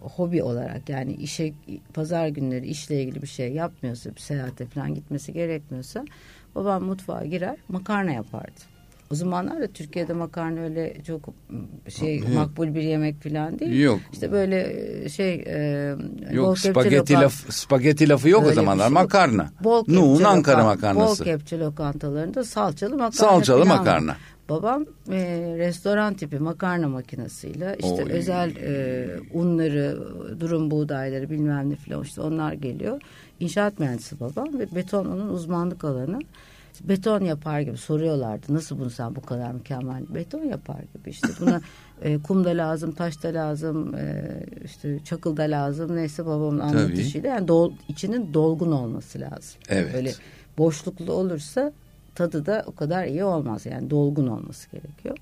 hobi 0.00 0.42
olarak 0.42 0.88
yani 0.88 1.12
işe 1.12 1.52
pazar 1.94 2.28
günleri 2.28 2.66
işle 2.66 3.02
ilgili 3.02 3.22
bir 3.22 3.26
şey 3.26 3.52
yapmıyorsa 3.52 4.10
bir 4.14 4.20
seyahate 4.20 4.66
falan 4.66 4.94
gitmesi 4.94 5.32
gerekmiyorsa 5.32 6.04
Babam 6.54 6.84
mutfağa 6.84 7.24
girer 7.24 7.56
makarna 7.68 8.10
yapardı. 8.12 8.73
O 9.14 9.16
zamanlar 9.16 9.60
da 9.60 9.66
Türkiye'de 9.66 10.12
makarna 10.12 10.60
öyle 10.60 10.96
çok 11.06 11.28
şey 11.88 12.18
Yok. 12.18 12.28
makbul 12.34 12.74
bir 12.74 12.82
yemek 12.82 13.22
falan 13.22 13.58
değil. 13.58 13.80
Yok. 13.80 14.00
İşte 14.12 14.32
böyle 14.32 15.08
şey 15.08 15.34
e, 15.46 15.96
Yok 16.32 16.58
spagetti 16.58 17.12
laf 17.12 17.32
spagetti 17.52 18.08
lafı 18.08 18.28
yok 18.28 18.46
o 18.46 18.52
zamanlar 18.52 18.84
şey 18.84 18.92
makarna. 18.92 19.50
Bol 19.64 19.84
Nuh'un 19.88 20.24
Ankara 20.24 20.64
makarnası. 20.64 21.20
Bol 21.20 21.24
kepçe 21.24 21.58
lokantalarında 21.58 22.44
salçalı 22.44 22.90
makarna. 22.90 23.12
Salçalı 23.12 23.66
makarna. 23.66 24.16
Babam 24.48 24.84
e, 25.10 25.54
restoran 25.58 26.14
tipi 26.14 26.38
makarna 26.38 26.88
makinesiyle 26.88 27.76
işte 27.78 28.04
Oy. 28.04 28.10
özel 28.10 28.56
e, 28.56 29.06
unları, 29.32 29.98
durum 30.40 30.70
buğdayları 30.70 31.30
bilmem 31.30 31.70
ne 31.70 31.76
filan 31.76 32.02
işte 32.02 32.20
onlar 32.20 32.52
geliyor. 32.52 33.00
İnşaat 33.40 33.78
mühendisi 33.78 34.20
babam 34.20 34.58
ve 34.58 34.74
beton 34.74 35.06
onun 35.06 35.28
uzmanlık 35.28 35.84
alanı. 35.84 36.18
Beton 36.82 37.24
yapar 37.24 37.60
gibi 37.60 37.76
soruyorlardı. 37.76 38.54
Nasıl 38.54 38.78
bunu 38.78 38.90
sen 38.90 39.16
bu 39.16 39.20
kadar 39.20 39.52
mükemmel? 39.52 40.14
Beton 40.14 40.44
yapar 40.44 40.80
gibi 40.94 41.10
işte. 41.10 41.28
Buna 41.40 41.60
e, 42.02 42.18
kum 42.18 42.44
da 42.44 42.50
lazım, 42.50 42.92
taş 42.92 43.22
da 43.22 43.28
lazım, 43.28 43.94
e, 43.94 44.24
işte 44.64 44.98
çakıl 45.04 45.36
da 45.36 45.42
lazım. 45.42 45.96
Neyse 45.96 46.26
babamın 46.26 46.58
anlatışıyla 46.58 47.28
yani 47.28 47.48
dol, 47.48 47.72
içinin 47.88 48.34
dolgun 48.34 48.72
olması 48.72 49.20
lazım. 49.20 49.60
Evet. 49.68 49.94
Böyle 49.94 50.12
boşluklu 50.58 51.12
olursa 51.12 51.72
tadı 52.14 52.46
da 52.46 52.64
o 52.66 52.74
kadar 52.74 53.04
iyi 53.04 53.24
olmaz. 53.24 53.66
Yani 53.66 53.90
dolgun 53.90 54.26
olması 54.26 54.70
gerekiyor. 54.70 55.16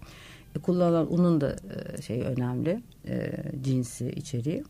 E, 0.56 0.58
kullanılan 0.58 1.14
unun 1.14 1.40
da 1.40 1.56
e, 1.96 2.02
şey 2.02 2.20
önemli. 2.20 2.82
E, 3.08 3.32
cinsi, 3.62 4.10
içeriği. 4.10 4.64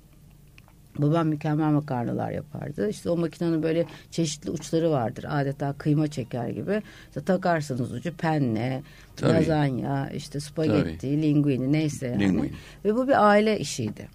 Babam 0.99 1.29
mükemmel 1.29 1.71
makarnalar 1.73 2.31
yapardı. 2.31 2.89
İşte 2.89 3.11
o 3.11 3.17
makinenin 3.17 3.63
böyle 3.63 3.87
çeşitli 4.11 4.51
uçları 4.51 4.91
vardır. 4.91 5.25
Adeta 5.29 5.73
kıyma 5.73 6.09
çeker 6.09 6.49
gibi. 6.49 6.83
İşte 7.09 7.25
takarsınız 7.25 7.93
ucu 7.93 8.17
penne, 8.17 8.83
Tabii. 9.17 9.33
lazanya, 9.33 10.11
işte 10.11 10.41
spagetti, 10.41 10.99
Tabii. 11.01 11.23
linguini 11.23 11.73
neyse 11.73 12.07
yani. 12.07 12.21
Linguini. 12.21 12.53
Ve 12.85 12.95
bu 12.95 13.09
bir 13.09 13.29
aile 13.29 13.59
işiydi. 13.59 14.09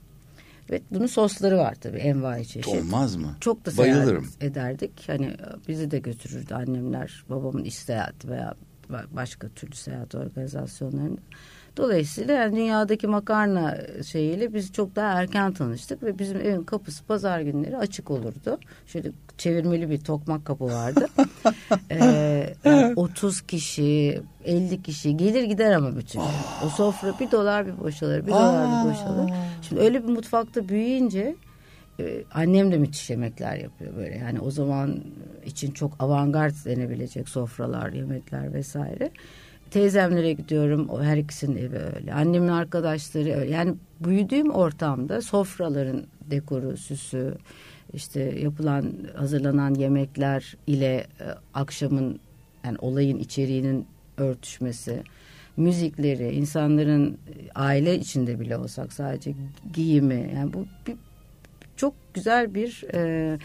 Ve 0.72 0.82
bunun 0.92 1.06
sosları 1.08 1.58
var 1.58 1.76
tabii 1.82 1.98
envai 1.98 2.46
çeşit. 2.46 2.68
Olmaz 2.68 3.16
mı? 3.16 3.36
Çok 3.42 3.66
da 3.66 3.78
Bayılırım. 3.78 4.28
ederdik. 4.42 4.92
Hani 5.08 5.36
bizi 5.68 5.92
de 5.92 6.00
götürürdü 6.00 6.54
annemler 6.54 7.24
babamın 7.30 7.64
iş 7.64 7.76
seyahati 7.76 8.30
veya 8.30 8.54
başka 9.12 9.50
türlü 9.50 9.76
seyahat 9.76 10.16
organizasyonlarında. 10.16 11.22
Dolayısıyla 11.78 12.34
yani 12.34 12.56
dünyadaki 12.56 13.08
makarna 13.08 13.78
şeyiyle 14.04 14.54
biz 14.54 14.74
çok 14.74 14.96
daha 14.96 15.22
erken 15.22 15.54
tanıştık 15.54 16.04
ve 16.04 16.20
bizim 16.20 16.42
evin 16.42 16.64
kapısı 16.64 17.04
pazar 17.04 17.40
günleri 17.40 17.78
açık 17.78 18.12
olurdu. 18.12 18.60
Şöyle 18.88 19.12
çevirmeli 19.38 19.90
bir 19.90 20.00
tokmak 20.00 20.46
kapı 20.46 20.66
vardı. 20.66 21.08
ee, 21.92 22.54
yani 22.66 22.94
30 22.96 23.42
kişi, 23.42 24.22
50 24.46 24.82
kişi 24.82 25.18
gelir 25.18 25.44
gider 25.44 25.72
ama 25.72 25.98
bütün. 25.98 26.22
o 26.66 26.70
sofra 26.70 27.20
bir 27.20 27.32
dolar 27.32 27.68
bir 27.68 27.80
boşalır, 27.80 28.28
bir 28.28 28.32
dolar 28.32 28.86
bir 28.86 28.90
boşalır. 28.90 29.34
Şimdi 29.62 29.82
öyle 29.82 30.04
bir 30.04 30.10
mutfakta 30.10 30.70
büyüyünce 30.70 31.36
e, 32.00 32.24
annem 32.34 32.72
de 32.72 32.78
müthiş 32.78 33.10
yemekler 33.10 33.56
yapıyor 33.56 33.96
böyle. 33.96 34.18
Yani 34.18 34.40
o 34.40 34.52
zaman 34.52 35.04
için 35.46 35.72
çok 35.72 35.92
avantgard 36.00 36.54
denebilecek 36.66 37.30
sofralar, 37.30 37.90
yemekler 37.90 38.54
vesaire. 38.54 39.12
Teyzemlere 39.72 40.34
gidiyorum. 40.34 40.90
O 40.90 41.04
her 41.04 41.18
ikisinin 41.18 41.58
evi 41.58 41.78
öyle. 41.78 42.14
Annemin 42.14 42.48
arkadaşları 42.48 43.34
öyle. 43.34 43.52
Yani 43.52 43.76
büyüdüğüm 44.00 44.50
ortamda 44.50 45.22
sofraların 45.22 46.04
dekoru, 46.32 46.78
süsü, 46.78 47.38
işte 47.94 48.20
yapılan, 48.22 48.94
hazırlanan 49.16 49.74
yemekler 49.74 50.58
ile 50.68 50.96
e, 50.96 51.26
akşamın 51.54 52.20
yani 52.66 52.78
olayın 52.82 53.18
içeriğinin 53.18 53.86
örtüşmesi, 54.18 55.04
müzikleri, 55.58 56.32
insanların 56.32 57.12
e, 57.12 57.52
aile 57.56 58.00
içinde 58.00 58.40
bile 58.40 58.58
olsak 58.58 58.94
sadece 58.94 59.34
giyimi 59.74 60.32
yani 60.36 60.54
bu 60.54 60.66
bir, 60.88 60.96
çok 61.76 61.94
güzel 62.14 62.54
bir 62.54 62.84
e, 62.94 63.38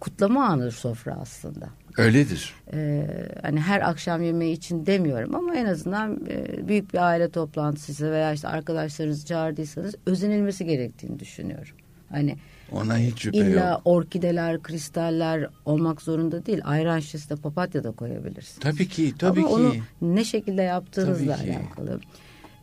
kutlama 0.00 0.44
anıdır 0.44 0.72
sofra 0.72 1.14
aslında. 1.14 1.68
Öyledir. 1.98 2.54
Ee, 2.72 3.06
hani 3.42 3.60
her 3.60 3.80
akşam 3.80 4.22
yemeği 4.22 4.56
için 4.56 4.86
demiyorum 4.86 5.34
ama 5.34 5.54
en 5.54 5.66
azından 5.66 6.20
e, 6.28 6.68
büyük 6.68 6.94
bir 6.94 6.98
aile 6.98 7.28
toplantısı 7.28 8.12
veya 8.12 8.32
işte 8.32 8.48
arkadaşlarınızı 8.48 9.26
çağırdıysanız 9.26 9.94
özenilmesi 10.06 10.64
gerektiğini 10.64 11.18
düşünüyorum. 11.18 11.74
Hani 12.10 12.36
ona 12.72 12.98
hiç 12.98 13.22
şüphe 13.22 13.38
illa 13.38 13.70
yok. 13.70 13.80
orkideler, 13.84 14.62
kristaller 14.62 15.48
olmak 15.64 16.02
zorunda 16.02 16.46
değil. 16.46 16.60
Ayran 16.64 17.00
şişesine 17.00 17.38
papatya 17.38 17.84
da 17.84 17.90
koyabilirsiniz. 17.90 18.60
Tabii 18.60 18.88
ki, 18.88 19.14
tabii 19.18 19.40
Ama 19.40 19.48
ki. 19.48 19.54
onu 19.54 19.74
ne 20.02 20.24
şekilde 20.24 20.62
yaptığınızla 20.62 21.36
alakalı. 21.36 22.00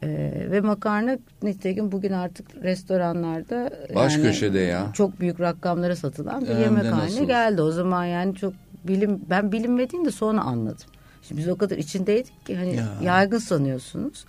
Ee, 0.04 0.48
ve 0.52 0.62
makarna 0.62 1.17
nitekim 1.43 1.91
bugün 1.91 2.12
artık 2.12 2.63
restoranlarda 2.63 3.72
baş 3.96 4.13
yani 4.13 4.24
köşede 4.24 4.60
ya 4.60 4.88
çok 4.93 5.19
büyük 5.19 5.39
rakamlara 5.39 5.96
satılan 5.96 6.41
bir 6.41 6.48
Hem 6.48 6.62
yemek 6.62 6.86
haline 6.86 7.26
geldi. 7.26 7.62
O 7.62 7.72
zaman 7.72 8.06
yani 8.06 8.36
çok 8.36 8.54
bilim 8.84 9.22
ben 9.30 9.52
bilinmediğini 9.52 10.06
de 10.06 10.12
sonra 10.12 10.41
anladım. 10.41 10.88
Şimdi 11.22 11.41
biz 11.41 11.48
o 11.48 11.58
kadar 11.58 11.78
içindeydik 11.78 12.46
ki 12.46 12.56
hani 12.56 12.76
ya. 12.76 12.98
yaygın 13.04 13.38
sanıyorsunuz. 13.38 14.26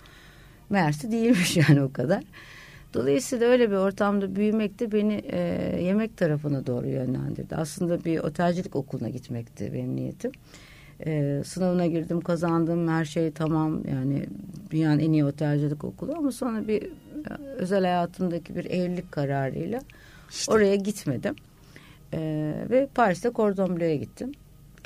Meğerse 0.69 1.11
değilmiş 1.11 1.57
yani 1.69 1.81
o 1.81 1.93
kadar. 1.93 2.23
Dolayısıyla 2.93 3.47
öyle 3.47 3.71
bir 3.71 3.75
ortamda 3.75 4.35
büyümek 4.35 4.79
de 4.79 4.91
beni 4.91 5.13
e, 5.13 5.39
yemek 5.83 6.17
tarafına 6.17 6.67
doğru 6.67 6.87
yönlendirdi. 6.87 7.55
Aslında 7.55 8.05
bir 8.05 8.19
otelcilik 8.19 8.75
okuluna 8.75 9.09
gitmekti 9.09 9.73
benim 9.73 9.95
niyetim. 9.95 10.31
E, 11.05 11.41
sınavına 11.45 11.85
girdim, 11.85 12.21
kazandım, 12.21 12.87
her 12.87 13.05
şey 13.05 13.31
tamam. 13.31 13.81
Yani 13.91 14.25
dünyanın 14.71 14.99
en 14.99 15.11
iyi 15.11 15.25
otelcilik 15.25 15.83
okulu 15.83 16.15
ama 16.17 16.31
sonra 16.31 16.67
bir 16.67 16.89
özel 17.57 17.81
hayatımdaki 17.81 18.55
bir 18.55 18.65
evlilik 18.65 19.11
kararıyla 19.11 19.81
işte. 20.29 20.51
oraya 20.51 20.75
gitmedim. 20.75 21.35
E, 22.13 22.19
ve 22.69 22.87
Paris'te 22.95 23.31
Cordon 23.35 23.77
Bleu'ya 23.77 23.95
gittim 23.95 24.31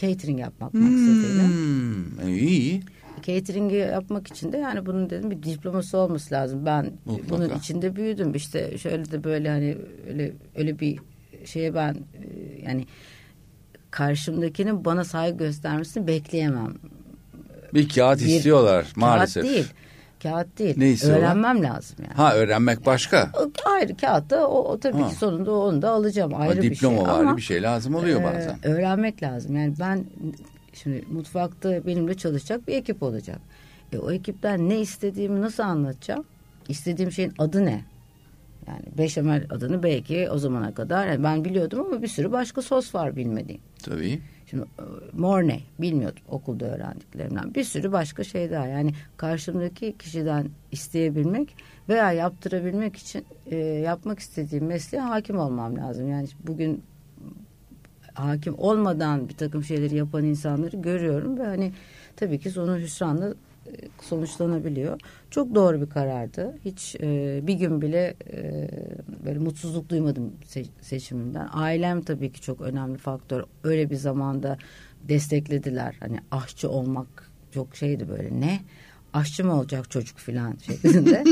catering 0.02 0.40
yapmak 0.40 0.74
hmm, 0.74 0.82
maksadıyla. 0.82 2.30
İyi. 2.30 2.82
Catering'i 3.22 3.76
yapmak 3.76 4.28
için 4.28 4.52
de 4.52 4.58
yani 4.58 4.86
bunun 4.86 5.10
dedim 5.10 5.32
bir 5.32 5.44
diploması 5.44 5.98
olması 5.98 6.36
lazım. 6.36 6.66
Ben 6.66 6.92
Mutlaka. 7.06 7.30
bunun 7.30 7.60
içinde 7.60 7.96
büyüdüm. 7.96 8.36
İşte 8.36 8.78
şöyle 8.78 9.12
de 9.12 9.24
böyle 9.24 9.50
hani 9.50 9.78
öyle 10.08 10.34
öyle 10.56 10.80
bir 10.80 11.00
şeye 11.46 11.76
ben 11.76 11.94
e, 11.94 11.98
yani 12.66 12.86
karşımdakinin 13.92 14.86
bana 14.86 15.04
saygı 15.04 15.38
göstermesini 15.38 16.08
bekleyemem. 16.08 16.74
Bir 17.74 17.90
kağıt 17.90 18.20
bir, 18.20 18.26
istiyorlar 18.26 18.86
maalesef. 18.96 19.44
Kağıt 19.44 19.56
değil 19.56 19.68
kağıt 20.24 20.60
değil. 20.60 20.76
Ne 20.78 20.90
istiyorlar? 20.90 21.22
Öğrenmem 21.22 21.64
lazım 21.64 21.98
yani. 22.00 22.14
Ha 22.14 22.36
öğrenmek 22.36 22.86
başka. 22.86 23.32
Ayrı 23.66 23.98
kağıtta 23.98 24.48
o, 24.48 24.72
o 24.72 24.80
tabii 24.80 25.02
ha. 25.02 25.10
ki 25.10 25.16
sonunda 25.16 25.52
onu 25.52 25.82
da 25.82 25.90
alacağım 25.90 26.34
ayrı 26.36 26.52
Ama 26.52 26.62
bir 26.62 26.62
şey. 26.62 26.72
Diploma 26.72 27.04
var 27.04 27.38
bir 27.38 27.42
şey 27.42 27.62
lazım 27.62 27.96
oluyor 27.96 28.22
e, 28.22 28.24
bazen. 28.24 28.60
Öğrenmek 28.64 29.24
lazım. 29.24 29.56
Yani 29.56 29.74
ben 29.80 30.06
şimdi 30.74 31.06
mutfakta 31.12 31.86
benimle 31.86 32.14
çalışacak 32.14 32.68
bir 32.68 32.74
ekip 32.74 33.04
olacak. 33.04 33.40
E, 33.94 33.98
o 33.98 34.12
ekipten 34.12 34.70
ne 34.70 34.80
istediğimi 34.80 35.42
nasıl 35.42 35.64
anlatacağım? 35.64 36.26
İstediğim 36.68 37.12
şeyin 37.12 37.34
adı 37.38 37.66
ne? 37.66 37.84
Yani 38.68 38.84
beşamel 38.98 39.46
adını 39.50 39.84
belki 39.84 40.30
o 40.32 40.38
zamana 40.38 40.74
kadar 40.74 41.08
yani 41.08 41.24
ben 41.24 41.46
biliyordum 41.46 41.80
ama 41.80 42.02
bir 42.02 42.08
sürü 42.08 42.32
başka 42.32 42.62
sos 42.62 42.96
var 42.96 43.16
bilmediğim. 43.16 43.62
Tabii. 43.84 44.22
Şimdi 44.50 44.64
e, 44.64 44.84
morne 45.14 45.60
bilmiyordum 45.80 46.24
okulda 46.28 46.66
öğrendiklerimden. 46.66 47.56
Bir 47.56 47.64
sürü 47.64 47.92
başka 47.92 48.24
şey 48.24 48.52
daha. 48.52 48.68
Yani 48.68 48.94
karşımdaki 49.18 49.98
kişiden 49.98 50.50
isteyebilmek 50.72 51.56
veya 51.90 52.12
yaptırabilmek 52.12 52.96
için 52.96 53.26
e, 53.46 53.56
yapmak 53.58 54.20
istediğim 54.20 54.66
mesleğe 54.66 55.04
hakim 55.04 55.40
olmam 55.40 55.78
lazım. 55.78 56.10
Yani 56.10 56.28
bugün 56.48 56.84
hakim 58.14 58.56
olmadan 58.58 59.30
bir 59.30 59.34
takım 59.34 59.64
şeyleri 59.64 59.96
yapan 59.96 60.24
insanları 60.24 60.78
görüyorum 60.78 61.40
ve 61.40 61.46
hani 61.46 61.74
tabii 62.16 62.40
ki 62.40 62.50
sonu 62.50 62.78
hüsranla 62.78 63.34
sonuçlanabiliyor. 64.02 65.00
Çok 65.32 65.56
doğru 65.56 65.82
bir 65.82 65.90
karardı. 65.90 66.58
Hiç 66.66 66.96
e, 67.02 67.40
bir 67.48 67.54
gün 67.54 67.82
bile 67.82 68.14
e, 68.34 68.70
böyle 69.26 69.40
mutsuzluk 69.40 69.90
duymadım 69.90 70.34
se 70.46 70.64
seçimimden. 70.82 71.50
Ailem 71.54 72.02
tabii 72.02 72.32
ki 72.32 72.42
çok 72.42 72.62
önemli 72.62 72.98
faktör. 72.98 73.44
Öyle 73.64 73.90
bir 73.90 73.96
zamanda 73.96 74.58
desteklediler. 75.04 75.96
Hani 76.00 76.18
aşçı 76.32 76.70
olmak 76.70 77.08
çok 77.54 77.76
şeydi 77.76 78.10
böyle 78.10 78.40
ne? 78.42 78.60
Aşçı 79.14 79.46
mı 79.46 79.56
olacak 79.60 79.92
çocuk 79.92 80.18
filan 80.18 80.56
şeklinde. 80.66 81.24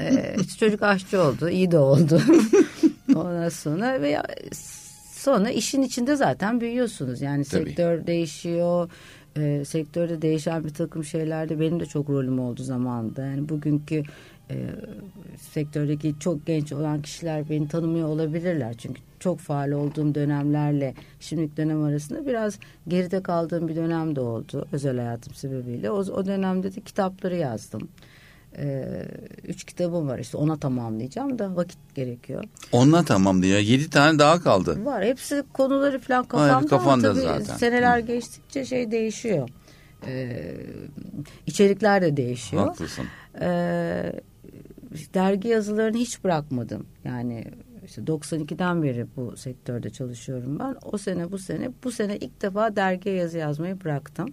e, 0.00 0.36
çocuk 0.58 0.82
aşçı 0.82 1.22
oldu. 1.22 1.48
iyi 1.48 1.70
de 1.70 1.78
oldu. 1.78 2.20
Ondan 3.14 3.48
sonra 3.48 4.02
ve 4.02 4.22
sonra 5.12 5.50
işin 5.50 5.82
içinde 5.82 6.16
zaten 6.16 6.60
büyüyorsunuz. 6.60 7.20
Yani 7.20 7.44
Tabii. 7.44 7.64
sektör 7.68 8.06
değişiyor 8.06 8.90
e, 9.36 9.64
sektörde 9.64 10.22
değişen 10.22 10.64
bir 10.64 10.74
takım 10.74 11.04
şeylerde 11.04 11.60
benim 11.60 11.80
de 11.80 11.86
çok 11.86 12.10
rolüm 12.10 12.38
oldu 12.38 12.62
zamanında. 12.62 13.26
Yani 13.26 13.48
bugünkü 13.48 14.02
e, 14.50 14.56
sektördeki 15.38 16.14
çok 16.20 16.46
genç 16.46 16.72
olan 16.72 17.02
kişiler 17.02 17.50
beni 17.50 17.68
tanımıyor 17.68 18.08
olabilirler. 18.08 18.74
Çünkü 18.78 19.00
çok 19.20 19.38
faal 19.38 19.70
olduğum 19.70 20.14
dönemlerle 20.14 20.94
şimdilik 21.20 21.56
dönem 21.56 21.82
arasında 21.82 22.26
biraz 22.26 22.58
geride 22.88 23.22
kaldığım 23.22 23.68
bir 23.68 23.76
dönem 23.76 24.16
de 24.16 24.20
oldu 24.20 24.68
özel 24.72 24.96
hayatım 24.96 25.34
sebebiyle. 25.34 25.90
O, 25.90 25.96
o 25.96 26.26
dönemde 26.26 26.74
de 26.74 26.80
kitapları 26.80 27.36
yazdım. 27.36 27.88
Ee, 28.58 29.04
üç 29.44 29.64
kitabım 29.64 30.08
var 30.08 30.18
işte 30.18 30.36
ona 30.36 30.56
tamamlayacağım 30.56 31.38
da 31.38 31.56
vakit 31.56 31.78
gerekiyor. 31.94 32.44
Onunla 32.72 33.04
tamamlıyor. 33.04 33.58
Yedi 33.58 33.90
tane 33.90 34.18
daha 34.18 34.42
kaldı. 34.42 34.84
Var 34.84 35.04
hepsi 35.04 35.42
konuları 35.52 35.98
falan 35.98 36.24
kafamda, 36.24 36.54
Hayır, 36.56 36.68
kafanda 36.68 37.10
ama 37.10 37.20
tabii 37.20 37.44
zaten. 37.44 37.56
seneler 37.56 37.96
Hı. 38.02 38.06
geçtikçe 38.06 38.64
şey 38.64 38.90
değişiyor. 38.90 39.48
Ee, 40.06 40.56
içerikler 41.46 42.02
de 42.02 42.16
değişiyor. 42.16 42.66
Haklısın. 42.66 43.04
Ee, 43.40 44.12
dergi 45.14 45.48
yazılarını 45.48 45.96
hiç 45.96 46.24
bırakmadım. 46.24 46.86
Yani 47.04 47.44
işte 47.86 48.02
92'den 48.02 48.82
beri 48.82 49.06
bu 49.16 49.36
sektörde 49.36 49.90
çalışıyorum 49.90 50.58
ben. 50.58 50.76
O 50.92 50.98
sene 50.98 51.32
bu 51.32 51.38
sene 51.38 51.70
bu 51.84 51.90
sene 51.92 52.16
ilk 52.16 52.42
defa 52.42 52.76
dergiye 52.76 53.14
yazı 53.14 53.38
yazmayı 53.38 53.84
bıraktım. 53.84 54.32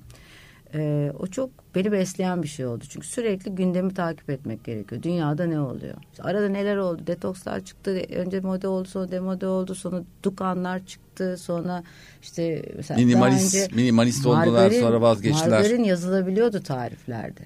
Ee, 0.75 1.11
o 1.19 1.27
çok 1.27 1.49
beni 1.75 1.91
besleyen 1.91 2.43
bir 2.43 2.47
şey 2.47 2.65
oldu. 2.65 2.83
Çünkü 2.89 3.07
sürekli 3.07 3.55
gündemi 3.55 3.93
takip 3.93 4.29
etmek 4.29 4.63
gerekiyor. 4.63 5.03
Dünyada 5.03 5.45
ne 5.45 5.59
oluyor? 5.59 5.95
İşte 6.11 6.23
arada 6.23 6.49
neler 6.49 6.77
oldu? 6.77 7.07
Detokslar 7.07 7.65
çıktı. 7.65 8.01
Önce 8.15 8.39
mode 8.39 8.67
oldu 8.67 8.87
sonra 8.87 9.11
demode 9.11 9.47
oldu. 9.47 9.75
Sonra 9.75 10.03
dukanlar 10.23 10.85
çıktı. 10.85 11.37
Sonra 11.37 11.83
işte 12.21 12.65
mesela 12.77 12.99
minimalist, 12.99 13.55
önce 13.55 13.75
minimalist 13.75 14.25
oldular 14.25 14.47
margarin, 14.47 14.81
sonra 14.81 15.01
vazgeçtiler. 15.01 15.49
Margarin 15.49 15.83
yazılabiliyordu 15.83 16.63
tariflerde. 16.63 17.43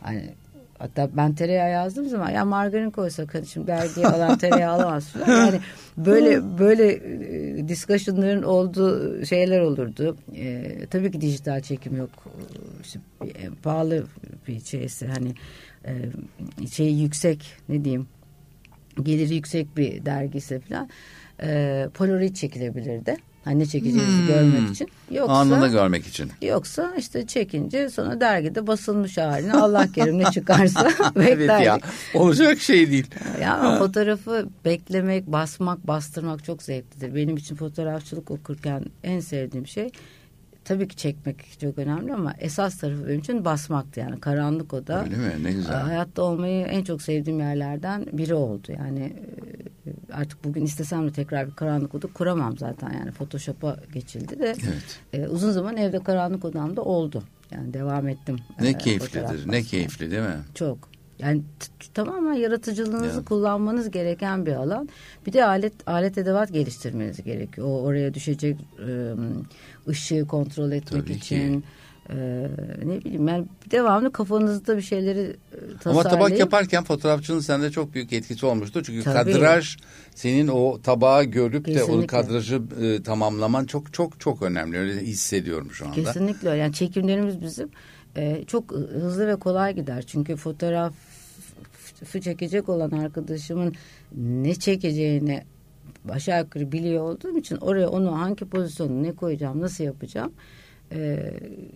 Hani 0.00 0.34
Hatta 0.78 1.08
ben 1.16 1.34
tereyağı 1.34 1.70
yazdığım 1.70 2.08
zaman 2.08 2.30
ya 2.30 2.44
margarin 2.44 2.90
koysak 2.90 3.34
hani 3.34 3.46
şimdi 3.46 3.66
dergiye 3.66 4.06
alan 4.06 4.38
tereyağı 4.38 4.74
alamaz 4.74 5.14
Yani 5.28 5.60
böyle 5.96 6.58
böyle 6.58 6.92
e, 6.92 7.68
discussionların 7.68 8.42
olduğu 8.42 9.24
şeyler 9.26 9.60
olurdu. 9.60 10.16
E, 10.36 10.76
tabii 10.90 11.10
ki 11.10 11.20
dijital 11.20 11.60
çekim 11.60 11.96
yok. 11.96 12.10
İşte, 12.82 13.00
e, 13.24 13.50
pahalı 13.62 14.06
bir 14.48 14.60
şeysi 14.60 15.06
hani 15.06 15.34
e, 15.84 15.92
şeyi 16.66 17.02
yüksek 17.02 17.56
ne 17.68 17.84
diyeyim 17.84 18.06
geliri 19.02 19.34
yüksek 19.34 19.76
bir 19.76 20.04
dergisi 20.04 20.60
falan. 20.60 20.88
E, 21.42 21.88
Polaroid 21.94 22.34
çekilebilirdi. 22.34 23.16
Hani 23.48 23.58
ne 23.58 23.66
çekeceğinizi 23.66 24.18
hmm. 24.18 24.26
görmek 24.26 24.70
için. 24.70 24.88
Yoksa, 25.10 25.32
Anında 25.32 25.68
görmek 25.68 26.06
için. 26.06 26.30
Yoksa 26.42 26.92
işte 26.98 27.26
çekince 27.26 27.90
sonra 27.90 28.20
dergide 28.20 28.66
basılmış 28.66 29.18
haline 29.18 29.52
Allah 29.52 29.92
kerim 29.92 30.18
ne 30.18 30.24
çıkarsa 30.32 30.84
beklerdik. 31.16 31.18
evet 31.18 31.66
ya 31.66 31.78
olacak 32.14 32.60
şey 32.60 32.90
değil. 32.90 33.06
Ya 33.40 33.78
fotoğrafı 33.78 34.48
beklemek, 34.64 35.26
basmak, 35.26 35.86
bastırmak 35.86 36.44
çok 36.44 36.62
zevklidir. 36.62 37.14
Benim 37.14 37.36
için 37.36 37.56
fotoğrafçılık 37.56 38.30
okurken 38.30 38.84
en 39.04 39.20
sevdiğim 39.20 39.66
şey 39.66 39.90
tabii 40.68 40.88
ki 40.88 40.96
çekmek 40.96 41.60
çok 41.60 41.78
önemli 41.78 42.14
ama 42.14 42.34
esas 42.38 42.78
tarafı 42.78 43.08
benim 43.08 43.20
için 43.20 43.44
basmaktı 43.44 44.00
yani 44.00 44.20
karanlık 44.20 44.74
oda. 44.74 45.02
Öyle 45.04 45.16
mi? 45.16 45.32
Ne 45.42 45.52
güzel. 45.52 45.76
Hayatta 45.76 46.22
olmayı 46.22 46.66
en 46.66 46.84
çok 46.84 47.02
sevdiğim 47.02 47.40
yerlerden 47.40 48.06
biri 48.12 48.34
oldu. 48.34 48.72
Yani 48.78 49.12
e, 49.86 49.90
artık 50.12 50.44
bugün 50.44 50.64
istesem 50.64 51.08
de 51.08 51.12
tekrar 51.12 51.46
bir 51.46 51.54
karanlık 51.54 51.94
oda 51.94 52.06
kuramam 52.06 52.58
zaten 52.58 52.92
yani 52.92 53.10
Photoshop'a 53.10 53.76
geçildi 53.94 54.38
de. 54.38 54.54
Evet. 54.64 55.00
E, 55.12 55.28
uzun 55.28 55.50
zaman 55.50 55.76
evde 55.76 55.98
karanlık 55.98 56.44
odamda 56.44 56.82
oldu. 56.82 57.22
Yani 57.50 57.74
devam 57.74 58.08
ettim. 58.08 58.36
Ne 58.60 58.68
e, 58.68 58.78
keyiflidir. 58.78 59.52
Ne 59.52 59.62
keyifli 59.62 60.10
değil 60.10 60.22
mi? 60.22 60.38
Çok. 60.54 60.97
Yani 61.18 61.42
tamamen 61.94 62.32
yaratıcılığınızı 62.32 63.18
ya. 63.18 63.24
kullanmanız 63.24 63.90
gereken 63.90 64.46
bir 64.46 64.52
alan. 64.52 64.88
Bir 65.26 65.32
de 65.32 65.44
alet 65.44 65.72
alet 65.86 66.18
edevat 66.18 66.52
geliştirmeniz 66.52 67.22
gerekiyor. 67.24 67.66
O 67.66 67.82
oraya 67.82 68.14
düşecek 68.14 68.56
e, 68.88 68.90
ışığı 69.88 70.26
kontrol 70.26 70.72
etmek 70.72 71.02
Tabii 71.02 71.12
için. 71.12 71.60
Ki. 71.60 71.66
Ee, 72.10 72.48
ne 72.84 72.98
bileyim 73.04 73.26
ben 73.26 73.48
devamlı 73.70 74.12
kafanızda 74.12 74.76
bir 74.76 74.82
şeyleri 74.82 75.36
tasarlayıp. 75.50 75.86
Ama 75.86 76.02
tabak 76.02 76.38
yaparken 76.38 76.84
fotoğrafçının 76.84 77.40
sende 77.40 77.70
çok 77.70 77.94
büyük 77.94 78.12
etkisi 78.12 78.46
olmuştu. 78.46 78.82
Çünkü 78.82 79.04
Tabii. 79.04 79.32
kadraj 79.32 79.76
senin 80.14 80.48
o 80.48 80.82
tabağı 80.82 81.24
görüp 81.24 81.64
Kesinlikle. 81.64 81.92
de 81.92 82.04
o 82.04 82.06
kadrajı 82.06 82.62
e, 82.82 83.02
tamamlaman 83.02 83.64
çok 83.64 83.92
çok 83.92 84.20
çok 84.20 84.42
önemli. 84.42 84.78
Öyle 84.78 85.00
hissediyorum 85.00 85.68
şu 85.72 85.84
anda. 85.84 85.94
Kesinlikle 85.94 86.50
Yani 86.50 86.72
çekimlerimiz 86.72 87.42
bizim 87.42 87.68
e, 88.16 88.44
çok 88.46 88.72
hızlı 88.72 89.26
ve 89.26 89.36
kolay 89.36 89.74
gider. 89.74 90.04
Çünkü 90.06 90.36
fotoğraf 90.36 90.92
çekecek 92.20 92.68
olan 92.68 92.90
arkadaşımın 92.90 93.74
ne 94.16 94.54
çekeceğini 94.54 95.42
aşağı 96.10 96.40
yukarı 96.40 96.72
biliyor 96.72 97.04
olduğum 97.04 97.38
için 97.38 97.56
oraya 97.56 97.88
onu 97.88 98.20
hangi 98.20 98.44
pozisyonu 98.44 99.02
ne 99.02 99.12
koyacağım 99.12 99.60
nasıl 99.60 99.84
yapacağım 99.84 100.32
e, 100.92 101.32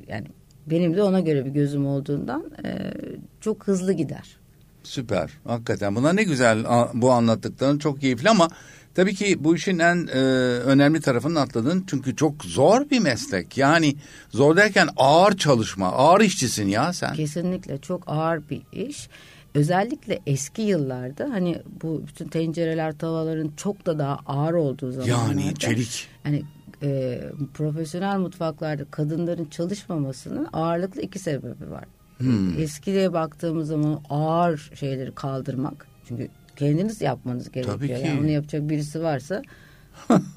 yani 0.08 0.26
benim 0.66 0.96
de 0.96 1.02
ona 1.02 1.20
göre 1.20 1.44
bir 1.44 1.50
gözüm 1.50 1.86
olduğundan 1.86 2.50
e, 2.64 2.92
çok 3.40 3.66
hızlı 3.66 3.92
gider. 3.92 4.36
Süper 4.82 5.30
hakikaten 5.44 5.96
buna 5.96 6.12
ne 6.12 6.24
güzel 6.24 6.64
bu 6.94 7.12
anlattıkların 7.12 7.78
çok 7.78 8.00
keyifli 8.00 8.30
ama 8.30 8.48
tabii 8.94 9.14
ki 9.14 9.44
bu 9.44 9.56
işin 9.56 9.78
en 9.78 10.06
e, 10.06 10.18
önemli 10.58 11.00
tarafını 11.00 11.40
atladın 11.40 11.84
çünkü 11.86 12.16
çok 12.16 12.44
zor 12.44 12.90
bir 12.90 12.98
meslek 12.98 13.58
yani 13.58 13.94
zor 14.30 14.56
derken 14.56 14.88
ağır 14.96 15.36
çalışma 15.36 15.92
ağır 15.92 16.20
işçisin 16.20 16.68
ya 16.68 16.92
sen. 16.92 17.14
Kesinlikle 17.14 17.78
çok 17.78 18.02
ağır 18.06 18.42
bir 18.50 18.62
iş 18.72 19.08
özellikle 19.54 20.20
eski 20.26 20.62
yıllarda 20.62 21.30
hani 21.30 21.62
bu 21.82 22.02
bütün 22.06 22.28
tencereler 22.28 22.98
tavalların 22.98 23.52
çok 23.56 23.86
da 23.86 23.98
daha 23.98 24.18
ağır 24.26 24.54
olduğu 24.54 24.92
zamanlarda. 24.92 25.40
Yani 25.40 25.54
çelik. 25.54 26.08
Yani 26.24 26.42
e, 26.82 27.20
profesyonel 27.54 28.18
mutfaklarda 28.18 28.84
kadınların 28.84 29.44
çalışmamasının 29.44 30.48
ağırlıklı 30.52 31.02
iki 31.02 31.18
sebebi 31.18 31.70
var. 31.70 31.84
Hmm. 32.18 32.62
Eskiye 32.62 33.12
baktığımız 33.12 33.68
zaman 33.68 34.00
ağır 34.10 34.70
şeyleri 34.74 35.14
kaldırmak. 35.14 35.86
Çünkü 36.08 36.28
kendiniz 36.56 37.00
yapmanız 37.00 37.52
gerekiyor. 37.52 37.76
Tabii 37.76 37.86
ki. 37.86 37.92
Yani 38.06 38.20
onu 38.20 38.30
yapacak 38.30 38.68
birisi 38.68 39.02
varsa 39.02 39.42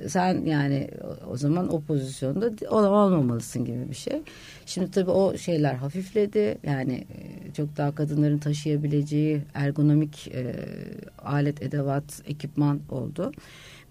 sen 0.07 0.45
yani 0.45 0.89
o 1.29 1.37
zaman 1.37 1.73
o 1.73 1.81
pozisyonda 1.81 2.51
olmamalısın 2.69 3.65
gibi 3.65 3.89
bir 3.89 3.95
şey. 3.95 4.21
Şimdi 4.65 4.91
tabii 4.91 5.11
o 5.11 5.37
şeyler 5.37 5.73
hafifledi. 5.73 6.57
Yani 6.63 6.93
e, 6.93 7.53
çok 7.53 7.77
daha 7.77 7.95
kadınların 7.95 8.37
taşıyabileceği 8.37 9.41
ergonomik 9.53 10.27
e, 10.27 10.55
alet, 11.23 11.61
edevat, 11.61 12.21
ekipman 12.27 12.79
oldu. 12.89 13.31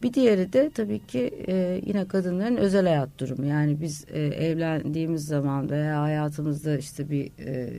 Bir 0.03 0.15
diğeri 0.15 0.53
de 0.53 0.71
tabii 0.75 1.07
ki 1.07 1.45
e, 1.49 1.81
yine 1.87 2.09
kadınların 2.09 2.57
özel 2.57 2.87
hayat 2.87 3.09
durumu. 3.19 3.47
Yani 3.47 3.81
biz 3.81 4.05
e, 4.09 4.21
evlendiğimiz 4.21 5.27
zaman 5.27 5.71
veya 5.71 6.03
hayatımızda 6.03 6.79
işte 6.79 7.11
bir 7.11 7.31
e, 7.47 7.71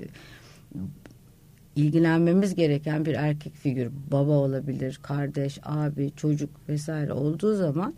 ilgilenmemiz 1.76 2.56
gereken 2.56 3.06
bir 3.06 3.14
erkek 3.14 3.56
figür, 3.56 3.92
baba 4.12 4.32
olabilir, 4.32 5.00
kardeş, 5.04 5.60
abi, 5.64 6.12
çocuk 6.16 6.50
vesaire 6.70 7.14
olduğu 7.14 7.56
zaman 7.56 7.96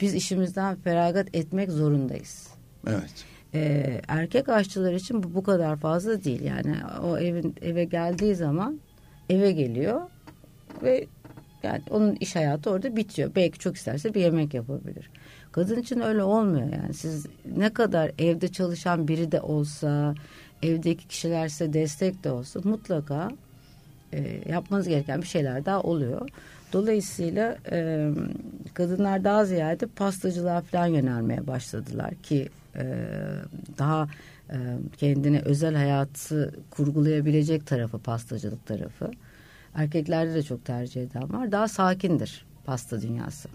biz 0.00 0.14
işimizden 0.14 0.76
feragat 0.76 1.36
etmek 1.36 1.70
zorundayız. 1.70 2.48
Evet. 2.86 3.24
Ee, 3.54 4.00
erkek 4.08 4.48
aşçılar 4.48 4.92
için 4.92 5.22
bu 5.22 5.34
bu 5.34 5.42
kadar 5.42 5.76
fazla 5.76 6.24
değil. 6.24 6.42
Yani 6.42 6.76
o 7.04 7.18
evin 7.18 7.54
eve 7.62 7.84
geldiği 7.84 8.34
zaman 8.34 8.80
eve 9.30 9.52
geliyor 9.52 10.00
ve 10.82 11.06
yani 11.62 11.82
onun 11.90 12.14
iş 12.14 12.36
hayatı 12.36 12.70
orada 12.70 12.96
bitiyor. 12.96 13.30
Belki 13.36 13.58
çok 13.58 13.76
isterse 13.76 14.14
bir 14.14 14.20
yemek 14.20 14.54
yapabilir. 14.54 15.10
Kadın 15.52 15.80
için 15.80 16.00
öyle 16.00 16.22
olmuyor 16.22 16.72
yani. 16.72 16.94
Siz 16.94 17.26
ne 17.56 17.72
kadar 17.72 18.12
evde 18.18 18.48
çalışan 18.48 19.08
biri 19.08 19.32
de 19.32 19.40
olsa, 19.40 20.14
evdeki 20.62 21.08
kişiler 21.08 21.48
size 21.48 21.72
destek 21.72 22.24
de 22.24 22.30
olsa 22.30 22.60
mutlaka 22.64 23.30
e, 24.12 24.40
yapmanız 24.48 24.88
gereken 24.88 25.22
bir 25.22 25.26
şeyler 25.26 25.64
daha 25.64 25.80
oluyor. 25.80 26.28
Dolayısıyla 26.72 27.56
e, 27.72 28.10
kadınlar 28.74 29.24
daha 29.24 29.44
ziyade 29.44 29.86
pastacılığa 29.86 30.60
falan 30.60 30.86
yönelmeye 30.86 31.46
başladılar 31.46 32.14
ki 32.14 32.48
e, 32.67 32.67
daha 33.78 34.08
e, 34.50 34.56
kendine 34.96 35.40
özel 35.40 35.74
hayatı 35.74 36.54
kurgulayabilecek 36.70 37.66
tarafı 37.66 37.98
pastacılık 37.98 38.66
tarafı. 38.66 39.10
Erkeklerde 39.74 40.34
de 40.34 40.42
çok 40.42 40.64
tercih 40.64 41.02
eden 41.02 41.32
var. 41.32 41.52
Daha 41.52 41.68
sakindir 41.68 42.44
pasta 42.64 43.02
dünyası. 43.02 43.48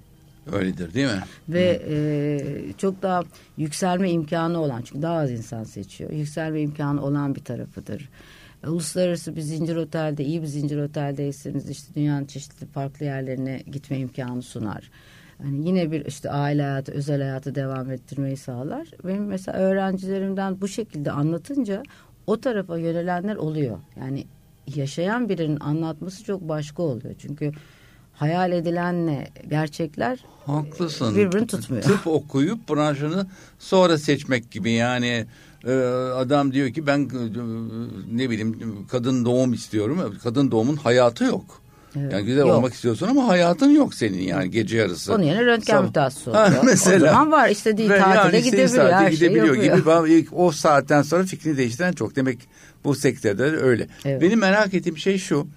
Öyledir 0.51 0.93
değil 0.93 1.07
mi? 1.07 1.23
Ve 1.49 1.81
e, 1.89 2.73
çok 2.77 3.01
daha 3.01 3.23
yükselme 3.57 4.11
imkanı 4.11 4.59
olan 4.59 4.81
çünkü 4.81 5.01
daha 5.01 5.15
az 5.15 5.31
insan 5.31 5.63
seçiyor. 5.63 6.11
Yükselme 6.11 6.61
imkanı 6.61 7.05
olan 7.05 7.35
bir 7.35 7.43
tarafıdır. 7.43 8.09
E, 8.63 8.69
uluslararası 8.69 9.35
bir 9.35 9.41
zincir 9.41 9.75
otelde, 9.75 10.23
iyi 10.23 10.41
bir 10.41 10.47
zincir 10.47 10.77
oteldeyseniz 10.77 11.69
işte 11.69 11.95
dünyanın 11.95 12.25
çeşitli 12.25 12.65
farklı 12.67 13.05
yerlerine 13.05 13.63
gitme 13.71 13.97
imkanı 13.97 14.41
sunar. 14.41 14.91
Yani 15.43 15.67
yine 15.67 15.91
bir 15.91 16.05
işte 16.05 16.29
aile 16.29 16.61
hayatı, 16.61 16.91
özel 16.91 17.21
hayatı 17.21 17.55
devam 17.55 17.91
ettirmeyi 17.91 18.37
sağlar. 18.37 18.87
Benim 19.03 19.25
mesela 19.25 19.57
öğrencilerimden 19.57 20.61
bu 20.61 20.67
şekilde 20.67 21.11
anlatınca 21.11 21.83
o 22.27 22.41
tarafa 22.41 22.77
yönelenler 22.77 23.35
oluyor. 23.35 23.77
Yani 23.99 24.25
yaşayan 24.75 25.29
birinin 25.29 25.59
anlatması 25.59 26.23
çok 26.23 26.41
başka 26.41 26.83
oluyor. 26.83 27.15
Çünkü 27.19 27.51
hayal 28.13 28.51
edilenle 28.51 29.27
gerçekler 29.49 30.19
Haklısın. 30.45 31.15
birbirini 31.15 31.47
tutmuyor. 31.47 31.83
Tıp 31.83 32.07
okuyup 32.07 32.69
branşını 32.69 33.27
sonra 33.59 33.97
seçmek 33.97 34.51
gibi 34.51 34.71
yani 34.71 35.25
e, 35.65 35.73
adam 36.15 36.53
diyor 36.53 36.69
ki 36.69 36.87
ben 36.87 36.99
e, 36.99 38.17
ne 38.17 38.29
bileyim 38.29 38.77
kadın 38.91 39.25
doğum 39.25 39.53
istiyorum. 39.53 40.15
Kadın 40.23 40.51
doğumun 40.51 40.75
hayatı 40.75 41.23
yok. 41.23 41.62
Evet. 41.99 42.13
Yani 42.13 42.25
güzel 42.25 42.39
yok. 42.39 42.49
olmak 42.49 42.73
istiyorsun 42.73 43.07
ama 43.07 43.27
hayatın 43.27 43.69
yok 43.69 43.93
senin 43.93 44.21
yani 44.21 44.51
gece 44.51 44.77
yarısı. 44.77 45.13
Onun 45.13 45.23
yerine 45.23 45.45
röntgen 45.45 45.83
mütehassısı 45.83 46.31
oluyor. 46.31 46.63
mesela. 46.63 46.95
O 46.97 46.99
zaman 46.99 47.31
var 47.31 47.49
istediği 47.49 47.89
Ve 47.89 47.99
tatile 47.99 48.37
yani 48.37 48.43
gidebiliyor. 48.43 48.91
Her 48.91 49.11
gidebiliyor 49.11 49.55
şey 49.55 50.21
gibi. 50.21 50.35
O 50.35 50.51
saatten 50.51 51.01
sonra 51.01 51.23
fikrini 51.23 51.57
değiştiren 51.57 51.91
çok. 51.91 52.15
Demek 52.15 52.39
bu 52.83 52.95
sektörde 52.95 53.43
öyle. 53.43 53.87
Evet. 54.05 54.21
Benim 54.21 54.39
merak 54.39 54.73
ettiğim 54.73 54.97
şey 54.97 55.17
şu. 55.17 55.47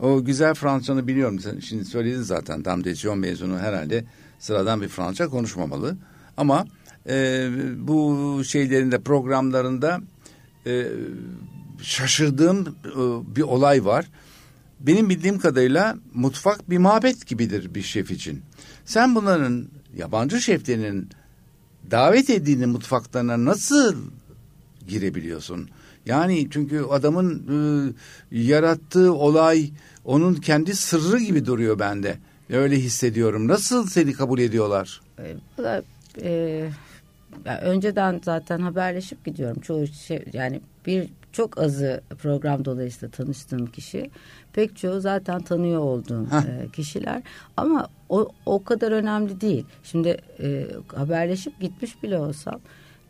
O 0.00 0.24
güzel 0.24 0.54
Fransızcanı 0.54 1.06
biliyorum. 1.06 1.40
Sen 1.40 1.58
şimdi 1.58 1.84
söyledin 1.84 2.22
zaten. 2.22 2.62
Tam 2.62 2.84
desyon 2.84 3.18
mezunu 3.18 3.58
herhalde 3.58 4.04
sıradan 4.38 4.82
bir 4.82 4.88
Fransızca 4.88 5.28
konuşmamalı. 5.28 5.96
Ama 6.36 6.66
e, 7.08 7.48
bu 7.78 8.42
şeylerinde 8.44 8.98
programlarında 8.98 10.00
e, 10.66 10.86
şaşırdığım 11.82 12.76
e, 12.84 13.36
bir 13.36 13.42
olay 13.42 13.84
var. 13.84 14.06
Benim 14.86 15.08
bildiğim 15.10 15.38
kadarıyla 15.38 15.96
mutfak 16.14 16.70
bir 16.70 16.78
mabet 16.78 17.26
gibidir 17.26 17.74
bir 17.74 17.82
şef 17.82 18.10
için. 18.10 18.42
Sen 18.84 19.14
bunların 19.14 19.68
yabancı 19.96 20.40
şeflerinin 20.40 21.08
davet 21.90 22.30
ettiğini 22.30 22.66
mutfaklarına 22.66 23.44
nasıl 23.44 23.96
girebiliyorsun? 24.88 25.68
Yani 26.06 26.48
çünkü 26.50 26.82
adamın 26.90 27.42
e, 28.30 28.36
yarattığı 28.38 29.14
olay 29.14 29.70
onun 30.04 30.34
kendi 30.34 30.76
sırrı 30.76 31.18
gibi 31.18 31.46
duruyor 31.46 31.78
bende. 31.78 32.18
Öyle 32.50 32.76
hissediyorum. 32.76 33.48
Nasıl 33.48 33.86
seni 33.86 34.12
kabul 34.12 34.38
ediyorlar? 34.38 35.00
E, 35.18 35.36
bu 35.58 35.62
e, 36.22 36.70
önceden 37.62 38.20
zaten 38.24 38.60
haberleşip 38.60 39.24
gidiyorum. 39.24 39.60
Çoğu 39.60 39.86
şey 39.86 40.24
yani 40.32 40.60
bir 40.86 41.08
çok 41.32 41.58
azı 41.58 42.02
program 42.22 42.64
dolayısıyla 42.64 43.10
tanıştığım 43.10 43.66
kişi. 43.66 44.10
Pek 44.54 44.76
çoğu 44.76 45.00
zaten 45.00 45.42
tanıyor 45.42 45.80
olduğum 45.80 46.26
e, 46.32 46.68
kişiler. 46.72 47.22
Ama 47.56 47.88
o, 48.08 48.28
o 48.46 48.64
kadar 48.64 48.92
önemli 48.92 49.40
değil. 49.40 49.66
Şimdi 49.82 50.16
e, 50.42 50.66
haberleşip 50.94 51.60
gitmiş 51.60 52.02
bile 52.02 52.18
olsam 52.18 52.60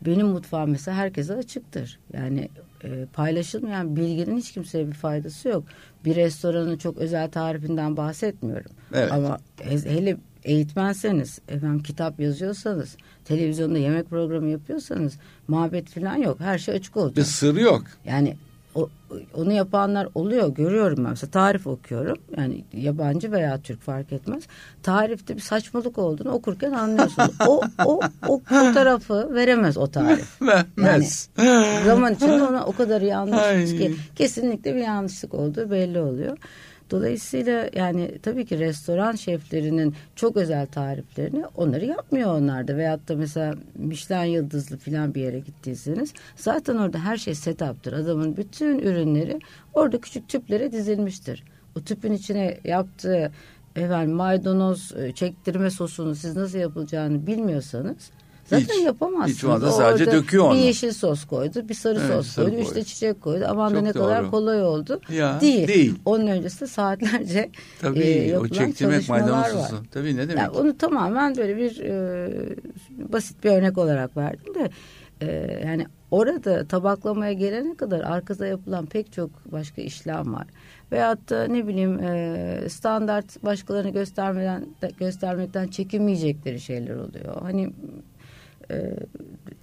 benim 0.01 0.27
mutfağım 0.27 0.69
mesela 0.69 0.97
herkese 0.97 1.33
açıktır. 1.33 1.99
Yani 2.13 2.49
e, 2.83 3.05
paylaşılmayan 3.13 3.95
bilginin 3.95 4.37
hiç 4.37 4.51
kimseye 4.51 4.87
bir 4.87 4.93
faydası 4.93 5.49
yok. 5.49 5.63
Bir 6.05 6.15
restoranın 6.15 6.77
çok 6.77 6.97
özel 6.97 7.31
tarifinden 7.31 7.97
bahsetmiyorum. 7.97 8.71
Evet. 8.93 9.11
Ama 9.11 9.37
hele 9.61 10.17
eğitmenseniz, 10.43 11.39
efendim 11.49 11.83
kitap 11.83 12.19
yazıyorsanız, 12.19 12.97
televizyonda 13.25 13.77
yemek 13.77 14.09
programı 14.09 14.49
yapıyorsanız 14.49 15.17
muhabbet 15.47 15.89
falan 15.89 16.15
yok. 16.15 16.39
Her 16.39 16.57
şey 16.57 16.75
açık 16.75 16.97
olacak. 16.97 17.17
Bir 17.17 17.23
sır 17.23 17.57
yok. 17.57 17.83
Yani 18.05 18.37
o, 18.75 18.89
onu 19.33 19.51
yapanlar 19.51 20.07
oluyor 20.15 20.55
görüyorum 20.55 20.97
ben. 20.97 21.09
Mesela 21.09 21.31
tarif 21.31 21.67
okuyorum. 21.67 22.17
Yani 22.37 22.63
yabancı 22.73 23.31
veya 23.31 23.61
Türk 23.61 23.81
fark 23.81 24.11
etmez. 24.11 24.43
Tarifte 24.83 25.35
bir 25.35 25.41
saçmalık 25.41 25.97
olduğunu 25.97 26.31
okurken 26.31 26.71
anlıyorsun. 26.71 27.23
O, 27.47 27.61
o, 27.85 27.99
o 28.27 28.39
fotoğrafı 28.39 29.35
veremez 29.35 29.77
o 29.77 29.87
tarif. 29.87 30.41
Vermez. 30.77 31.29
Yani, 31.37 31.85
zaman 31.85 32.13
içinde 32.13 32.43
ona 32.49 32.65
o 32.65 32.71
kadar 32.71 33.01
yanlış 33.01 33.71
ki 33.71 33.95
kesinlikle 34.15 34.75
bir 34.75 34.81
yanlışlık 34.81 35.33
olduğu 35.33 35.71
belli 35.71 35.99
oluyor 35.99 36.37
Dolayısıyla 36.91 37.69
yani 37.75 38.11
tabii 38.23 38.45
ki 38.45 38.59
restoran 38.59 39.15
şeflerinin 39.15 39.95
çok 40.15 40.37
özel 40.37 40.67
tariflerini 40.67 41.45
onları 41.45 41.85
yapmıyor 41.85 42.33
onlar 42.35 42.67
da. 42.67 42.77
Veyahut 42.77 43.07
da 43.07 43.15
mesela 43.15 43.55
Michelin 43.75 44.31
yıldızlı 44.31 44.77
falan 44.77 45.15
bir 45.15 45.21
yere 45.21 45.39
gittiyseniz 45.39 46.13
zaten 46.35 46.75
orada 46.75 46.99
her 46.99 47.17
şey 47.17 47.35
setup'tır. 47.35 47.93
Adamın 47.93 48.37
bütün 48.37 48.79
ürünleri 48.79 49.39
orada 49.73 50.01
küçük 50.01 50.29
tüplere 50.29 50.71
dizilmiştir. 50.71 51.43
O 51.77 51.81
tüpün 51.81 52.13
içine 52.13 52.57
yaptığı 52.63 53.31
efendim 53.75 54.15
maydanoz 54.15 54.93
e, 54.97 55.11
çektirme 55.11 55.69
sosunu 55.69 56.15
siz 56.15 56.35
nasıl 56.35 56.57
yapılacağını 56.57 57.27
bilmiyorsanız 57.27 58.11
Zaten 58.45 58.75
hiç, 58.75 58.85
yapamazsınız. 58.85 59.37
Hiç 59.37 59.43
anda 59.43 59.71
sadece 59.71 60.11
döküyor 60.11 60.45
onu. 60.45 60.53
Bir 60.53 60.59
yeşil 60.59 60.91
sos 60.91 61.25
koydu, 61.25 61.69
bir 61.69 61.73
sarı 61.73 61.99
evet, 61.99 62.11
sos 62.11 62.35
koydu, 62.35 62.49
koydu, 62.49 62.61
işte 62.61 62.83
çiçek 62.83 63.21
koydu. 63.21 63.45
Aman 63.47 63.75
da 63.75 63.81
ne 63.81 63.93
doğru. 63.93 64.03
kadar 64.03 64.31
kolay 64.31 64.63
oldu. 64.63 65.01
Ya, 65.09 65.41
değil. 65.41 65.67
değil. 65.67 65.95
Onun 66.05 66.27
öncesinde 66.27 66.67
saatlerce 66.69 67.49
Tabii, 67.81 67.99
e, 67.99 68.27
yapılan 68.27 68.51
o 68.51 68.53
çektirmek 68.53 69.09
maydanoz 69.09 69.47
sosu. 69.47 69.83
Tabii 69.91 70.15
ne 70.15 70.29
demek? 70.29 70.37
Yani 70.37 70.49
onu 70.49 70.77
tamamen 70.77 71.37
böyle 71.37 71.57
bir 71.57 71.79
e, 71.79 72.29
basit 73.13 73.43
bir 73.43 73.49
örnek 73.49 73.77
olarak 73.77 74.17
verdim 74.17 74.55
de 74.55 74.69
e, 75.21 75.59
yani 75.65 75.85
orada 76.11 76.67
tabaklamaya 76.67 77.33
gelene 77.33 77.75
kadar 77.75 78.01
arkada 78.01 78.47
yapılan 78.47 78.85
pek 78.85 79.13
çok 79.13 79.29
başka 79.51 79.81
işlem 79.81 80.33
var. 80.33 80.47
Veyahut 80.91 81.29
da 81.29 81.47
ne 81.47 81.67
bileyim 81.67 81.99
e, 81.99 82.69
standart 82.69 83.43
başkalarını 83.43 83.89
göstermeden 83.89 84.65
göstermekten 84.99 85.67
çekinmeyecekleri 85.67 86.59
şeyler 86.59 86.95
oluyor. 86.95 87.41
Hani 87.41 87.73
e, 88.71 88.95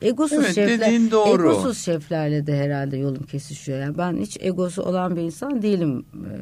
egosuz 0.02 0.38
evet, 0.38 0.54
şefler 0.54 1.10
doğru. 1.10 1.50
egosuz 1.50 1.78
şeflerle 1.78 2.46
de 2.46 2.56
herhalde 2.56 2.96
yolum 2.96 3.22
kesişiyor. 3.22 3.78
Yani 3.78 3.98
ben 3.98 4.16
hiç 4.16 4.38
egosu 4.40 4.82
olan 4.82 5.16
bir 5.16 5.22
insan 5.22 5.62
değilim. 5.62 6.04
E, 6.14 6.32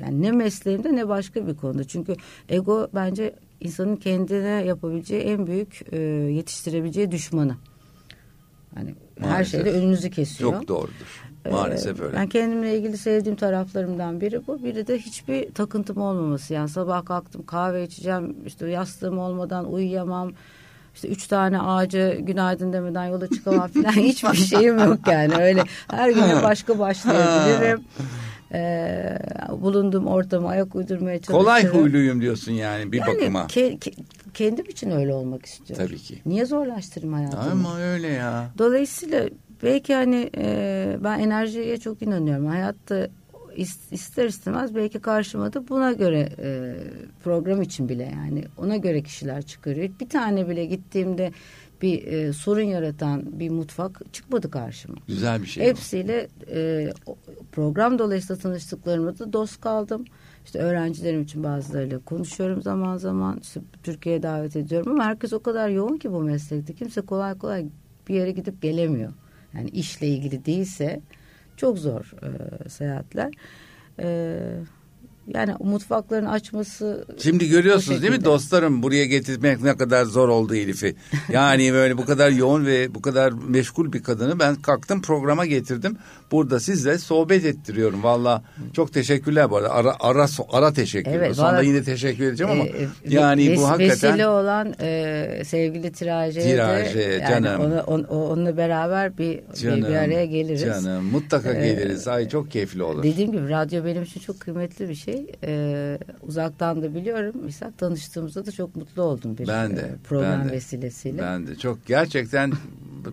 yani 0.00 0.22
ne 0.22 0.32
mesleğimde 0.32 0.96
ne 0.96 1.08
başka 1.08 1.46
bir 1.46 1.56
konuda. 1.56 1.84
Çünkü 1.84 2.16
ego 2.48 2.88
bence 2.94 3.34
insanın 3.60 3.96
kendine 3.96 4.64
yapabileceği 4.64 5.22
en 5.22 5.46
büyük 5.46 5.82
e, 5.92 5.98
yetiştirebileceği 6.32 7.10
düşmanı. 7.10 7.56
Yani 8.76 8.94
Maalesef. 9.20 9.38
her 9.38 9.44
şeyde 9.44 9.78
önünüzü 9.78 10.10
kesiyor. 10.10 10.52
Çok 10.52 10.68
doğrudur. 10.68 11.22
E, 11.44 11.50
Maalesef 11.50 12.00
öyle. 12.00 12.16
Ben 12.16 12.28
kendimle 12.28 12.78
ilgili 12.78 12.96
sevdiğim 12.96 13.36
taraflarımdan 13.36 14.20
biri 14.20 14.46
bu. 14.46 14.64
Biri 14.64 14.86
de 14.86 14.98
hiçbir 14.98 15.54
takıntım 15.54 15.96
olmaması. 15.96 16.54
Yani 16.54 16.68
sabah 16.68 17.04
kalktım 17.04 17.46
kahve 17.46 17.84
içeceğim, 17.84 18.36
işte 18.46 18.68
yastığım 18.68 19.18
olmadan 19.18 19.72
uyuyamam 19.72 20.32
işte 20.98 21.08
üç 21.08 21.26
tane 21.26 21.60
ağacı 21.60 22.18
günaydın 22.20 22.72
demeden 22.72 23.04
yola 23.04 23.28
çıkamam 23.28 23.68
falan 23.68 23.92
hiçbir 23.96 24.34
şeyim 24.34 24.78
yok 24.78 24.98
yani 25.06 25.34
öyle 25.34 25.64
her 25.90 26.10
güne 26.10 26.42
başka 26.42 26.78
başlayabilirim. 26.78 27.84
Ee, 28.52 29.18
bulunduğum 29.50 30.06
ortama 30.06 30.48
ayak 30.48 30.74
uydurmaya 30.74 31.18
çalışıyorum. 31.18 31.44
Kolay 31.44 31.66
huyluyum 31.66 32.20
diyorsun 32.20 32.52
yani 32.52 32.92
bir 32.92 32.98
yani 32.98 33.16
bakıma. 33.18 33.46
Ke, 33.46 33.78
ke, 33.78 33.90
kendim 34.34 34.64
için 34.64 34.90
öyle 34.90 35.14
olmak 35.14 35.46
istiyorum. 35.46 35.86
Tabii 35.86 35.98
ki. 35.98 36.18
Niye 36.26 36.46
zorlaştırayım 36.46 37.14
hayatımı? 37.14 37.50
Ama 37.50 37.80
öyle 37.80 38.08
ya. 38.08 38.50
Dolayısıyla 38.58 39.28
belki 39.62 39.94
hani 39.94 40.30
e, 40.36 40.96
ben 41.04 41.18
enerjiye 41.18 41.76
çok 41.76 42.02
inanıyorum. 42.02 42.46
Hayatta 42.46 43.08
ister 43.90 44.26
istemez 44.26 44.74
belki 44.74 44.98
karşıma 44.98 45.52
da 45.52 45.68
buna 45.68 45.92
göre 45.92 46.28
e, 46.38 46.74
program 47.24 47.62
için 47.62 47.88
bile 47.88 48.12
yani 48.14 48.44
ona 48.58 48.76
göre 48.76 49.02
kişiler 49.02 49.42
çıkarıyor. 49.42 49.90
Bir 50.00 50.08
tane 50.08 50.48
bile 50.48 50.64
gittiğimde 50.64 51.32
bir 51.82 52.06
e, 52.06 52.32
sorun 52.32 52.62
yaratan 52.62 53.22
bir 53.40 53.50
mutfak 53.50 54.00
çıkmadı 54.12 54.50
karşıma. 54.50 54.96
Güzel 55.06 55.42
bir 55.42 55.46
şey. 55.46 55.66
Hepsiyle 55.66 56.28
e, 56.50 56.90
program 57.52 57.98
dolayısıyla 57.98 58.42
tanıştıklarımda 58.42 59.18
da 59.18 59.32
dost 59.32 59.60
kaldım. 59.60 60.04
İşte 60.44 60.58
öğrencilerim 60.58 61.22
için 61.22 61.44
bazılarıyla 61.44 61.98
konuşuyorum 61.98 62.62
zaman 62.62 62.96
zaman. 62.96 63.38
İşte 63.42 63.60
Türkiye'ye 63.82 64.22
davet 64.22 64.56
ediyorum 64.56 64.92
ama 64.92 65.04
herkes 65.04 65.32
o 65.32 65.42
kadar 65.42 65.68
yoğun 65.68 65.96
ki 65.96 66.12
bu 66.12 66.20
meslekte. 66.20 66.72
Kimse 66.72 67.00
kolay 67.00 67.38
kolay 67.38 67.66
bir 68.08 68.14
yere 68.14 68.30
gidip 68.30 68.62
gelemiyor. 68.62 69.12
Yani 69.54 69.70
işle 69.70 70.06
ilgili 70.08 70.44
değilse 70.44 71.00
çok 71.58 71.78
zor 71.78 72.12
e, 72.22 72.68
seyahatler. 72.68 73.34
E, 74.00 74.38
yani 75.34 75.54
mutfakların 75.60 76.26
açması... 76.26 77.06
Şimdi 77.18 77.48
görüyorsunuz 77.48 78.02
değil 78.02 78.12
mi 78.12 78.24
dostlarım 78.24 78.82
buraya 78.82 79.04
getirmek 79.04 79.62
ne 79.62 79.76
kadar 79.76 80.04
zor 80.04 80.28
oldu 80.28 80.54
Elif'i. 80.54 80.94
Yani 81.32 81.72
böyle 81.72 81.98
bu 81.98 82.04
kadar 82.04 82.30
yoğun 82.30 82.66
ve 82.66 82.94
bu 82.94 83.02
kadar 83.02 83.32
meşgul 83.48 83.92
bir 83.92 84.02
kadını 84.02 84.38
ben 84.38 84.54
kalktım 84.54 85.02
programa 85.02 85.46
getirdim. 85.46 85.96
Burada 86.32 86.60
sizle 86.60 86.98
sohbet 86.98 87.44
ettiriyorum. 87.44 88.02
Valla 88.02 88.42
çok 88.72 88.92
teşekkürler 88.92 89.50
bu 89.50 89.56
arada. 89.56 89.70
Ara, 89.70 89.96
ara, 90.00 90.26
ara 90.52 90.72
teşekkür. 90.72 91.10
Evet, 91.10 91.36
Sonra 91.36 91.62
yine 91.62 91.82
teşekkür 91.82 92.24
edeceğim 92.24 92.52
ama 92.52 92.64
e, 92.64 92.88
yani 93.08 93.50
ves, 93.50 93.58
bu 93.58 93.68
hakikaten... 93.68 94.10
Vesile 94.10 94.28
olan 94.28 94.74
e, 94.80 95.42
sevgili 95.44 95.92
Tiraje 95.92 96.40
Tiraje 96.40 96.94
de, 96.94 97.24
canım. 97.28 97.62
Yani 97.62 97.64
onu, 97.64 97.80
on, 97.80 98.02
onunla 98.02 98.56
beraber 98.56 99.18
bir, 99.18 99.40
canım, 99.60 99.82
bir, 99.82 99.88
bir 99.88 99.94
araya 99.94 100.24
geliriz. 100.24 100.60
Canım 100.60 101.04
mutlaka 101.04 101.52
ee, 101.52 101.66
geliriz. 101.66 102.08
Ay 102.08 102.28
çok 102.28 102.50
keyifli 102.50 102.82
olur. 102.82 103.02
Dediğim 103.02 103.32
gibi 103.32 103.48
radyo 103.48 103.84
benim 103.84 104.02
için 104.02 104.20
çok 104.20 104.40
kıymetli 104.40 104.88
bir 104.88 104.94
şey. 104.94 105.17
Ee, 105.44 105.98
uzaktan 106.22 106.82
da 106.82 106.94
biliyorum. 106.94 107.34
Mesela 107.44 107.72
tanıştığımızda 107.78 108.46
da 108.46 108.52
çok 108.52 108.76
mutlu 108.76 109.02
oldum 109.02 109.38
bir 109.38 109.48
ben 109.48 109.76
de, 109.76 109.80
e, 109.80 109.96
program 110.08 110.40
ben 110.40 110.48
de, 110.48 110.52
vesilesiyle. 110.52 111.22
Ben 111.22 111.46
de 111.46 111.56
çok 111.56 111.86
gerçekten 111.86 112.52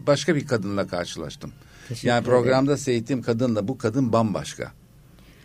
başka 0.07 0.35
bir 0.35 0.47
kadınla 0.47 0.87
karşılaştım. 0.87 1.51
Teşekkür 1.89 2.07
yani 2.07 2.25
programda 2.25 2.71
ederim. 2.71 2.83
seyrettiğim 2.83 3.21
kadınla 3.21 3.67
bu 3.67 3.77
kadın 3.77 4.13
bambaşka. 4.13 4.71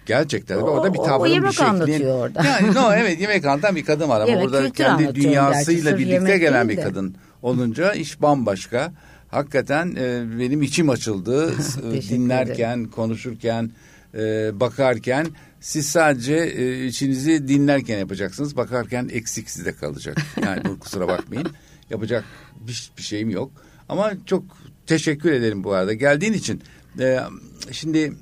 Gerçekten. 0.07 0.57
O, 0.57 0.61
orada 0.61 0.95
bir 0.95 0.99
tavrın 0.99 1.45
bir 1.45 1.51
şeklin. 1.51 1.65
anlatıyor 1.65 2.19
orada. 2.19 2.45
Yani 2.45 2.75
no 2.75 2.93
evet 2.93 3.21
yemek 3.21 3.45
anlatan 3.45 3.77
bir 3.77 3.85
kadın 3.85 4.09
var 4.09 4.21
ama 4.21 4.31
Yemek 4.31 4.45
orada 4.45 4.71
kendi 4.71 5.15
dünyasıyla 5.15 5.91
gerçi, 5.91 6.05
birlikte 6.05 6.39
gelen 6.39 6.69
bir 6.69 6.77
de. 6.77 6.83
kadın 6.83 7.15
olunca 7.43 7.93
iş 7.93 8.23
bambaşka. 8.23 8.93
Hakikaten 9.29 9.97
e, 9.99 10.39
benim 10.39 10.63
içim 10.63 10.91
açıldı 10.91 11.53
E, 11.93 12.03
dinlerken, 12.03 12.85
konuşurken, 12.85 13.71
e, 14.15 14.51
bakarken. 14.61 15.27
Siz 15.61 15.87
sadece 15.87 16.35
e, 16.35 16.87
içinizi 16.87 17.49
dinlerken 17.49 17.99
yapacaksınız. 17.99 18.57
Bakarken 18.57 19.09
eksik 19.13 19.51
sizde 19.51 19.73
kalacak. 19.73 20.17
Yani 20.45 20.65
bu 20.65 20.79
kusura 20.79 21.09
bakmayın. 21.09 21.49
Yapacak 21.91 22.25
bir, 22.61 22.91
bir 22.99 23.03
şeyim 23.03 23.31
yok. 23.31 23.53
Ama 23.89 24.13
çok 24.27 24.45
teşekkür 24.87 25.33
ederim 25.33 25.65
bu 25.65 25.73
arada 25.73 25.93
geldiğin 25.93 26.33
için. 26.33 26.63
E, 27.01 27.19
şimdi 27.71 28.13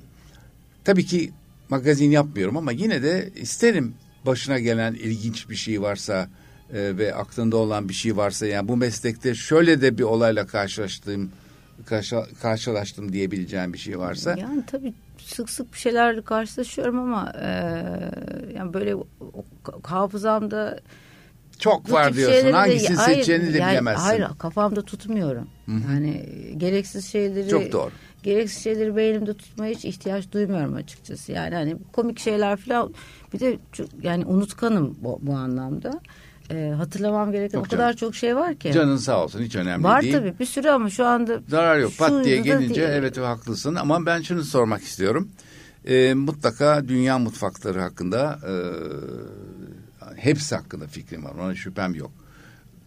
tabii 0.83 1.05
ki 1.05 1.31
magazin 1.69 2.11
yapmıyorum 2.11 2.57
ama 2.57 2.71
yine 2.71 3.03
de 3.03 3.29
isterim 3.35 3.93
başına 4.25 4.59
gelen 4.59 4.93
ilginç 4.93 5.49
bir 5.49 5.55
şey 5.55 5.81
varsa 5.81 6.29
e, 6.73 6.97
ve 6.97 7.15
aklında 7.15 7.57
olan 7.57 7.89
bir 7.89 7.93
şey 7.93 8.17
varsa 8.17 8.47
yani 8.47 8.67
bu 8.67 8.77
meslekte 8.77 9.35
şöyle 9.35 9.81
de 9.81 9.97
bir 9.97 10.03
olayla 10.03 10.47
karşılaştım 10.47 11.31
karşı, 11.85 12.15
karşılaştım 12.41 13.13
diyebileceğim 13.13 13.73
bir 13.73 13.77
şey 13.77 13.99
varsa. 13.99 14.35
Yani 14.39 14.63
tabii 14.67 14.93
sık 15.31 15.49
sık 15.49 15.73
bir 15.73 15.77
şeylerle 15.77 16.21
karşılaşıyorum 16.21 16.99
ama 16.99 17.33
e, 17.41 17.47
yani 18.55 18.73
böyle 18.73 18.95
hafızamda 19.83 20.79
çok 21.59 21.91
var 21.91 22.13
diyorsun. 22.13 22.51
Hangisini 22.51 22.97
hayır, 22.97 23.15
seçeceğini 23.15 23.53
de 23.53 23.57
yani 23.57 23.71
bilemezsin. 23.71 24.03
Hayır 24.03 24.27
kafamda 24.39 24.81
tutmuyorum. 24.81 25.47
Yani 25.67 26.25
gereksiz 26.57 27.05
şeyleri 27.05 27.49
Çok 27.49 27.71
doğru. 27.71 27.91
gereksiz 28.23 28.63
şeyleri 28.63 28.95
beynimde 28.95 29.33
tutmaya 29.33 29.73
hiç 29.73 29.85
ihtiyaç 29.85 30.31
duymuyorum 30.31 30.75
açıkçası. 30.75 31.31
Yani 31.31 31.55
hani 31.55 31.77
komik 31.93 32.19
şeyler 32.19 32.57
falan 32.57 32.93
bir 33.33 33.39
de 33.39 33.57
çok, 33.71 33.87
yani 34.01 34.25
unutkanım 34.25 34.97
bu, 35.01 35.19
bu 35.21 35.33
anlamda. 35.33 36.01
E, 36.51 36.73
hatırlamam 36.77 37.31
gereken 37.31 37.57
Yok 37.57 37.67
o 37.67 37.69
kadar 37.69 37.93
çok 37.93 38.15
şey 38.15 38.35
var 38.35 38.55
ki. 38.55 38.71
Canın 38.71 38.97
sağ 38.97 39.23
olsun 39.23 39.41
hiç 39.41 39.55
önemli 39.55 39.83
var 39.83 40.01
değil. 40.01 40.13
tabii 40.13 40.33
bir 40.39 40.45
sürü 40.45 40.69
ama 40.69 40.89
şu 40.89 41.05
anda 41.05 41.39
Zarar 41.47 41.79
yok. 41.79 41.91
Pat 41.97 42.25
diye 42.25 42.37
gelince 42.37 42.75
değil. 42.75 42.89
evet 42.91 43.17
haklısın 43.17 43.75
ama 43.75 44.05
ben 44.05 44.21
şunu 44.21 44.43
sormak 44.43 44.81
istiyorum. 44.81 45.29
Ee, 45.85 46.13
mutlaka 46.13 46.87
dünya 46.87 47.19
mutfakları 47.19 47.81
hakkında 47.81 48.39
e, 48.47 48.53
hepsi 50.15 50.55
hakkında 50.55 50.87
fikrim 50.87 51.25
var. 51.25 51.33
Ona 51.41 51.55
şüphem 51.55 51.95
yok. 51.95 52.11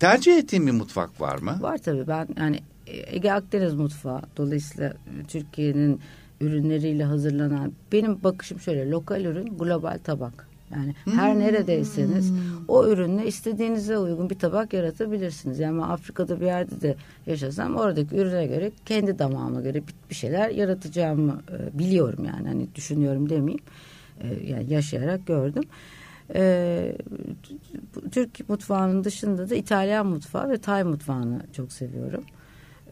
Tercih 0.01 0.37
ettiğin 0.39 0.67
bir 0.67 0.73
mutfak 0.73 1.21
var 1.21 1.39
mı? 1.39 1.59
Var 1.61 1.79
tabii 1.79 2.07
ben 2.09 2.29
yani 2.39 2.61
Ege 2.87 3.33
Akdeniz 3.33 3.75
mutfağı 3.75 4.21
dolayısıyla 4.37 4.93
Türkiye'nin 5.29 6.01
ürünleriyle 6.41 7.05
hazırlanan 7.05 7.73
benim 7.93 8.23
bakışım 8.25 8.61
şöyle 8.61 8.91
lokal 8.91 9.25
ürün 9.25 9.59
global 9.59 9.99
tabak. 10.05 10.49
Yani 10.73 10.95
her 11.15 11.39
neredeyseniz 11.39 12.33
o 12.69 12.87
ürünle 12.89 13.27
istediğinize 13.27 13.99
uygun 13.99 14.31
bir 14.31 14.39
tabak 14.39 14.73
yaratabilirsiniz. 14.73 15.59
Yani 15.59 15.79
ben 15.83 15.89
Afrika'da 15.89 16.41
bir 16.41 16.47
yerde 16.47 16.81
de 16.81 16.95
yaşasam 17.27 17.77
oradaki 17.77 18.17
ürüne 18.17 18.47
göre 18.47 18.71
kendi 18.87 19.19
damağıma 19.19 19.61
göre 19.61 19.75
bir- 19.75 19.95
bir 20.11 20.15
şeyler 20.15 20.51
yaratacağımı 20.51 21.43
e, 21.53 21.79
biliyorum 21.79 22.25
yani 22.25 22.49
hani 22.49 22.67
düşünüyorum 22.75 23.29
demeyeyim. 23.31 23.65
E, 24.21 24.51
yani 24.51 24.73
yaşayarak 24.73 25.27
gördüm. 25.27 25.63
E, 26.35 26.97
Türk 28.13 28.49
mutfağının 28.49 29.05
dışında 29.05 29.51
da 29.51 29.55
İtalyan 29.55 30.07
mutfağı 30.07 30.51
ve 30.51 30.59
Tay 30.59 30.85
mutfağını 30.85 31.41
çok 31.53 31.73
seviyorum. 31.73 32.25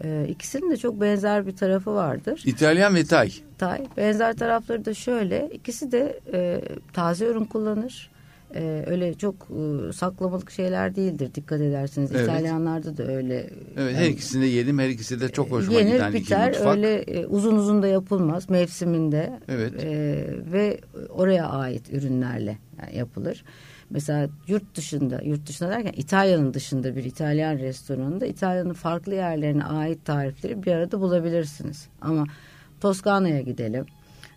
E, 0.04 0.26
ikisinin 0.28 0.70
de 0.70 0.76
çok 0.76 1.00
benzer 1.00 1.46
bir 1.46 1.56
tarafı 1.56 1.94
vardır. 1.94 2.42
İtalyan 2.46 2.94
ve 2.94 3.04
Tay. 3.04 3.32
Tay. 3.58 3.86
Benzer 3.96 4.36
tarafları 4.36 4.84
da 4.84 4.94
şöyle. 4.94 5.48
ikisi 5.52 5.92
de 5.92 6.20
e, 6.32 6.60
taze 6.92 7.26
ürün 7.26 7.44
kullanır. 7.44 8.10
E, 8.54 8.84
öyle 8.86 9.14
çok 9.14 9.34
e, 9.34 9.92
saklamalık 9.92 10.50
şeyler 10.50 10.96
değildir 10.96 11.30
dikkat 11.34 11.60
ederseniz. 11.60 12.10
Evet. 12.14 12.22
İtalyanlarda 12.24 12.96
da 12.96 13.02
öyle. 13.12 13.50
Evet, 13.76 13.96
her 13.96 14.06
ikisini 14.06 14.42
de 14.42 14.46
yedim. 14.46 14.78
Her 14.78 14.88
ikisi 14.88 15.20
de 15.20 15.28
çok 15.28 15.50
hoşuma 15.50 15.78
Yenir 15.78 15.92
giden 15.92 16.12
iki 16.12 16.24
biter 16.24 16.48
mutfak. 16.48 16.76
öyle 16.76 16.94
e, 16.94 17.26
uzun 17.26 17.56
uzun 17.56 17.82
da 17.82 17.86
yapılmaz 17.86 18.50
mevsiminde 18.50 19.40
Evet. 19.48 19.84
E, 19.84 20.24
ve 20.52 20.80
oraya 21.08 21.48
ait 21.48 21.92
ürünlerle 21.92 22.58
yani 22.82 22.96
yapılır. 22.96 23.44
Mesela 23.90 24.28
yurt 24.48 24.74
dışında 24.74 25.20
yurt 25.24 25.48
dışında 25.48 25.70
derken 25.70 25.92
İtalya'nın 25.96 26.54
dışında 26.54 26.96
bir 26.96 27.04
İtalyan 27.04 27.58
restoranında 27.58 28.26
İtalya'nın 28.26 28.72
farklı 28.72 29.14
yerlerine 29.14 29.64
ait 29.64 30.04
tarifleri 30.04 30.62
bir 30.62 30.72
arada 30.72 31.00
bulabilirsiniz. 31.00 31.88
Ama 32.00 32.26
Toskana'ya 32.80 33.40
gidelim 33.40 33.86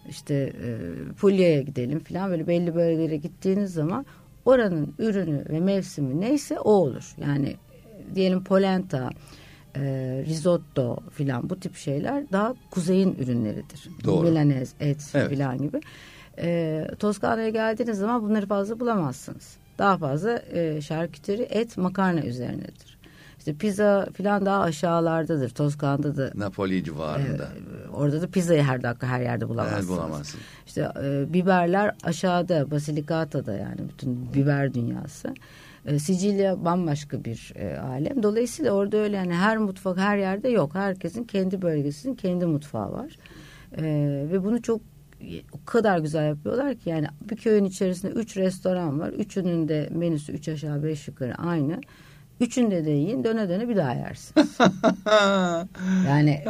işte 0.09 0.33
e, 0.33 0.67
Puglia'ya 1.13 1.61
gidelim 1.61 1.99
falan 1.99 2.31
böyle 2.31 2.47
belli 2.47 2.75
bölgelere 2.75 3.17
gittiğiniz 3.17 3.73
zaman 3.73 4.05
oranın 4.45 4.93
ürünü 4.99 5.45
ve 5.49 5.59
mevsimi 5.59 6.21
neyse 6.21 6.59
o 6.59 6.71
olur. 6.71 7.15
Yani 7.21 7.49
e, 7.49 8.15
diyelim 8.15 8.43
polenta, 8.43 9.09
e, 9.75 9.81
risotto 10.27 10.97
filan 11.11 11.49
bu 11.49 11.59
tip 11.59 11.75
şeyler 11.75 12.31
daha 12.31 12.53
kuzeyin 12.71 13.15
ürünleridir. 13.19 13.89
Doğru. 14.03 14.23
Milanez, 14.23 14.73
et 14.79 15.11
Evet. 15.13 15.29
filan 15.29 15.57
gibi. 15.57 15.79
E, 16.37 16.87
Toskana'ya 16.99 17.49
geldiğiniz 17.49 17.97
zaman 17.97 18.23
bunları 18.23 18.45
fazla 18.47 18.79
bulamazsınız. 18.79 19.57
Daha 19.77 19.97
fazla 19.97 20.39
e, 20.51 20.81
şarküteri, 20.81 21.41
et, 21.41 21.77
makarna 21.77 22.21
üzerinedir. 22.21 22.97
İşte 23.39 23.53
pizza 23.53 24.07
filan 24.13 24.45
daha 24.45 24.61
aşağılardadır. 24.61 25.49
Toskana'da 25.49 26.17
da 26.17 26.31
Napoli 26.35 26.83
civarında. 26.83 27.47
Orada 27.93 28.21
da 28.21 28.27
pizzayı 28.27 28.63
her 28.63 28.83
dakika 28.83 29.07
her 29.07 29.21
yerde 29.21 29.43
Evet, 29.45 29.49
bulamazsınız. 29.53 29.89
bulamazsın. 29.89 30.39
İşte 30.65 30.87
e, 31.03 31.33
biberler 31.33 31.95
aşağıda 32.03 32.71
Basilicata'da 32.71 33.53
yani 33.53 33.77
bütün 33.89 34.33
biber 34.33 34.73
dünyası. 34.73 35.33
E, 35.85 35.99
Sicilya 35.99 36.65
bambaşka 36.65 37.23
bir 37.25 37.53
e, 37.55 37.77
alem. 37.79 38.23
Dolayısıyla 38.23 38.71
orada 38.71 38.97
öyle 38.97 39.15
yani 39.17 39.33
her 39.33 39.57
mutfak 39.57 39.97
her 39.97 40.17
yerde 40.17 40.49
yok. 40.49 40.75
Herkesin 40.75 41.23
kendi 41.23 41.61
bölgesinin 41.61 42.15
kendi 42.15 42.45
mutfağı 42.45 42.91
var. 42.91 43.17
E, 43.77 43.83
ve 44.31 44.43
bunu 44.43 44.61
çok 44.61 44.81
o 45.51 45.65
kadar 45.65 45.99
güzel 45.99 46.27
yapıyorlar 46.27 46.75
ki 46.75 46.89
yani 46.89 47.07
bir 47.29 47.35
köyün 47.35 47.65
içerisinde 47.65 48.11
üç 48.11 48.37
restoran 48.37 48.99
var. 48.99 49.09
Üçünün 49.09 49.67
de 49.67 49.89
menüsü 49.91 50.31
üç 50.31 50.47
aşağı 50.47 50.83
beş 50.83 51.07
yukarı 51.07 51.35
aynı. 51.35 51.81
Üçünde 52.39 52.85
de 52.85 52.91
yiyin 52.91 53.23
döne 53.23 53.49
döne 53.49 53.69
bir 53.69 53.75
daha 53.75 53.93
yersiniz. 53.93 54.57
Yani 56.07 56.41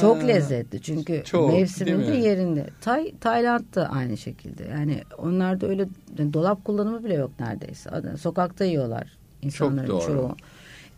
çok 0.00 0.28
lezzetli 0.28 0.82
çünkü 0.82 1.22
Çok, 1.24 1.52
mevsiminde 1.52 2.16
yerinde. 2.16 2.66
Tay, 2.80 3.14
Tayland 3.20 3.74
da 3.74 3.88
aynı 3.88 4.16
şekilde. 4.16 4.64
Yani 4.64 5.02
onlarda 5.18 5.66
öyle 5.66 5.88
yani 6.18 6.32
dolap 6.32 6.64
kullanımı 6.64 7.04
bile 7.04 7.14
yok 7.14 7.30
neredeyse. 7.40 7.90
Sokakta 8.20 8.64
yiyorlar 8.64 9.18
insanların 9.42 9.86
Çok 9.86 10.00
doğru. 10.00 10.06
çoğu. 10.06 10.36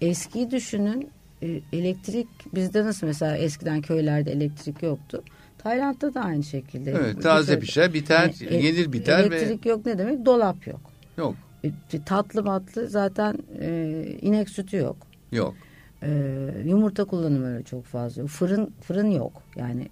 Eskiyi 0.01 0.51
düşünün 0.51 1.11
e, 1.43 1.61
elektrik 1.73 2.29
bizde 2.55 2.85
nasıl 2.85 3.07
mesela 3.07 3.37
eskiden 3.37 3.81
köylerde 3.81 4.33
elektrik 4.33 4.83
yoktu. 4.83 5.23
Tayland'da 5.63 6.15
da 6.15 6.21
aynı 6.21 6.43
şekilde. 6.45 6.91
Evet, 6.91 7.17
Bir 7.17 7.23
taze 7.23 7.53
köy- 7.55 7.61
pişer, 7.61 7.95
biter, 7.95 8.35
e, 8.49 8.57
yenir 8.57 8.93
biter 8.93 9.31
ve 9.31 9.37
Elektrik 9.37 9.67
yok 9.67 9.87
ne 9.87 9.99
demek? 9.99 10.27
Dolap 10.27 10.67
yok. 10.67 10.81
yok, 11.19 11.35
E, 11.65 11.71
Tatlı 12.07 12.43
matlı 12.43 12.89
zaten 12.89 13.39
e, 13.61 14.03
inek 14.23 14.49
sütü 14.51 14.77
yok. 14.77 14.97
yok. 15.33 15.55
Ee, 16.03 16.09
yumurta 16.65 17.05
kullanımı 17.05 17.47
öyle 17.55 17.65
çok 17.65 17.85
fazla. 17.85 18.27
Fırın 18.27 18.71
fırın 18.83 19.11
yok 19.11 19.43
yani 19.57 19.89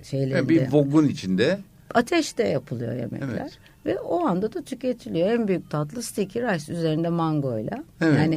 e, 0.00 0.04
şeylerinde. 0.04 0.36
Yani 0.36 0.48
bir 0.48 0.72
vogun 0.72 1.08
içinde 1.08 1.58
Ateşte 1.94 2.48
yapılıyor 2.48 2.96
yemekler. 2.96 3.28
Evet. 3.40 3.58
Ve 3.86 3.98
o 4.00 4.26
anda 4.26 4.52
da 4.52 4.62
tüketiliyor. 4.62 5.28
En 5.30 5.48
büyük 5.48 5.70
tatlı 5.70 6.02
sticky 6.02 6.46
rice 6.54 6.72
üzerinde 6.72 7.08
mangoyla. 7.08 7.84
Evet. 8.00 8.18
Yani 8.18 8.36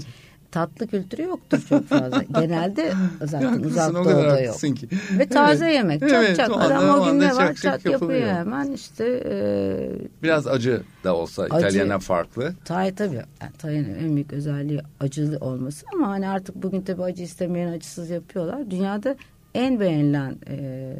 tatlı 0.56 0.88
kültürü 0.88 1.22
yoktur 1.24 1.62
çok 1.70 1.88
fazla. 1.88 2.24
Genelde 2.40 2.94
zaten 3.22 3.48
Haklısın, 3.48 3.70
uzak 3.70 3.94
doğuda 3.94 4.42
yok. 4.42 4.60
ki. 4.60 4.90
Ve 5.20 5.28
taze 5.28 5.66
Evet. 5.66 5.76
yemek. 5.76 6.00
Çat 6.00 6.12
Evet, 6.12 6.38
çat. 6.38 6.52
Adam 6.52 7.00
o 7.02 7.06
gün 7.06 7.20
ne 7.20 7.36
var 7.36 7.48
çak 7.48 7.58
çat 7.58 7.86
yapıyor 7.86 8.28
hemen 8.30 8.72
işte 8.72 9.24
e, 9.26 10.24
Biraz 10.24 10.48
acı 10.48 10.84
da 11.04 11.16
olsa 11.16 11.44
Acı. 11.44 11.56
İtalyan'a 11.68 12.00
farklı. 12.00 12.54
Tay 12.66 12.96
tabii. 12.96 13.16
Yani 13.16 13.52
Tay'ın 13.58 13.96
en 13.96 14.16
büyük 14.16 14.34
özelliği 14.34 14.82
acılı 15.00 15.38
olması 15.38 15.86
ama 15.94 16.08
hani 16.10 16.28
artık 16.28 16.56
bugün 16.56 16.82
tabii 16.82 17.04
acı 17.04 17.24
istemeyen 17.24 17.72
acısız 17.72 18.10
yapıyorlar. 18.10 18.72
Dünyada 18.72 19.16
en 19.54 19.80
beğenilen 19.80 20.36
e, 20.50 20.94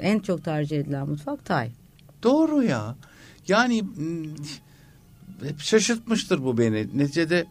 en 0.00 0.18
çok 0.18 0.44
tercih 0.44 0.78
edilen 0.80 1.08
mutfak 1.08 1.44
Tay. 1.44 1.70
Doğru 2.22 2.62
ya. 2.62 2.94
Yani 3.48 3.84
hep 5.42 5.60
şaşırtmıştır 5.60 6.44
bu 6.44 6.58
beni. 6.58 6.98
Neticede 6.98 7.46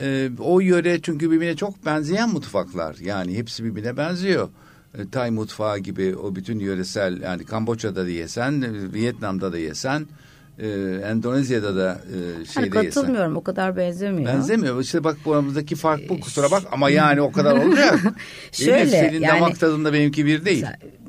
e, 0.00 0.30
o 0.38 0.60
yöre 0.60 1.00
çünkü 1.02 1.30
birbirine 1.30 1.56
çok 1.56 1.86
benzeyen 1.86 2.28
mutfaklar. 2.32 2.96
Yani 3.00 3.36
hepsi 3.38 3.64
birbirine 3.64 3.96
benziyor. 3.96 4.48
E, 4.98 5.08
Tay 5.10 5.30
mutfağı 5.30 5.78
gibi 5.78 6.16
o 6.16 6.34
bütün 6.34 6.58
yöresel 6.58 7.20
yani 7.22 7.44
Kamboçya'da 7.44 8.04
da 8.04 8.08
yesen, 8.10 8.62
e, 8.62 8.92
Vietnam'da 8.92 9.52
da 9.52 9.58
yesen, 9.58 10.06
e, 10.58 10.68
Endonezya'da 11.04 11.76
da 11.76 12.00
e, 12.12 12.34
Hani 12.34 12.46
şeyde 12.46 12.66
yesen. 12.78 12.90
katılmıyorum 12.90 13.36
o 13.36 13.42
kadar 13.42 13.76
benzemiyor. 13.76 14.32
Benzemiyor. 14.34 14.80
İşte 14.80 15.04
bak 15.04 15.16
bu 15.24 15.32
aramızdaki 15.32 15.76
fark 15.76 16.08
bu 16.08 16.20
kusura 16.20 16.50
bak 16.50 16.62
ama 16.72 16.90
yani 16.90 17.20
o 17.20 17.32
kadar 17.32 17.56
olacak. 17.56 18.00
Şöyle, 18.52 18.86
senin 18.86 19.20
yani- 19.20 19.40
damak 19.40 19.60
tadında 19.60 19.92
benimki 19.92 20.26
bir 20.26 20.44
değil. 20.44 20.64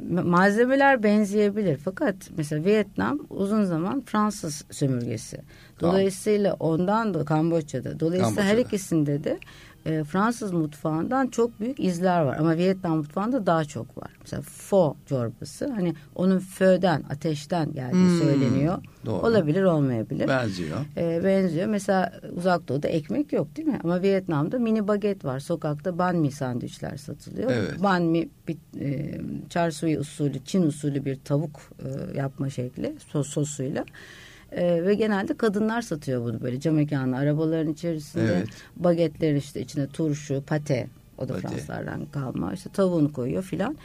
Malzemeler 0.09 1.03
benzeyebilir 1.03 1.77
fakat 1.85 2.15
mesela 2.37 2.65
Vietnam 2.65 3.19
uzun 3.29 3.63
zaman 3.63 4.03
Fransız 4.05 4.65
sömürgesi. 4.71 5.37
Dolayısıyla 5.81 6.53
ondan 6.59 7.13
da 7.13 7.25
Kamboçya'da. 7.25 7.99
Dolayısıyla 7.99 8.35
Kamboçya'da. 8.35 8.49
her 8.49 8.57
ikisinde 8.57 9.23
de 9.23 9.39
e, 9.85 10.03
Fransız 10.03 10.51
mutfağından 10.51 11.27
çok 11.27 11.59
büyük 11.59 11.79
izler 11.79 12.21
var. 12.21 12.37
Ama 12.37 12.57
Vietnam 12.57 12.97
mutfağında 12.97 13.45
daha 13.45 13.65
çok 13.65 13.97
var. 13.97 14.11
Mesela 14.21 14.41
pho 14.69 14.95
çorbası 15.09 15.67
hani 15.67 15.93
onun 16.15 16.39
föden, 16.39 17.03
ateşten 17.09 17.73
geldiği 17.73 18.09
hmm, 18.09 18.19
söyleniyor. 18.19 18.77
Doğru. 19.05 19.27
Olabilir 19.27 19.63
olmayabilir. 19.63 20.27
Benziyor. 20.27 20.77
E, 20.97 21.23
benziyor. 21.23 21.67
Mesela 21.67 22.13
uzak 22.35 22.67
doğuda 22.67 22.87
ekmek 22.87 23.33
yok 23.33 23.55
değil 23.55 23.67
mi? 23.67 23.79
Ama 23.83 24.01
Vietnam'da 24.01 24.59
mini 24.59 24.87
baget 24.87 25.25
var. 25.25 25.39
Sokakta 25.39 25.97
banh 25.97 26.15
mi 26.15 26.31
sandviçler 26.31 26.97
satılıyor. 26.97 27.51
Evet. 27.51 27.83
Banh 27.83 28.03
mi 28.03 28.29
bir 28.47 28.57
e, 29.65 29.71
siu 29.71 29.99
usulü, 29.99 30.39
Çin 30.45 30.61
usulü 30.61 31.05
bir 31.05 31.15
tavuk 31.15 31.61
e, 31.79 32.17
yapma 32.17 32.49
şekli 32.49 32.95
sos 33.07 33.29
sosuyla. 33.29 33.85
Ee, 34.51 34.85
ve 34.85 34.93
genelde 34.93 35.37
kadınlar 35.37 35.81
satıyor 35.81 36.23
bunu 36.23 36.41
böyle 36.41 36.59
cam 36.59 36.75
mekanı 36.75 37.17
arabaların 37.17 37.73
içerisinde. 37.73 38.33
Evet. 38.35 38.47
Bagetlerin 38.75 39.35
işte 39.35 39.61
içine 39.61 39.87
turşu, 39.87 40.43
pate 40.47 40.87
o 41.17 41.29
da 41.29 41.33
pate. 41.33 41.47
Fransızlardan 41.47 42.05
kalma 42.05 42.53
işte 42.53 42.69
tavuğunu 42.69 43.13
koyuyor 43.13 43.43
filan. 43.43 43.77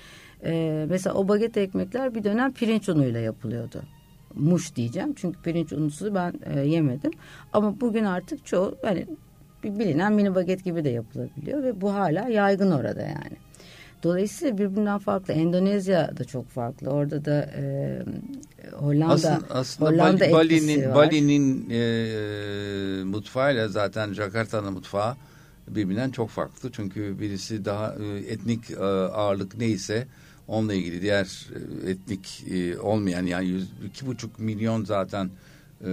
Ee, 0.44 0.86
mesela 0.88 1.14
o 1.14 1.28
baget 1.28 1.56
ekmekler 1.56 2.14
bir 2.14 2.24
dönem 2.24 2.52
pirinç 2.52 2.88
unuyla 2.88 3.20
yapılıyordu. 3.20 3.82
Muş 4.34 4.76
diyeceğim 4.76 5.14
çünkü 5.16 5.42
pirinç 5.42 5.72
unusu 5.72 6.14
ben 6.14 6.34
e, 6.54 6.60
yemedim. 6.60 7.10
Ama 7.52 7.80
bugün 7.80 8.04
artık 8.04 8.46
çoğu 8.46 8.76
yani 8.84 9.06
bilinen 9.64 10.12
mini 10.12 10.34
baget 10.34 10.64
gibi 10.64 10.84
de 10.84 10.88
yapılabiliyor 10.88 11.62
ve 11.62 11.80
bu 11.80 11.94
hala 11.94 12.28
yaygın 12.28 12.70
orada 12.70 13.02
yani. 13.02 13.36
Dolayısıyla 14.02 14.58
birbirinden 14.58 14.98
farklı. 14.98 15.34
Endonezya 15.34 16.16
da 16.16 16.24
çok 16.24 16.48
farklı. 16.48 16.90
Orada 16.90 17.24
da 17.24 17.50
e, 17.56 17.98
Hollanda 18.72 19.14
aslında, 19.14 19.40
aslında 19.50 19.90
Hollanda 19.90 20.32
Bali'nin 20.32 20.94
Bali'nin 20.94 21.70
e, 21.70 23.04
mutfağıyla 23.04 23.68
zaten 23.68 24.12
Jakarta'nın 24.12 24.72
mutfağı 24.72 25.16
birbirinden 25.68 26.10
çok 26.10 26.30
farklı. 26.30 26.72
Çünkü 26.72 27.20
birisi 27.20 27.64
daha 27.64 27.94
e, 27.94 28.32
etnik 28.32 28.70
e, 28.70 28.76
ağırlık 28.84 29.58
neyse 29.58 30.06
onunla 30.48 30.74
ilgili 30.74 31.02
diğer 31.02 31.48
e, 31.86 31.90
etnik 31.90 32.44
e, 32.50 32.78
olmayan 32.78 33.26
yani 33.26 33.46
yüz, 33.48 33.68
iki 33.86 34.06
buçuk 34.06 34.38
milyon 34.38 34.84
zaten 34.84 35.30
e, 35.80 35.88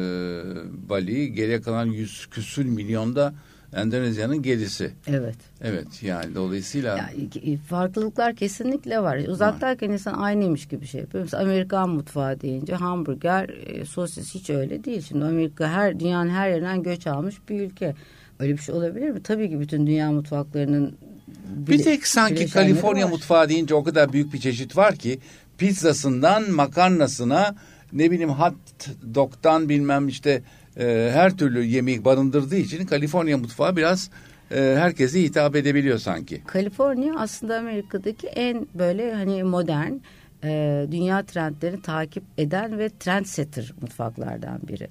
Bali 0.89 1.33
geriye 1.33 1.61
kalan 1.61 1.85
yüz 1.85 2.25
küsür 2.25 2.65
milyonda 2.65 3.33
Endonezya'nın 3.73 4.41
gerisi. 4.41 4.91
Evet. 5.07 5.35
Evet 5.61 6.03
yani 6.03 6.35
dolayısıyla. 6.35 6.97
Yani, 6.97 7.57
farklılıklar 7.57 8.35
kesinlikle 8.35 8.99
var. 8.99 9.17
Uzaktayken 9.17 9.89
insan 9.89 10.13
aynıymış 10.13 10.67
gibi 10.67 10.87
şey 10.87 11.01
yapıyor. 11.01 11.23
Mesela 11.23 11.43
Amerikan 11.43 11.89
mutfağı 11.89 12.41
deyince 12.41 12.75
hamburger, 12.75 13.49
e, 13.49 13.85
sosis 13.85 14.35
hiç 14.35 14.49
öyle 14.49 14.83
değil. 14.83 15.01
Şimdi 15.01 15.25
Amerika 15.25 15.69
her 15.69 15.99
dünyanın 15.99 16.29
her 16.29 16.49
yerinden 16.49 16.83
göç 16.83 17.07
almış 17.07 17.35
bir 17.49 17.61
ülke. 17.61 17.95
Öyle 18.39 18.53
bir 18.53 18.61
şey 18.61 18.75
olabilir 18.75 19.09
mi? 19.09 19.23
Tabii 19.23 19.49
ki 19.49 19.59
bütün 19.59 19.87
dünya 19.87 20.11
mutfaklarının 20.11 20.97
bir 21.47 21.83
tek 21.83 22.07
sanki 22.07 22.49
Kaliforniya 22.49 23.05
var. 23.05 23.11
mutfağı 23.11 23.49
deyince 23.49 23.75
o 23.75 23.83
kadar 23.83 24.13
büyük 24.13 24.33
bir 24.33 24.39
çeşit 24.39 24.77
var 24.77 24.95
ki 24.95 25.19
pizzasından 25.57 26.51
makarnasına 26.51 27.55
ne 27.93 28.11
bileyim 28.11 28.29
hot 28.29 28.53
dog'dan 29.15 29.69
bilmem 29.69 30.07
işte 30.07 30.41
e, 30.79 31.09
her 31.13 31.37
türlü 31.37 31.63
yemeği 31.63 32.05
barındırdığı 32.05 32.55
için 32.55 32.85
Kaliforniya 32.85 33.37
mutfağı 33.37 33.75
biraz 33.75 34.09
e, 34.51 34.75
herkese 34.77 35.21
hitap 35.21 35.55
edebiliyor 35.55 35.97
sanki. 35.97 36.41
Kaliforniya 36.47 37.13
aslında 37.17 37.57
Amerika'daki 37.57 38.27
en 38.27 38.67
böyle 38.75 39.13
hani 39.13 39.43
modern 39.43 39.93
e, 40.43 40.85
dünya 40.91 41.25
trendlerini 41.25 41.81
takip 41.81 42.23
eden 42.37 42.79
ve 42.79 42.89
trendsetter 42.99 43.73
mutfaklardan 43.81 44.59
biri. 44.67 44.87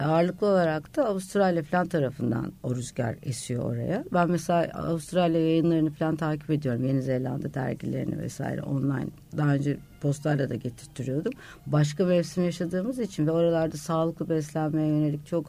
Ağırlıklı 0.00 0.46
olarak 0.46 0.96
da 0.96 1.06
Avustralya 1.06 1.62
falan 1.62 1.88
tarafından 1.88 2.52
o 2.62 2.76
rüzgar 2.76 3.16
esiyor 3.22 3.64
oraya. 3.64 4.04
Ben 4.12 4.30
mesela 4.30 4.72
Avustralya 4.74 5.40
yayınlarını 5.40 5.90
falan 5.90 6.16
takip 6.16 6.50
ediyorum. 6.50 6.84
Yeni 6.84 7.02
Zelanda 7.02 7.54
dergilerini 7.54 8.18
vesaire 8.18 8.62
online. 8.62 9.08
Daha 9.36 9.54
önce 9.54 9.78
postayla 10.00 10.48
da 10.48 10.54
getirtiyordum. 10.54 11.32
Başka 11.66 12.04
mevsim 12.04 12.44
yaşadığımız 12.44 12.98
için 12.98 13.26
ve 13.26 13.30
oralarda 13.30 13.76
sağlıklı 13.76 14.28
beslenmeye 14.28 14.88
yönelik 14.88 15.26
çok 15.26 15.46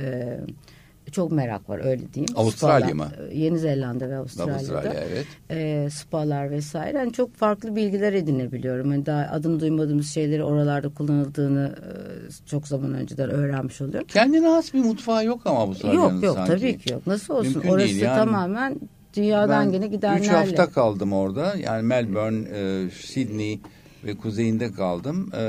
e, 0.00 0.40
çok 1.12 1.32
merak 1.32 1.68
var 1.68 1.78
öyle 1.84 2.12
diyeyim. 2.12 2.32
Avustralya 2.36 2.94
mı? 2.94 3.08
E, 3.30 3.38
Yeni 3.38 3.58
Zelanda 3.58 4.10
ve 4.10 4.16
Avustralya'da. 4.16 4.56
Avustralya 4.58 4.92
evet. 4.92 5.26
E, 5.50 5.88
spalar 5.90 6.50
vesaire. 6.50 6.98
Yani 6.98 7.12
çok 7.12 7.34
farklı 7.34 7.76
bilgiler 7.76 8.12
edinebiliyorum. 8.12 8.92
Yani 8.92 9.06
daha 9.06 9.20
adını 9.32 9.60
duymadığımız 9.60 10.08
şeyleri 10.10 10.44
oralarda 10.44 10.88
kullanıldığını 10.88 11.74
e, 11.76 12.46
çok 12.46 12.68
zaman 12.68 12.94
önceden 12.94 13.30
öğrenmiş 13.30 13.80
oluyorum. 13.80 14.06
Kendine 14.06 14.48
has 14.48 14.74
bir 14.74 14.84
mutfağı 14.84 15.24
yok 15.24 15.40
ama 15.44 15.58
Avustralya'nın 15.58 16.14
Yok 16.14 16.22
yok 16.24 16.36
sanki. 16.36 16.50
tabii 16.52 16.78
ki 16.78 16.92
yok. 16.92 17.06
Nasıl 17.06 17.34
olsun? 17.34 17.52
Mümkün 17.52 17.68
Orası 17.68 17.94
yani. 17.94 18.16
tamamen 18.16 18.80
dünyadan 19.16 19.72
gene 19.72 19.86
gidenlerle. 19.86 20.24
Üç 20.24 20.30
hafta 20.32 20.66
kaldım 20.70 21.12
orada. 21.12 21.54
Yani 21.62 21.82
Melbourne, 21.82 22.48
e, 22.48 22.90
Sydney 22.90 23.60
ve 24.04 24.14
kuzeyinde 24.16 24.72
kaldım. 24.72 25.30
E, 25.34 25.42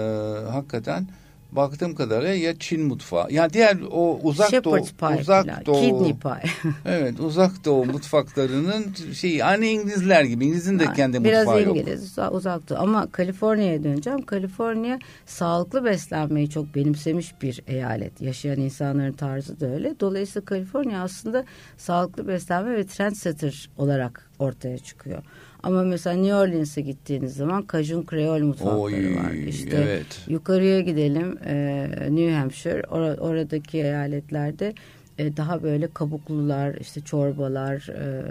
hakikaten 0.52 1.08
baktığım 1.52 1.96
kadarıyla 1.96 2.34
ya 2.34 2.60
Çin 2.60 2.82
mutfağı. 2.82 3.32
Yani 3.32 3.54
diğer 3.54 3.78
o 3.92 4.20
uzak 4.24 4.50
Shepherd's 4.50 4.92
doğu, 5.00 5.10
pie 5.10 5.22
uzak 5.22 5.46
falan. 5.46 5.66
doğu. 5.66 5.82
Kidney 5.82 6.16
pie. 6.16 6.72
evet, 6.86 7.20
uzak 7.20 7.66
doğu 7.66 7.86
mutfaklarının 7.86 8.94
şey 9.14 9.40
hani 9.40 9.70
İngilizler 9.70 10.24
gibi. 10.24 10.46
İngiliz'in 10.46 10.80
de 10.80 10.84
yani, 10.84 10.96
kendi 10.96 11.24
biraz 11.24 11.46
mutfağı 11.46 11.64
yok. 11.64 11.76
Biraz 11.76 11.88
İngiliz, 11.88 12.18
uzak 12.32 12.70
doğu. 12.70 12.78
Ama 12.78 13.08
Kaliforniya'ya 13.12 13.84
döneceğim. 13.84 14.22
Kaliforniya 14.22 15.00
sağlıklı 15.26 15.86
beslenmeyi 15.86 16.50
çok 16.50 16.76
benimsemiş 16.76 17.42
bir 17.42 17.62
eyalet. 17.68 18.22
Yaşayan 18.22 18.60
insanların 18.60 19.14
tarzı 19.14 19.60
da 19.60 19.68
öyle. 19.68 20.00
Dolayısıyla 20.00 20.46
Kaliforniya 20.46 21.04
aslında 21.04 21.46
sağlıklı 21.78 22.28
beslenme 22.28 22.78
ve 22.78 22.86
trendsetter 22.86 23.70
olarak 23.78 24.30
ortaya 24.40 24.78
çıkıyor. 24.78 25.24
Ama 25.64 25.84
mesela 25.84 26.16
New 26.16 26.36
Orleans'e 26.36 26.82
gittiğiniz 26.82 27.36
zaman 27.36 27.66
Cajun 27.72 28.06
Creole 28.10 28.44
mutfakları 28.44 28.80
Oy, 28.80 29.16
var. 29.16 29.32
İşte 29.32 29.78
evet. 29.84 30.22
yukarıya 30.28 30.80
gidelim 30.80 31.38
e, 31.46 31.88
New 32.10 32.32
Hampshire 32.32 32.84
or 32.84 33.02
oradaki 33.02 33.78
eyaletlerde 33.78 34.74
e, 35.18 35.38
daha 35.38 35.64
böyle 35.64 35.88
kabuklular, 35.88 36.76
işte 36.76 37.02
çorbalar, 37.02 37.88
e, 37.90 38.24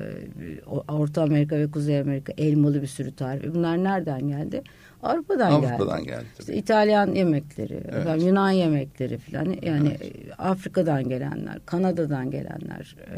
Orta 0.88 1.22
Amerika 1.22 1.58
ve 1.58 1.70
Kuzey 1.70 2.00
Amerika 2.00 2.32
elmalı 2.38 2.82
bir 2.82 2.86
sürü 2.86 3.14
tarifi. 3.14 3.54
Bunlar 3.54 3.84
nereden 3.84 4.28
geldi? 4.28 4.62
Avrupa'dan, 5.02 5.50
Avrupa'dan 5.50 6.04
geldi. 6.04 6.10
geldi 6.10 6.26
işte 6.40 6.54
İtalyan 6.54 7.14
yemekleri, 7.14 7.80
evet. 7.92 8.22
Yunan 8.22 8.50
yemekleri 8.50 9.18
falan. 9.18 9.56
Yani 9.62 9.96
evet. 10.00 10.12
Afrika'dan 10.38 11.08
gelenler, 11.08 11.58
Kanada'dan 11.66 12.30
gelenler, 12.30 12.96
e, 13.10 13.16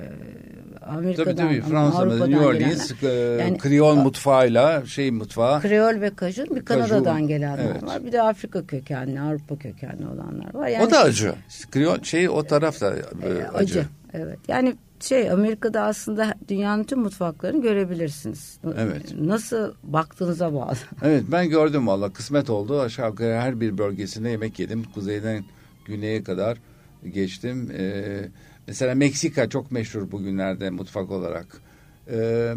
Amerika'dan, 0.84 1.36
tabii, 1.36 1.60
tabii. 1.60 1.70
Fransa'da, 1.70 2.26
New 2.26 2.46
Orleans, 2.46 3.00
gelenler. 3.00 3.44
Yani, 3.44 3.58
Kriol 3.58 3.96
mutfağıyla 3.96 4.86
şey 4.86 5.10
mutfağı. 5.10 5.60
Kriol 5.60 6.00
ve 6.00 6.10
kajun 6.14 6.56
bir 6.56 6.64
Kanada'dan 6.64 7.04
kajun, 7.04 7.28
gelenler 7.28 7.64
evet. 7.72 7.82
var. 7.82 8.04
Bir 8.06 8.12
de 8.12 8.22
Afrika 8.22 8.66
kökenli, 8.66 9.20
Avrupa 9.20 9.58
kökenli 9.58 10.06
olanlar 10.06 10.54
var. 10.54 10.68
Yani, 10.68 10.86
o 10.86 10.90
da 10.90 11.00
acı. 11.00 11.34
Kriol 11.70 12.02
şey 12.02 12.28
o 12.28 12.42
tarafta 12.44 12.86
e, 12.86 13.28
acı. 13.28 13.54
acı. 13.54 13.84
Evet. 14.12 14.38
Yani 14.48 14.76
şey 15.00 15.30
Amerika'da 15.30 15.82
aslında 15.82 16.34
dünyanın 16.48 16.84
tüm 16.84 16.98
mutfaklarını 16.98 17.62
görebilirsiniz. 17.62 18.58
Evet. 18.76 19.14
Nasıl 19.20 19.74
baktığınıza 19.82 20.54
bağlı. 20.54 20.76
Evet 21.02 21.24
ben 21.32 21.48
gördüm 21.48 21.86
valla 21.86 22.12
kısmet 22.12 22.50
oldu. 22.50 22.80
Aşağı 22.80 23.10
yukarı 23.10 23.34
her 23.34 23.60
bir 23.60 23.78
bölgesinde 23.78 24.30
yemek 24.30 24.58
yedim. 24.58 24.84
Kuzeyden 24.94 25.44
güneye 25.84 26.22
kadar 26.22 26.58
geçtim. 27.12 27.70
Ee, 27.78 28.28
mesela 28.66 28.94
Meksika 28.94 29.48
çok 29.48 29.72
meşhur 29.72 30.10
bugünlerde 30.10 30.70
mutfak 30.70 31.10
olarak. 31.10 31.60
Ee, 32.10 32.54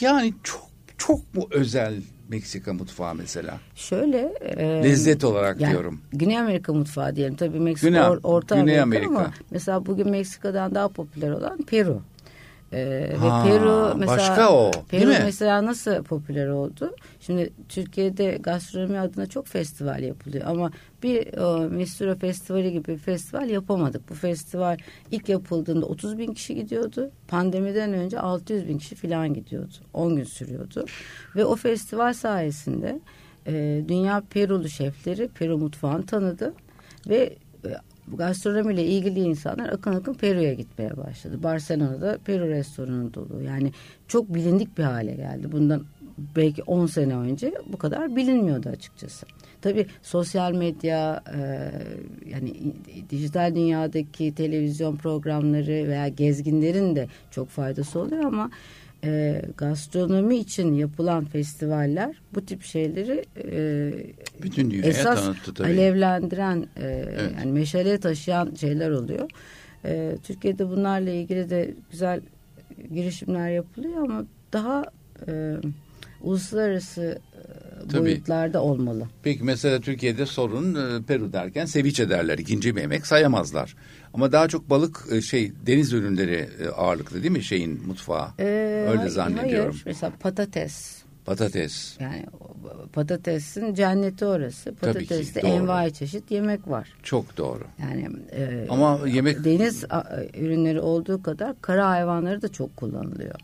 yani 0.00 0.34
çok 0.42 0.70
çok 0.98 1.34
mu 1.34 1.48
özel 1.50 1.94
Meksika 2.30 2.72
mutfağı 2.72 3.14
mesela? 3.14 3.60
Şöyle. 3.74 4.34
E, 4.40 4.84
Lezzet 4.84 5.24
olarak 5.24 5.60
yani, 5.60 5.72
diyorum. 5.72 6.00
Güney 6.12 6.38
Amerika 6.38 6.72
mutfağı 6.72 7.16
diyelim. 7.16 7.36
Tabii 7.36 7.60
Meksika 7.60 7.88
Güney, 7.88 8.02
or, 8.02 8.18
Orta 8.22 8.56
Güney 8.56 8.80
Amerika, 8.80 9.06
Amerika 9.08 9.24
ama 9.24 9.34
mesela 9.50 9.86
bugün 9.86 10.10
Meksika'dan 10.10 10.74
daha 10.74 10.88
popüler 10.88 11.30
olan 11.30 11.58
Peru. 11.62 12.02
Ee, 12.72 13.16
ha, 13.18 13.44
ve 13.44 13.50
Peru 13.50 13.94
mesela 13.98 14.18
başka 14.18 14.52
o, 14.52 14.70
Peru 14.88 15.08
mesela 15.08 15.64
nasıl 15.64 16.02
popüler 16.02 16.48
oldu? 16.48 16.96
Şimdi 17.20 17.52
Türkiye'de 17.68 18.38
gastronomi 18.40 18.98
adına 18.98 19.26
çok 19.26 19.46
festival 19.46 20.02
yapılıyor 20.02 20.44
ama 20.46 20.70
bir 21.02 21.38
o, 21.38 21.58
Mistura 21.70 22.14
Festivali 22.14 22.72
gibi 22.72 22.88
bir 22.88 22.98
festival 22.98 23.50
yapamadık. 23.50 24.10
Bu 24.10 24.14
festival 24.14 24.78
ilk 25.10 25.28
yapıldığında 25.28 25.86
30 25.86 26.18
bin 26.18 26.34
kişi 26.34 26.54
gidiyordu. 26.54 27.10
Pandemiden 27.28 27.92
önce 27.92 28.20
600 28.20 28.68
bin 28.68 28.78
kişi 28.78 28.94
falan 28.94 29.34
gidiyordu. 29.34 29.74
10 29.94 30.16
gün 30.16 30.24
sürüyordu. 30.24 30.84
Ve 31.36 31.44
o 31.44 31.56
festival 31.56 32.12
sayesinde 32.12 33.00
e, 33.46 33.84
dünya 33.88 34.22
Perulu 34.30 34.68
şefleri 34.68 35.28
Peru 35.28 35.58
mutfağını 35.58 36.06
tanıdı 36.06 36.54
ve 37.08 37.36
e, 38.12 38.16
gastronomiyle 38.16 38.84
ilgili 38.84 39.20
insanlar 39.20 39.68
akın 39.68 39.92
akın 39.92 40.14
Peru'ya 40.14 40.54
gitmeye 40.54 40.96
başladı. 40.96 41.42
Barcelona'da 41.42 42.18
Peru 42.24 42.48
restoranı 42.48 43.14
dolu. 43.14 43.42
Yani 43.42 43.72
çok 44.08 44.34
bilindik 44.34 44.78
bir 44.78 44.82
hale 44.82 45.14
geldi. 45.14 45.52
Bundan 45.52 45.82
belki 46.36 46.62
10 46.62 46.86
sene 46.86 47.16
önce 47.16 47.54
bu 47.72 47.76
kadar 47.76 48.16
bilinmiyordu 48.16 48.68
açıkçası. 48.68 49.26
Tabii 49.62 49.86
sosyal 50.02 50.52
medya 50.52 51.22
e, 51.34 51.70
yani 52.30 52.52
dijital 53.10 53.54
dünyadaki 53.54 54.34
televizyon 54.34 54.96
programları 54.96 55.88
veya 55.88 56.08
gezginlerin 56.08 56.96
de 56.96 57.08
çok 57.30 57.48
faydası 57.48 58.00
oluyor 58.00 58.24
ama 58.24 58.50
e, 59.04 59.42
gastronomi 59.56 60.36
için 60.36 60.72
yapılan 60.74 61.24
festivaller 61.24 62.16
bu 62.34 62.46
tip 62.46 62.62
şeyleri 62.62 63.24
e, 63.44 63.92
bütün 64.42 64.70
dünyaya 64.70 64.88
esas 64.88 65.24
tanıttı 65.24 65.54
tabii. 65.54 65.68
alevlendiren 65.68 66.66
e, 66.76 66.86
evet. 66.86 67.32
yani 67.38 67.52
meşale 67.52 67.98
taşıyan 67.98 68.54
şeyler 68.54 68.90
oluyor. 68.90 69.30
E, 69.84 70.16
Türkiye'de 70.22 70.68
bunlarla 70.68 71.10
ilgili 71.10 71.50
de 71.50 71.74
güzel 71.90 72.20
girişimler 72.94 73.50
yapılıyor 73.50 74.02
ama 74.02 74.24
daha 74.52 74.84
e, 75.28 75.56
uluslararası 76.22 77.18
Tabii. 77.88 78.00
boyutlarda 78.04 78.62
olmalı. 78.62 79.06
Peki 79.22 79.44
mesela 79.44 79.80
Türkiye'de 79.80 80.26
sorun 80.26 80.74
e, 80.74 81.02
Peru 81.02 81.32
derken 81.32 81.64
seviçe 81.66 82.10
derler. 82.10 82.38
ikinci 82.38 82.76
bir 82.76 82.80
yemek 82.80 83.06
sayamazlar. 83.06 83.76
Ama 84.14 84.32
daha 84.32 84.48
çok 84.48 84.70
balık 84.70 85.04
e, 85.12 85.20
şey 85.22 85.52
deniz 85.66 85.92
ürünleri 85.92 86.48
ağırlıklı 86.76 87.22
değil 87.22 87.32
mi 87.32 87.42
şeyin 87.42 87.86
mutfağı? 87.86 88.28
Ee, 88.38 88.86
Öyle 88.90 89.08
zannediyorum. 89.08 89.70
Hayır. 89.72 89.82
Mesela 89.86 90.12
patates. 90.20 91.02
Patates. 91.24 91.96
Yani 92.00 92.26
patatesin 92.92 93.74
cenneti 93.74 94.24
orası. 94.24 94.74
Patateste 94.74 95.40
envai 95.40 95.92
çeşit 95.92 96.30
yemek 96.30 96.68
var. 96.68 96.88
Çok 97.02 97.36
doğru. 97.36 97.62
Yani 97.80 98.08
e, 98.32 98.66
ama 98.68 99.00
yemek 99.08 99.44
deniz 99.44 99.84
ürünleri 100.40 100.80
olduğu 100.80 101.22
kadar 101.22 101.60
kara 101.60 101.88
hayvanları 101.88 102.42
da 102.42 102.48
çok 102.48 102.76
kullanılıyor. 102.76 103.34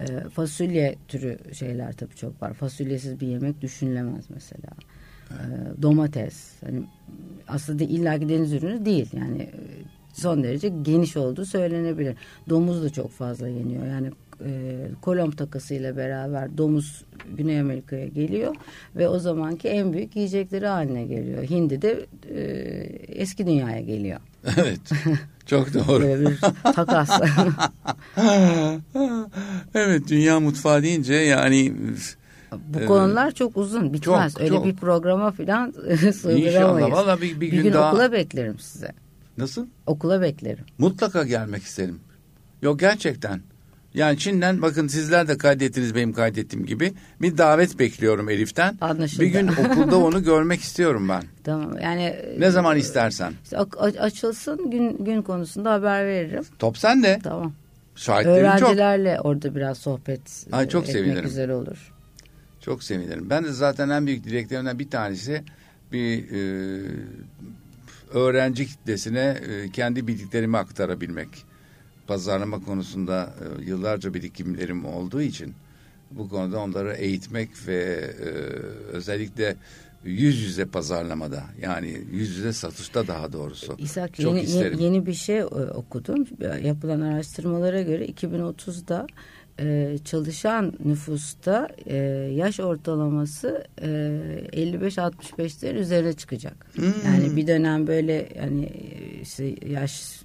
E, 0.00 0.28
fasulye 0.28 0.96
türü 1.08 1.38
şeyler 1.54 1.92
tabii 1.92 2.14
çok 2.14 2.42
var. 2.42 2.54
Fasulyesiz 2.54 3.20
bir 3.20 3.26
yemek 3.26 3.60
düşünülemez 3.60 4.24
mesela. 4.34 4.68
E, 5.30 5.36
domates. 5.82 6.52
Hani 6.64 6.82
aslında 7.48 7.84
illaki 7.84 8.28
deniz 8.28 8.52
ürünü 8.52 8.84
değil. 8.84 9.08
Yani 9.12 9.42
e, 9.42 9.52
son 10.12 10.42
derece 10.42 10.68
geniş 10.68 11.16
olduğu 11.16 11.44
söylenebilir. 11.44 12.16
Domuz 12.48 12.82
da 12.82 12.90
çok 12.90 13.10
fazla 13.10 13.48
yeniyor. 13.48 13.86
Yani 13.86 14.10
e, 14.44 14.76
kolom 15.02 15.30
takasıyla 15.30 15.96
beraber 15.96 16.58
domuz 16.58 17.04
Güney 17.36 17.60
Amerika'ya 17.60 18.06
geliyor 18.06 18.54
ve 18.96 19.08
o 19.08 19.18
zamanki 19.18 19.68
en 19.68 19.92
büyük 19.92 20.16
yiyecekleri 20.16 20.66
haline 20.66 21.04
geliyor. 21.04 21.42
Hindi 21.42 21.82
de 21.82 22.06
e, 22.30 22.40
eski 23.08 23.46
dünyaya 23.46 23.80
geliyor. 23.80 24.20
Evet. 24.56 24.80
Çok 25.46 25.74
doğru. 25.74 26.02
Böyle 26.02 26.30
bir 26.30 26.38
takas. 26.74 27.10
evet 29.74 30.08
dünya 30.08 30.40
mutfağı 30.40 30.82
deyince 30.82 31.14
yani 31.14 31.74
bu 32.68 32.80
e, 32.80 32.86
konular 32.86 33.30
çok 33.30 33.56
uzun 33.56 33.92
bitmez. 33.92 34.32
Çok, 34.32 34.40
Öyle 34.40 34.50
çok. 34.54 34.64
bir 34.64 34.76
programa 34.76 35.30
falan 35.30 35.70
sığdıramayız. 35.70 36.46
İnşallah 36.46 36.90
valla 36.92 37.20
bir, 37.20 37.22
bir, 37.22 37.40
bir 37.40 37.48
gün, 37.48 37.62
gün 37.62 37.72
daha... 37.72 37.92
okula 37.92 38.12
beklerim 38.12 38.58
size. 38.58 38.92
Nasıl? 39.38 39.66
Okula 39.86 40.20
beklerim. 40.20 40.64
Mutlaka 40.78 41.24
gelmek 41.24 41.62
isterim. 41.62 42.00
Yok 42.62 42.80
gerçekten. 42.80 43.40
Yani 43.96 44.18
Çin'den 44.18 44.62
bakın 44.62 44.86
sizler 44.86 45.28
de 45.28 45.38
kaydettiniz 45.38 45.94
benim 45.94 46.12
kaydettiğim 46.12 46.66
gibi. 46.66 46.92
Bir 47.20 47.38
davet 47.38 47.78
bekliyorum 47.78 48.28
Elif'ten. 48.28 48.78
Anlaşıldı. 48.80 49.22
Bir 49.22 49.26
gün 49.26 49.48
okulda 49.48 49.98
onu 49.98 50.24
görmek 50.24 50.60
istiyorum 50.60 51.08
ben. 51.08 51.22
Tamam 51.44 51.78
yani. 51.82 52.16
Ne 52.38 52.50
zaman 52.50 52.76
istersen. 52.76 53.32
Işte 53.44 53.58
açılsın 54.00 54.70
gün 54.70 55.04
gün 55.04 55.22
konusunda 55.22 55.72
haber 55.72 56.06
veririm. 56.06 56.44
Top 56.58 56.78
sen 56.78 57.02
de. 57.02 57.18
Tamam. 57.22 57.52
Şahitlerim 57.94 58.38
Öğrencilerle 58.38 59.16
çok. 59.16 59.26
orada 59.26 59.54
biraz 59.54 59.78
sohbet 59.78 60.46
Ay, 60.52 60.68
çok 60.68 60.82
etmek 60.88 60.96
sevinirim. 60.96 61.24
güzel 61.24 61.50
olur. 61.50 61.92
Çok 62.60 62.82
sevinirim. 62.82 63.30
Ben 63.30 63.44
de 63.44 63.52
zaten 63.52 63.88
en 63.88 64.06
büyük 64.06 64.24
dileklerimden 64.24 64.78
bir 64.78 64.90
tanesi 64.90 65.42
bir 65.92 66.30
e, 66.30 66.82
öğrenci 68.14 68.66
kitlesine 68.66 69.38
e, 69.48 69.70
kendi 69.70 70.06
bildiklerimi 70.06 70.56
aktarabilmek 70.58 71.28
pazarlama 72.06 72.64
konusunda 72.64 73.34
e, 73.40 73.64
yıllarca 73.64 74.14
birikimlerim 74.14 74.84
olduğu 74.84 75.22
için 75.22 75.54
bu 76.10 76.28
konuda 76.28 76.58
onları 76.58 76.94
eğitmek 76.94 77.48
ve 77.66 78.10
e, 78.20 78.28
özellikle 78.92 79.56
yüz 80.04 80.42
yüze 80.42 80.64
pazarlamada 80.64 81.42
yani 81.62 82.00
yüz 82.12 82.36
yüze 82.36 82.52
satışta 82.52 83.06
daha 83.06 83.32
doğrusu. 83.32 83.74
İshak 83.78 84.14
çok 84.14 84.34
yeni, 84.34 84.40
isterim. 84.40 84.78
yeni 84.78 85.06
bir 85.06 85.14
şey 85.14 85.38
e, 85.38 85.44
okudum. 85.44 86.26
Yapılan 86.62 87.00
araştırmalara 87.00 87.82
göre 87.82 88.06
2030'da 88.06 89.06
e, 89.60 89.98
çalışan 90.04 90.72
nüfusta 90.84 91.68
e, 91.86 91.96
yaş 92.34 92.60
ortalaması 92.60 93.64
e, 93.82 93.86
55-65'lerin 94.52 95.78
üzerine 95.78 96.12
çıkacak. 96.12 96.66
Hmm. 96.74 96.84
Yani 97.06 97.36
bir 97.36 97.46
dönem 97.46 97.86
böyle 97.86 98.28
yani 98.36 98.72
işte 99.22 99.54
yaş 99.66 100.20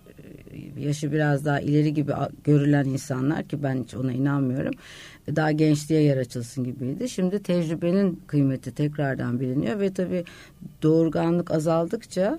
yaşı 0.80 1.12
biraz 1.12 1.45
daha 1.45 1.60
ileri 1.60 1.93
gibi 1.93 2.12
görülen 2.43 2.86
insanlar 2.86 3.43
ki 3.43 3.64
ben 3.64 3.84
hiç 3.84 3.95
ona 3.95 4.12
inanmıyorum. 4.12 4.74
Daha 5.36 5.52
gençliğe 5.52 6.02
yer 6.02 6.18
açılsın 6.18 6.64
gibiydi. 6.64 7.10
Şimdi 7.10 7.43
tecrübenin 7.43 8.22
kıymeti 8.28 8.72
tekrardan 8.72 9.39
biliniyor 9.39 9.80
ve 9.80 9.93
tabii 9.93 10.24
doğurganlık 10.84 11.52
azaldıkça 11.52 12.36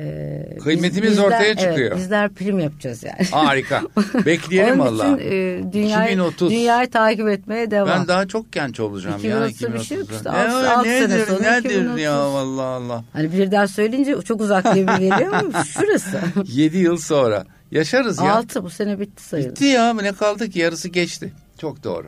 ee, 0.00 0.58
Kıymetimiz 0.62 1.10
bizler, 1.10 1.24
ortaya 1.24 1.56
çıkıyor. 1.56 1.90
Evet, 1.92 1.96
bizler 1.96 2.28
prim 2.28 2.58
yapacağız 2.58 3.04
yani. 3.04 3.26
Harika. 3.30 3.82
Bekleyelim 4.26 4.80
Allah. 4.80 5.08
Onun 5.08 5.18
için 5.18 5.26
e, 5.30 5.72
dünyayı, 5.72 6.12
2030. 6.12 6.50
dünyayı 6.50 6.90
takip 6.90 7.28
etmeye 7.28 7.70
devam. 7.70 7.88
Ben 7.88 8.08
daha 8.08 8.28
çok 8.28 8.52
genç 8.52 8.80
olacağım 8.80 9.18
2030 9.18 9.62
ya. 9.62 9.68
2030'da 9.68 9.74
bir 9.74 9.84
şey 9.84 9.98
yok 9.98 10.08
işte. 10.12 10.30
6, 10.30 10.70
6 10.70 10.88
nedir, 10.88 11.08
sene 11.08 11.26
sonra 11.26 11.50
nedir 11.50 11.70
2030. 11.70 12.00
ya 12.00 12.14
Allah 12.14 12.62
Allah. 12.62 13.04
Hani 13.12 13.32
birden 13.32 13.66
söyleyince 13.66 14.22
çok 14.24 14.40
uzak 14.40 14.74
gibi 14.74 14.86
geliyor 14.86 15.32
ama 15.32 15.64
şurası. 15.78 16.20
7 16.44 16.78
yıl 16.78 16.96
sonra. 16.96 17.44
Yaşarız 17.70 18.18
ya. 18.18 18.34
6 18.34 18.64
bu 18.64 18.70
sene 18.70 19.00
bitti 19.00 19.22
sayılır. 19.22 19.50
Bitti 19.50 19.64
ya 19.64 19.94
ne 19.94 20.12
kaldı 20.12 20.50
ki 20.50 20.58
yarısı 20.58 20.88
geçti. 20.88 21.32
Çok 21.58 21.84
doğru. 21.84 22.06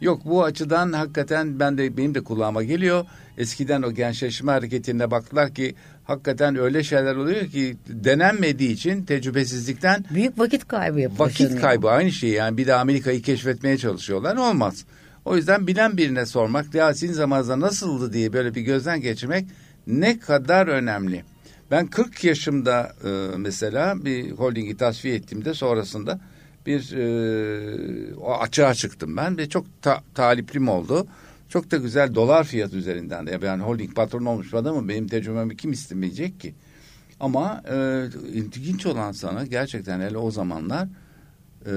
Yok 0.00 0.20
bu 0.24 0.44
açıdan 0.44 0.92
hakikaten 0.92 1.60
ben 1.60 1.78
de 1.78 1.96
benim 1.96 2.14
de 2.14 2.24
kulağıma 2.24 2.62
geliyor. 2.62 3.06
Eskiden 3.38 3.82
o 3.82 3.92
gençleşme 3.92 4.52
hareketinde 4.52 5.10
baktılar 5.10 5.54
ki 5.54 5.74
hakikaten 6.04 6.56
öyle 6.56 6.82
şeyler 6.82 7.16
oluyor 7.16 7.46
ki 7.46 7.76
denenmediği 7.88 8.70
için 8.70 9.04
tecrübesizlikten 9.04 10.04
büyük 10.14 10.38
vakit 10.38 10.68
kaybı 10.68 11.00
yapıyor. 11.00 11.28
Vakit 11.28 11.60
kaybı 11.60 11.90
aynı 11.90 12.12
şey 12.12 12.30
yani 12.30 12.56
bir 12.56 12.66
de 12.66 12.74
Amerika'yı 12.74 13.22
keşfetmeye 13.22 13.78
çalışıyorlar 13.78 14.36
olmaz. 14.36 14.84
O 15.24 15.36
yüzden 15.36 15.66
bilen 15.66 15.96
birine 15.96 16.26
sormak 16.26 16.74
ya 16.74 16.94
sizin 16.94 17.14
zamanınızda 17.14 17.60
nasıldı 17.60 18.12
diye 18.12 18.32
böyle 18.32 18.54
bir 18.54 18.60
gözden 18.60 19.00
geçirmek 19.00 19.46
ne 19.86 20.18
kadar 20.18 20.66
önemli. 20.66 21.24
Ben 21.70 21.86
40 21.86 22.24
yaşımda 22.24 22.92
e, 23.04 23.08
mesela 23.36 24.04
bir 24.04 24.30
holdingi 24.30 24.76
tasfiye 24.76 25.14
ettiğimde 25.14 25.54
sonrasında 25.54 26.20
bir 26.66 26.92
e, 26.92 28.14
o 28.14 28.34
açığa 28.34 28.74
çıktım 28.74 29.16
ben 29.16 29.38
ve 29.38 29.48
çok 29.48 29.82
ta, 29.82 30.02
taliplim 30.14 30.68
oldu. 30.68 31.06
Çok 31.48 31.70
da 31.70 31.76
güzel 31.76 32.14
dolar 32.14 32.44
fiyat 32.44 32.72
üzerinden 32.72 33.26
de. 33.26 33.38
Yani 33.42 33.62
holding 33.62 33.94
patronu 33.94 34.30
olmuş 34.30 34.52
bir 34.52 34.58
adamım 34.58 34.88
benim 34.88 35.08
tecrübemi 35.08 35.56
kim 35.56 35.72
istemeyecek 35.72 36.40
ki? 36.40 36.54
Ama 37.20 37.62
e, 37.70 38.06
ilginç 38.32 38.86
olan 38.86 39.12
sana 39.12 39.44
gerçekten 39.44 40.00
hele 40.00 40.18
o 40.18 40.30
zamanlar 40.30 40.88
e, 41.66 41.72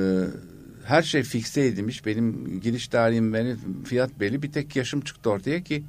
her 0.85 1.01
şey 1.01 1.23
fikse 1.23 1.65
edilmiş. 1.65 2.05
Benim 2.05 2.59
giriş 2.61 2.87
tarihim 2.87 3.33
benim 3.33 3.83
fiyat 3.83 4.19
belli. 4.19 4.43
Bir 4.43 4.51
tek 4.51 4.75
yaşım 4.75 5.01
çıktı 5.01 5.29
ortaya 5.29 5.63
ki 5.63 5.83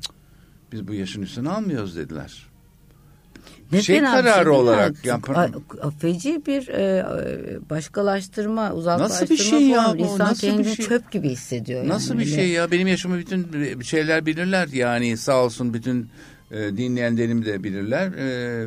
biz 0.72 0.88
bu 0.88 0.94
yaşın 0.94 1.22
üstüne 1.22 1.48
almıyoruz 1.50 1.96
dediler. 1.96 2.49
Ne 3.72 3.82
şey 3.82 4.00
kararı 4.00 4.52
olarak 4.52 5.04
yani, 5.04 5.22
feci 5.98 6.42
bir 6.46 6.68
e, 6.68 7.06
başkalaştırma, 7.70 8.72
uzaklaştırma 8.72 9.20
Nasıl 9.20 9.34
bir 9.34 9.50
şey 9.50 9.68
ya 9.68 9.94
bu? 9.98 10.02
İnsan 10.02 10.18
Nasıl 10.18 10.40
kendini 10.46 10.76
şey? 10.76 10.86
çöp 10.86 11.10
gibi 11.10 11.28
hissediyor. 11.28 11.88
Nasıl 11.88 12.14
yani. 12.14 12.20
bir 12.20 12.30
şey 12.30 12.48
ya? 12.48 12.70
Benim 12.70 12.88
yaşımı 12.88 13.18
bütün 13.18 13.80
şeyler 13.80 14.26
bilirler. 14.26 14.68
Yani 14.72 15.16
sağ 15.16 15.44
olsun 15.44 15.74
bütün 15.74 16.08
e, 16.50 16.58
dinleyenlerim 16.58 17.44
de 17.44 17.64
bilirler. 17.64 18.06
E, 18.06 18.66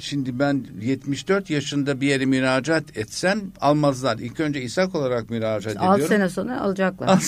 şimdi 0.00 0.38
ben 0.38 0.66
74 0.80 1.50
yaşında 1.50 2.00
bir 2.00 2.06
yere 2.06 2.26
müracaat 2.26 2.96
etsem 2.96 3.40
almazlar. 3.60 4.18
İlk 4.18 4.40
önce 4.40 4.62
İshak 4.62 4.94
olarak 4.94 5.30
müracaat 5.30 5.76
ediyorum. 5.76 5.90
6 5.90 6.06
sene 6.06 6.28
sonra 6.28 6.60
alacaklar. 6.60 7.20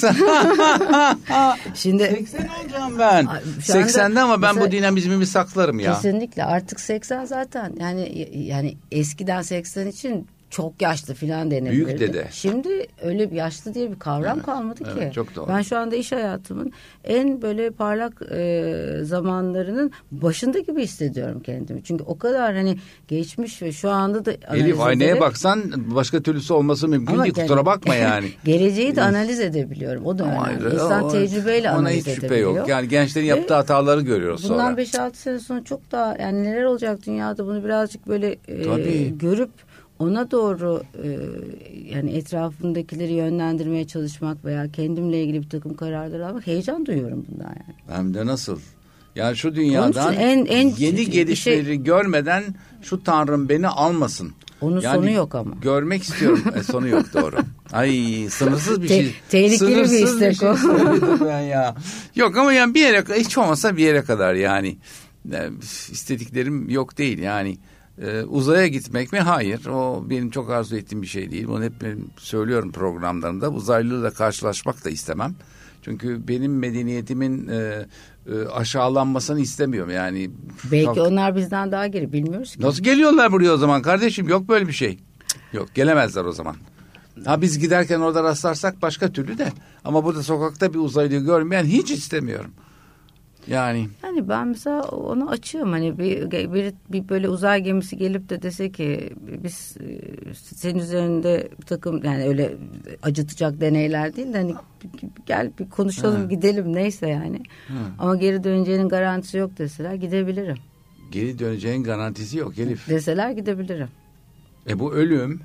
şimdi 1.75 2.03
80 2.05 2.49
olacağım 2.63 2.99
ben. 2.99 3.29
80'de 3.61 4.21
ama 4.21 4.43
ben 4.43 4.61
bu 4.61 4.71
dinamizmimi 4.71 5.27
saklarım 5.27 5.81
ya. 5.81 5.93
Kesinlikle 5.95 6.45
artık 6.45 6.81
80 6.81 7.25
zaten 7.25 7.73
yani 7.81 8.29
yani 8.35 8.77
eskiden 8.93 9.43
80 9.43 9.87
için 9.87 10.27
çok 10.51 10.83
yaşlı 10.83 11.15
falan 11.15 11.51
denebilirdi. 11.51 11.87
Büyük 11.87 12.01
dede. 12.01 12.27
Şimdi 12.31 12.87
öyle 13.03 13.31
bir 13.31 13.37
yaşlı 13.37 13.75
diye 13.75 13.91
bir 13.91 13.99
kavram 13.99 14.37
evet, 14.37 14.47
kalmadı 14.47 14.81
evet, 14.95 15.09
ki. 15.09 15.15
Çok 15.15 15.35
doğru. 15.37 15.49
Ben 15.49 15.63
şu 15.63 15.79
anda 15.79 15.97
iş 15.97 16.13
hayatımın 16.13 16.73
en 17.05 17.43
böyle 17.43 17.71
parlak 17.71 18.23
e, 18.33 19.01
zamanlarının 19.03 19.93
başında 20.11 20.59
gibi 20.59 20.83
hissediyorum 20.83 21.43
kendimi. 21.43 21.85
Çünkü 21.85 22.05
o 22.05 22.19
kadar 22.19 22.55
hani 22.55 22.79
geçmiş 23.09 23.63
ve 23.63 23.73
şu 23.73 23.91
anda 23.91 24.25
da 24.25 24.33
Elif 24.33 24.81
aynaya 24.81 25.21
baksan 25.21 25.73
başka 25.77 26.23
türlüsü 26.23 26.53
olması 26.53 26.89
mümkün 26.89 27.15
Ama 27.15 27.25
değil. 27.25 27.35
Kusura 27.35 27.67
bakma 27.67 27.95
yani. 27.95 28.29
geleceği 28.45 28.97
de 28.97 29.03
analiz 29.03 29.41
edebiliyorum. 29.41 30.07
O 30.07 30.19
da 30.19 30.25
önemli. 30.25 30.41
Ayrı, 30.41 30.75
İnsan 30.75 31.05
o, 31.05 31.09
tecrübeyle 31.09 31.71
analiz 31.71 32.09
edebiliyor. 32.09 32.11
Ona 32.11 32.15
hiç 32.15 32.21
şüphe 32.21 32.37
yok. 32.37 32.69
Yani 32.69 32.89
gençlerin 32.89 33.27
yaptığı 33.27 33.55
hataları 33.55 34.01
görüyoruz 34.01 34.45
bundan 34.45 34.55
sonra. 34.55 34.71
Bundan 34.71 35.11
5-6 35.11 35.15
sene 35.15 35.39
sonra 35.39 35.65
çok 35.65 35.93
daha 35.93 36.17
yani 36.21 36.45
neler 36.45 36.65
olacak 36.65 36.99
dünyada 37.07 37.47
bunu 37.47 37.65
birazcık 37.65 38.09
böyle 38.09 38.37
e, 38.49 39.09
görüp 39.09 39.51
ona 40.01 40.31
doğru 40.31 40.83
e, 41.05 41.09
yani 41.95 42.11
etrafındakileri 42.11 43.13
yönlendirmeye 43.13 43.87
çalışmak 43.87 44.45
veya 44.45 44.73
kendimle 44.73 45.23
ilgili 45.23 45.43
bir 45.43 45.49
takım 45.49 45.75
kararlar 45.77 46.21
almak 46.21 46.47
heyecan 46.47 46.87
duyuyorum 46.87 47.27
bundan 47.29 47.45
yani. 47.49 47.97
Hem 47.97 48.15
de 48.15 48.27
nasıl? 48.27 48.59
Yani 49.17 49.37
şu 49.37 49.55
dünyadan 49.55 50.15
en, 50.15 50.45
en 50.45 50.69
yeni 50.79 51.11
gelişmeleri 51.11 51.65
şey, 51.65 51.77
görmeden 51.77 52.45
şu 52.83 53.05
tanrım 53.05 53.49
beni 53.49 53.69
almasın. 53.69 54.33
Onun 54.61 54.81
yani 54.81 54.97
sonu 54.97 55.11
yok 55.11 55.35
ama. 55.35 55.55
Görmek 55.63 56.03
istiyorum. 56.03 56.43
e, 56.57 56.63
sonu 56.63 56.89
yok 56.89 57.07
doğru. 57.15 57.37
Ay 57.73 58.27
sınırsız 58.31 58.83
bir 58.83 58.89
Te 58.89 58.95
şey. 58.95 59.15
Tehlikeli 59.31 59.59
sınırsız 59.59 59.93
bir 59.93 60.07
istek 60.07 60.31
bir 60.31 60.37
şey 60.37 60.49
o. 60.49 61.27
ben 61.27 61.41
ya. 61.41 61.75
Yok 62.15 62.37
ama 62.37 62.53
yani 62.53 62.75
bir 62.75 62.81
yere 62.81 63.05
hiç 63.19 63.39
olmasa 63.39 63.77
bir 63.77 63.85
yere 63.85 64.03
kadar 64.03 64.35
yani. 64.35 64.77
yani 65.31 65.57
istediklerim 65.91 66.71
yok 66.71 66.99
değil 66.99 67.19
yani. 67.19 67.59
Ee, 68.01 68.23
uzaya 68.23 68.67
gitmek 68.67 69.13
mi? 69.13 69.19
Hayır. 69.19 69.67
O 69.67 70.05
benim 70.11 70.31
çok 70.31 70.51
arzu 70.51 70.77
ettiğim 70.77 71.03
bir 71.03 71.07
şey 71.07 71.31
değil. 71.31 71.49
Bunu 71.49 71.65
hep 71.65 71.73
söylüyorum 72.17 72.73
programlarımda. 72.73 73.51
Uzaylıyla 73.51 74.11
karşılaşmak 74.11 74.85
da 74.85 74.91
istemem. 74.91 75.35
Çünkü 75.83 76.29
benim 76.29 76.59
medeniyetimin 76.59 77.49
e, 77.49 77.87
e, 78.27 78.47
aşağılanmasını 78.55 79.41
istemiyorum 79.41 79.93
yani. 79.93 80.31
Belki 80.73 80.85
çok... 80.85 80.99
onlar 80.99 81.37
bizden 81.37 81.73
daha 81.73 81.87
geri 81.87 82.13
bilmiyoruz 82.13 82.57
ki. 82.57 82.63
Nasıl 82.63 82.83
geliyorlar 82.83 83.33
buraya 83.33 83.53
o 83.53 83.57
zaman 83.57 83.83
kardeşim? 83.83 84.29
Yok 84.29 84.49
böyle 84.49 84.69
bir 84.69 84.73
şey. 84.73 84.99
Yok 85.53 85.69
gelemezler 85.75 86.25
o 86.25 86.33
zaman. 86.33 86.57
Ha 87.25 87.43
biz 87.43 87.59
giderken 87.59 88.01
orada 88.01 88.23
rastlarsak 88.23 88.83
başka 88.83 89.13
türlü 89.13 89.39
de. 89.39 89.53
Ama 89.85 90.05
burada 90.05 90.23
sokakta 90.23 90.75
bir 90.75 90.79
uzaylıyı 90.79 91.21
görmeyen 91.21 91.65
hiç 91.65 91.91
istemiyorum. 91.91 92.51
Yani. 93.47 93.89
Hani 94.03 94.29
ben 94.29 94.49
mesela 94.49 94.83
onu 94.83 95.31
açıyorum 95.31 95.73
hani 95.73 95.99
bir, 95.99 96.31
bir, 96.31 96.75
bir 96.93 97.09
böyle 97.09 97.29
uzay 97.29 97.63
gemisi 97.63 97.97
gelip 97.97 98.29
de 98.29 98.43
dese 98.43 98.73
ki 98.73 99.13
biz 99.45 99.77
e, 99.81 100.35
senin 100.35 100.79
üzerinde 100.79 101.49
bir 101.61 101.67
takım 101.67 102.05
yani 102.05 102.25
öyle 102.25 102.57
acıtacak 103.03 103.61
deneyler 103.61 104.17
değil 104.17 104.33
de 104.33 104.39
hani 104.39 104.55
gel 105.27 105.51
bir 105.59 105.71
konuşalım 105.71 106.21
ha. 106.21 106.27
gidelim 106.27 106.73
neyse 106.75 107.09
yani. 107.09 107.43
Ha. 107.69 107.75
Ama 107.99 108.17
geri 108.17 108.45
döneceğinin 108.45 108.89
garantisi 108.89 109.39
yok 109.39 109.59
deseler 109.59 109.95
gidebilirim. 109.95 110.57
Geri 111.11 111.39
döneceğin 111.39 111.85
garantisi 111.85 112.39
yok 112.39 112.59
Elif. 112.59 112.89
Deseler 112.89 113.31
gidebilirim. 113.31 113.89
E 114.69 114.79
bu 114.79 114.93
ölüm. 114.93 115.41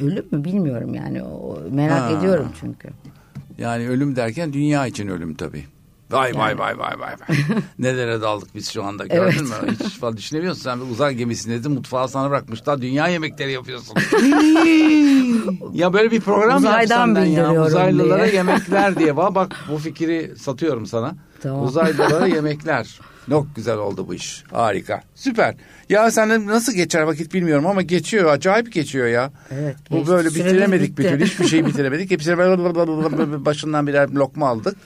Ölüm 0.00 0.26
mü 0.30 0.44
bilmiyorum 0.44 0.94
yani 0.94 1.22
o, 1.22 1.58
merak 1.70 2.00
ha. 2.00 2.18
ediyorum 2.18 2.52
çünkü. 2.60 2.88
Yani 3.58 3.88
ölüm 3.88 4.16
derken 4.16 4.52
dünya 4.52 4.86
için 4.86 5.08
ölüm 5.08 5.34
tabii. 5.34 5.64
Vay 6.10 6.28
yani. 6.28 6.38
vay 6.38 6.58
vay 6.58 6.78
vay 6.78 6.98
vay. 6.98 7.14
Nelere 7.78 8.20
daldık 8.20 8.54
biz 8.54 8.70
şu 8.70 8.84
anda 8.84 9.06
gördün 9.06 9.46
evet. 9.62 9.80
mü? 9.80 9.86
Hiç 9.86 9.98
falan 9.98 10.16
düşünemiyorsun. 10.16 10.62
Sen 10.62 10.80
bir 10.80 10.90
uzay 10.90 11.14
gemisinde 11.14 11.68
mutfağı 11.68 12.08
sana 12.08 12.30
bırakmışlar. 12.30 12.82
Dünya 12.82 13.08
yemekleri 13.08 13.52
yapıyorsun. 13.52 13.96
ya 15.72 15.92
böyle 15.92 16.10
bir 16.10 16.20
program 16.20 16.56
Uzaydan 16.58 17.06
yapsan 17.06 17.24
ya. 17.24 17.64
Uzaylılara 17.64 18.24
diye. 18.24 18.34
yemekler 18.34 18.96
diye. 18.98 19.16
Bak 19.16 19.56
bu 19.72 19.78
fikri 19.78 20.32
satıyorum 20.38 20.86
sana. 20.86 21.14
Tamam. 21.42 21.64
Uzaylılara 21.64 22.26
yemekler. 22.26 23.00
Çok 23.28 23.56
güzel 23.56 23.76
oldu 23.78 24.08
bu 24.08 24.14
iş. 24.14 24.44
Harika. 24.50 25.02
Süper. 25.14 25.54
Ya 25.88 26.10
sen 26.10 26.46
nasıl 26.46 26.72
geçer 26.72 27.02
vakit 27.02 27.34
bilmiyorum 27.34 27.66
ama 27.66 27.82
geçiyor. 27.82 28.32
Acayip 28.32 28.72
geçiyor 28.72 29.06
ya. 29.06 29.30
Evet. 29.50 29.76
Bu 29.90 30.06
böyle 30.06 30.28
bitiremedik 30.28 30.98
bir 30.98 31.08
türlü. 31.08 31.24
Hiçbir 31.24 31.46
şey 31.46 31.66
bitiremedik. 31.66 32.10
Hepsine 32.10 32.38
başından 33.44 33.86
birer 33.86 34.08
lokma 34.08 34.48
aldık 34.48 34.76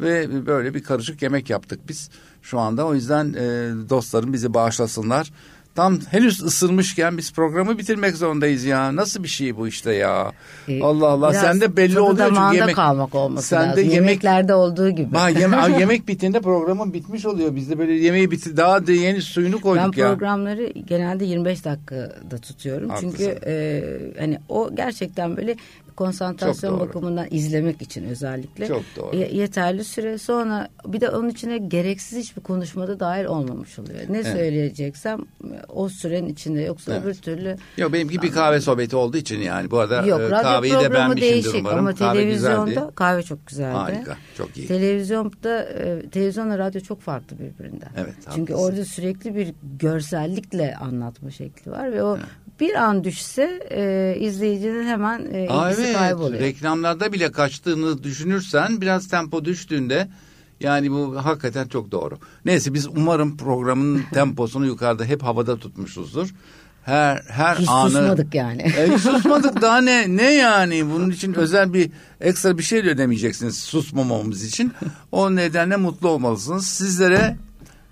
ve 0.00 0.46
böyle 0.46 0.74
bir 0.74 0.82
karışık 0.82 1.22
yemek 1.22 1.50
yaptık 1.50 1.80
biz 1.88 2.10
şu 2.42 2.58
anda. 2.58 2.86
O 2.86 2.94
yüzden 2.94 3.32
e, 3.32 3.70
dostlarım 3.90 4.32
bizi 4.32 4.54
bağışlasınlar. 4.54 5.30
Tam 5.78 6.00
henüz 6.00 6.42
ısırmışken 6.42 7.18
biz 7.18 7.32
programı 7.32 7.78
bitirmek 7.78 8.16
zorundayız 8.16 8.64
ya. 8.64 8.96
Nasıl 8.96 9.22
bir 9.22 9.28
şey 9.28 9.56
bu 9.56 9.68
işte 9.68 9.92
ya? 9.92 10.32
Ee, 10.68 10.82
Allah 10.82 11.06
Allah. 11.06 11.32
Sen 11.32 11.60
de 11.60 11.76
belli 11.76 12.00
oluyor 12.00 12.28
çünkü 12.34 12.56
yemek 12.56 12.76
kalmak 12.76 13.14
olması 13.14 13.48
sen 13.48 13.62
lazım. 13.62 13.76
De 13.76 13.80
yemek, 13.80 13.94
Yemeklerde 13.94 14.54
olduğu 14.54 14.90
gibi. 14.90 15.16
Ha, 15.16 15.28
yeme, 15.28 15.56
yemek 15.80 16.08
bittiğinde 16.08 16.40
programın 16.40 16.92
bitmiş 16.92 17.26
oluyor. 17.26 17.56
Biz 17.56 17.70
de 17.70 17.78
böyle 17.78 17.92
yemeği 17.92 18.30
bitti 18.30 18.56
daha 18.56 18.86
da 18.86 18.92
yeni 18.92 19.22
suyunu 19.22 19.60
koyduk 19.60 19.96
ben 19.96 20.02
ya. 20.02 20.10
Ben 20.10 20.18
programları 20.18 20.66
genelde 20.86 21.24
25 21.24 21.64
dakikada 21.64 22.38
tutuyorum. 22.42 22.88
Haklısın. 22.88 23.16
Çünkü 23.18 23.38
e, 23.46 23.82
hani 24.18 24.38
o 24.48 24.74
gerçekten 24.74 25.36
böyle 25.36 25.56
konsantrasyon 25.98 26.80
bakımından 26.80 27.26
izlemek 27.30 27.82
için 27.82 28.04
özellikle. 28.04 28.68
Çok 28.68 28.82
doğru. 28.96 29.16
yeterli 29.16 29.84
süre 29.84 30.18
sonra 30.18 30.68
bir 30.86 31.00
de 31.00 31.08
onun 31.10 31.28
içine 31.28 31.58
gereksiz 31.58 32.18
hiçbir 32.18 32.42
konuşmada 32.42 33.00
dahil 33.00 33.24
olmamış 33.24 33.78
oluyor. 33.78 33.98
Ne 34.08 34.18
evet. 34.18 34.26
söyleyeceksem 34.26 35.20
o 35.68 35.88
sürenin 35.88 36.28
içinde 36.28 36.60
yoksa 36.60 36.92
evet. 36.92 37.04
öbür 37.04 37.14
türlü. 37.14 37.56
Yok 37.76 37.92
benimki 37.92 38.22
bir 38.22 38.32
kahve 38.32 38.60
sohbeti 38.60 38.96
olduğu 38.96 39.16
için 39.16 39.40
yani 39.40 39.70
bu 39.70 39.78
arada 39.78 40.06
Yok, 40.06 40.20
e, 40.20 40.28
kahveyi 40.28 40.74
de 40.74 40.92
beğenmişimdir 40.92 41.32
değişik, 41.32 41.54
umarım. 41.54 41.78
Ama 41.78 41.94
kahve 41.94 42.18
televizyonda 42.18 42.70
güzeldi. 42.70 42.94
kahve 42.94 43.22
çok 43.22 43.46
güzeldi. 43.46 43.76
Harika 43.76 44.16
çok 44.36 44.56
iyi. 44.56 44.66
Televizyonda 44.66 45.62
e, 45.62 46.10
televizyonla 46.10 46.58
radyo 46.58 46.80
çok 46.80 47.00
farklı 47.00 47.38
birbirinden. 47.38 47.90
Evet. 47.96 48.14
Çünkü 48.34 48.52
haklısın. 48.52 48.72
orada 48.72 48.84
sürekli 48.84 49.34
bir 49.34 49.54
görsellikle 49.78 50.76
anlatma 50.76 51.30
şekli 51.30 51.70
var 51.70 51.92
ve 51.92 52.02
o 52.02 52.16
evet 52.16 52.47
bir 52.60 52.74
an 52.74 53.04
düşse 53.04 53.60
e, 53.70 54.16
izleyicinin 54.20 54.86
hemen 54.86 55.18
e, 55.32 55.42
ilgisi 55.42 55.52
Aa, 55.52 55.72
evet. 55.72 55.96
kayboluyor. 55.96 56.40
Reklamlarda 56.40 57.12
bile 57.12 57.32
kaçtığını 57.32 58.02
düşünürsen 58.02 58.80
biraz 58.80 59.08
tempo 59.08 59.44
düştüğünde 59.44 60.08
yani 60.60 60.90
bu 60.90 61.24
hakikaten 61.24 61.68
çok 61.68 61.90
doğru. 61.90 62.18
Neyse 62.44 62.74
biz 62.74 62.86
umarım 62.86 63.36
programın 63.36 64.02
temposunu 64.12 64.66
yukarıda 64.66 65.04
hep 65.04 65.22
havada 65.22 65.56
tutmuşuzdur. 65.56 66.28
Her 66.84 67.22
her 67.28 67.56
hiç 67.56 67.68
anı 67.68 67.90
susmadık 67.90 68.34
yani. 68.34 68.62
E, 68.62 68.90
hiç 68.94 69.00
susmadık 69.00 69.60
daha 69.62 69.80
ne 69.80 70.16
ne 70.16 70.34
yani 70.34 70.90
bunun 70.90 71.10
için 71.10 71.34
özel 71.34 71.72
bir 71.74 71.90
ekstra 72.20 72.58
bir 72.58 72.62
şey 72.62 72.84
de 72.84 72.90
ödemeyeceksiniz 72.90 73.58
susmamamız 73.58 74.44
için. 74.44 74.72
O 75.12 75.36
nedenle 75.36 75.76
mutlu 75.76 76.08
olmalısınız. 76.08 76.66
Sizlere 76.66 77.36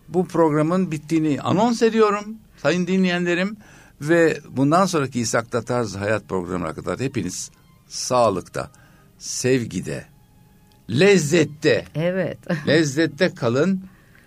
bu 0.09 0.27
programın 0.27 0.91
bittiğini 0.91 1.41
anons 1.41 1.83
ediyorum 1.83 2.37
sayın 2.63 2.87
dinleyenlerim. 2.87 3.57
Ve 4.01 4.41
bundan 4.49 4.87
sonraki 4.87 5.21
İshak'ta 5.21 5.63
Tarz 5.63 5.97
Hayat 5.97 6.29
programına 6.29 6.75
kadar 6.75 7.01
hepiniz 7.01 7.51
sağlıkta, 7.89 8.71
sevgide, 9.19 10.05
lezzette. 10.91 11.85
Evet. 11.95 12.39
lezzette 12.67 13.35
kalın, 13.35 13.85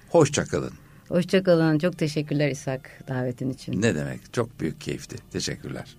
hoşça 0.10 0.46
kalın. 0.46 0.74
Hoşça 1.08 1.44
kalın. 1.44 1.80
Çok 1.80 1.98
teşekkürler 1.98 2.52
İshak 2.52 2.90
davetin 3.08 3.50
için. 3.50 3.82
Ne 3.82 3.96
demek? 3.96 4.34
Çok 4.34 4.60
büyük 4.60 4.82
keyifti. 4.82 5.18
Teşekkürler. 5.32 5.96